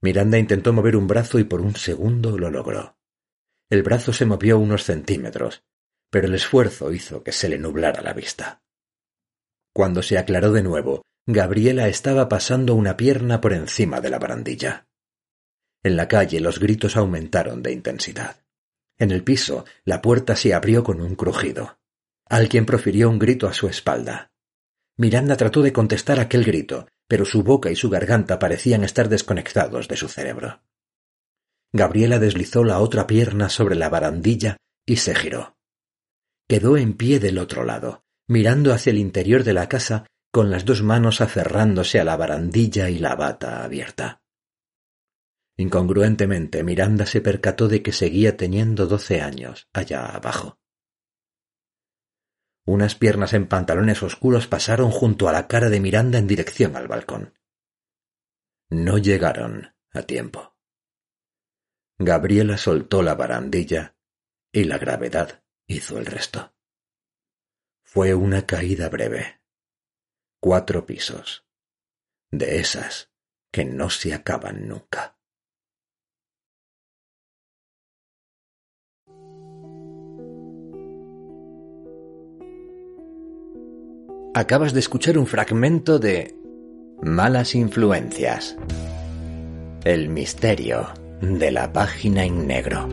Miranda 0.00 0.38
intentó 0.38 0.72
mover 0.72 0.94
un 0.96 1.08
brazo 1.08 1.40
y 1.40 1.44
por 1.44 1.60
un 1.60 1.74
segundo 1.74 2.38
lo 2.38 2.50
logró. 2.50 2.96
El 3.68 3.82
brazo 3.82 4.12
se 4.12 4.26
movió 4.26 4.60
unos 4.60 4.84
centímetros, 4.84 5.64
pero 6.08 6.28
el 6.28 6.34
esfuerzo 6.36 6.92
hizo 6.92 7.24
que 7.24 7.32
se 7.32 7.48
le 7.48 7.58
nublara 7.58 8.00
la 8.00 8.12
vista. 8.12 8.62
Cuando 9.72 10.02
se 10.02 10.18
aclaró 10.18 10.52
de 10.52 10.62
nuevo, 10.62 11.02
Gabriela 11.26 11.88
estaba 11.88 12.28
pasando 12.28 12.74
una 12.74 12.98
pierna 12.98 13.40
por 13.40 13.54
encima 13.54 14.02
de 14.02 14.10
la 14.10 14.18
barandilla. 14.18 14.86
En 15.82 15.96
la 15.96 16.06
calle 16.06 16.38
los 16.38 16.60
gritos 16.60 16.96
aumentaron 16.98 17.62
de 17.62 17.72
intensidad. 17.72 18.44
En 18.98 19.10
el 19.10 19.24
piso, 19.24 19.64
la 19.84 20.02
puerta 20.02 20.36
se 20.36 20.52
abrió 20.52 20.84
con 20.84 21.00
un 21.00 21.14
crujido. 21.14 21.78
Alguien 22.26 22.66
profirió 22.66 23.08
un 23.08 23.18
grito 23.18 23.48
a 23.48 23.54
su 23.54 23.68
espalda. 23.68 24.32
Miranda 24.98 25.36
trató 25.38 25.62
de 25.62 25.72
contestar 25.72 26.20
aquel 26.20 26.44
grito, 26.44 26.88
pero 27.08 27.24
su 27.24 27.42
boca 27.42 27.70
y 27.70 27.76
su 27.76 27.88
garganta 27.88 28.38
parecían 28.38 28.84
estar 28.84 29.08
desconectados 29.08 29.88
de 29.88 29.96
su 29.96 30.08
cerebro. 30.08 30.62
Gabriela 31.72 32.18
deslizó 32.18 32.64
la 32.64 32.80
otra 32.80 33.06
pierna 33.06 33.48
sobre 33.48 33.76
la 33.76 33.88
barandilla 33.88 34.58
y 34.86 34.96
se 34.96 35.14
giró. 35.14 35.56
Quedó 36.48 36.76
en 36.76 36.94
pie 36.94 37.18
del 37.18 37.38
otro 37.38 37.64
lado, 37.64 38.04
mirando 38.28 38.74
hacia 38.74 38.90
el 38.90 38.98
interior 38.98 39.42
de 39.42 39.54
la 39.54 39.68
casa 39.68 40.06
con 40.34 40.50
las 40.50 40.64
dos 40.64 40.82
manos 40.82 41.20
aferrándose 41.20 42.00
a 42.00 42.04
la 42.04 42.16
barandilla 42.16 42.90
y 42.90 42.98
la 42.98 43.14
bata 43.14 43.62
abierta. 43.62 44.20
Incongruentemente, 45.56 46.64
Miranda 46.64 47.06
se 47.06 47.20
percató 47.20 47.68
de 47.68 47.84
que 47.84 47.92
seguía 47.92 48.36
teniendo 48.36 48.88
doce 48.88 49.20
años 49.20 49.68
allá 49.72 50.06
abajo. 50.06 50.58
Unas 52.66 52.96
piernas 52.96 53.32
en 53.32 53.46
pantalones 53.46 54.02
oscuros 54.02 54.48
pasaron 54.48 54.90
junto 54.90 55.28
a 55.28 55.32
la 55.32 55.46
cara 55.46 55.68
de 55.68 55.78
Miranda 55.78 56.18
en 56.18 56.26
dirección 56.26 56.74
al 56.74 56.88
balcón. 56.88 57.38
No 58.70 58.98
llegaron 58.98 59.76
a 59.92 60.02
tiempo. 60.02 60.56
Gabriela 61.96 62.58
soltó 62.58 63.04
la 63.04 63.14
barandilla 63.14 63.96
y 64.50 64.64
la 64.64 64.78
gravedad 64.78 65.44
hizo 65.68 65.96
el 65.96 66.06
resto. 66.06 66.52
Fue 67.84 68.14
una 68.14 68.44
caída 68.46 68.88
breve. 68.88 69.43
Cuatro 70.46 70.84
pisos. 70.84 71.46
De 72.30 72.58
esas 72.58 73.10
que 73.50 73.64
no 73.64 73.88
se 73.88 74.12
acaban 74.12 74.68
nunca. 74.68 75.16
Acabas 84.34 84.74
de 84.74 84.80
escuchar 84.80 85.16
un 85.16 85.26
fragmento 85.26 85.98
de 85.98 86.36
Malas 87.00 87.54
Influencias. 87.54 88.54
El 89.82 90.10
misterio 90.10 90.92
de 91.22 91.52
la 91.52 91.72
página 91.72 92.26
en 92.26 92.46
negro. 92.46 92.86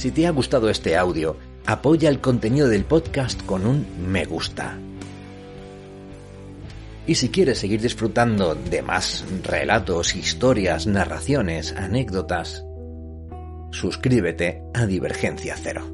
Si 0.00 0.10
te 0.10 0.26
ha 0.26 0.30
gustado 0.30 0.70
este 0.70 0.96
audio, 0.96 1.36
apoya 1.66 2.08
el 2.08 2.22
contenido 2.22 2.68
del 2.68 2.86
podcast 2.86 3.44
con 3.44 3.66
un 3.66 3.84
me 4.08 4.24
gusta 4.24 4.78
y 7.06 7.16
si 7.16 7.28
quieres 7.28 7.58
seguir 7.58 7.82
disfrutando 7.82 8.54
de 8.54 8.80
más 8.80 9.26
relatos, 9.42 10.16
historias, 10.16 10.86
narraciones, 10.86 11.74
anécdotas, 11.76 12.64
suscríbete 13.72 14.62
a 14.72 14.86
Divergencia 14.86 15.54
Cero. 15.60 15.84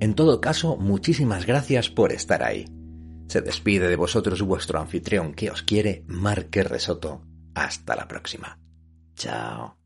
En 0.00 0.14
todo 0.14 0.40
caso, 0.40 0.78
muchísimas 0.78 1.44
gracias 1.44 1.90
por 1.90 2.12
estar 2.12 2.42
ahí. 2.42 2.64
Se 3.28 3.42
despide 3.42 3.88
de 3.88 3.96
vosotros 3.96 4.40
vuestro 4.40 4.78
anfitrión 4.78 5.34
que 5.34 5.50
os 5.50 5.62
quiere, 5.62 6.04
Marque 6.06 6.62
Resoto. 6.62 7.20
Hasta 7.54 7.96
la 7.96 8.08
próxima. 8.08 8.63
Chao. 9.16 9.76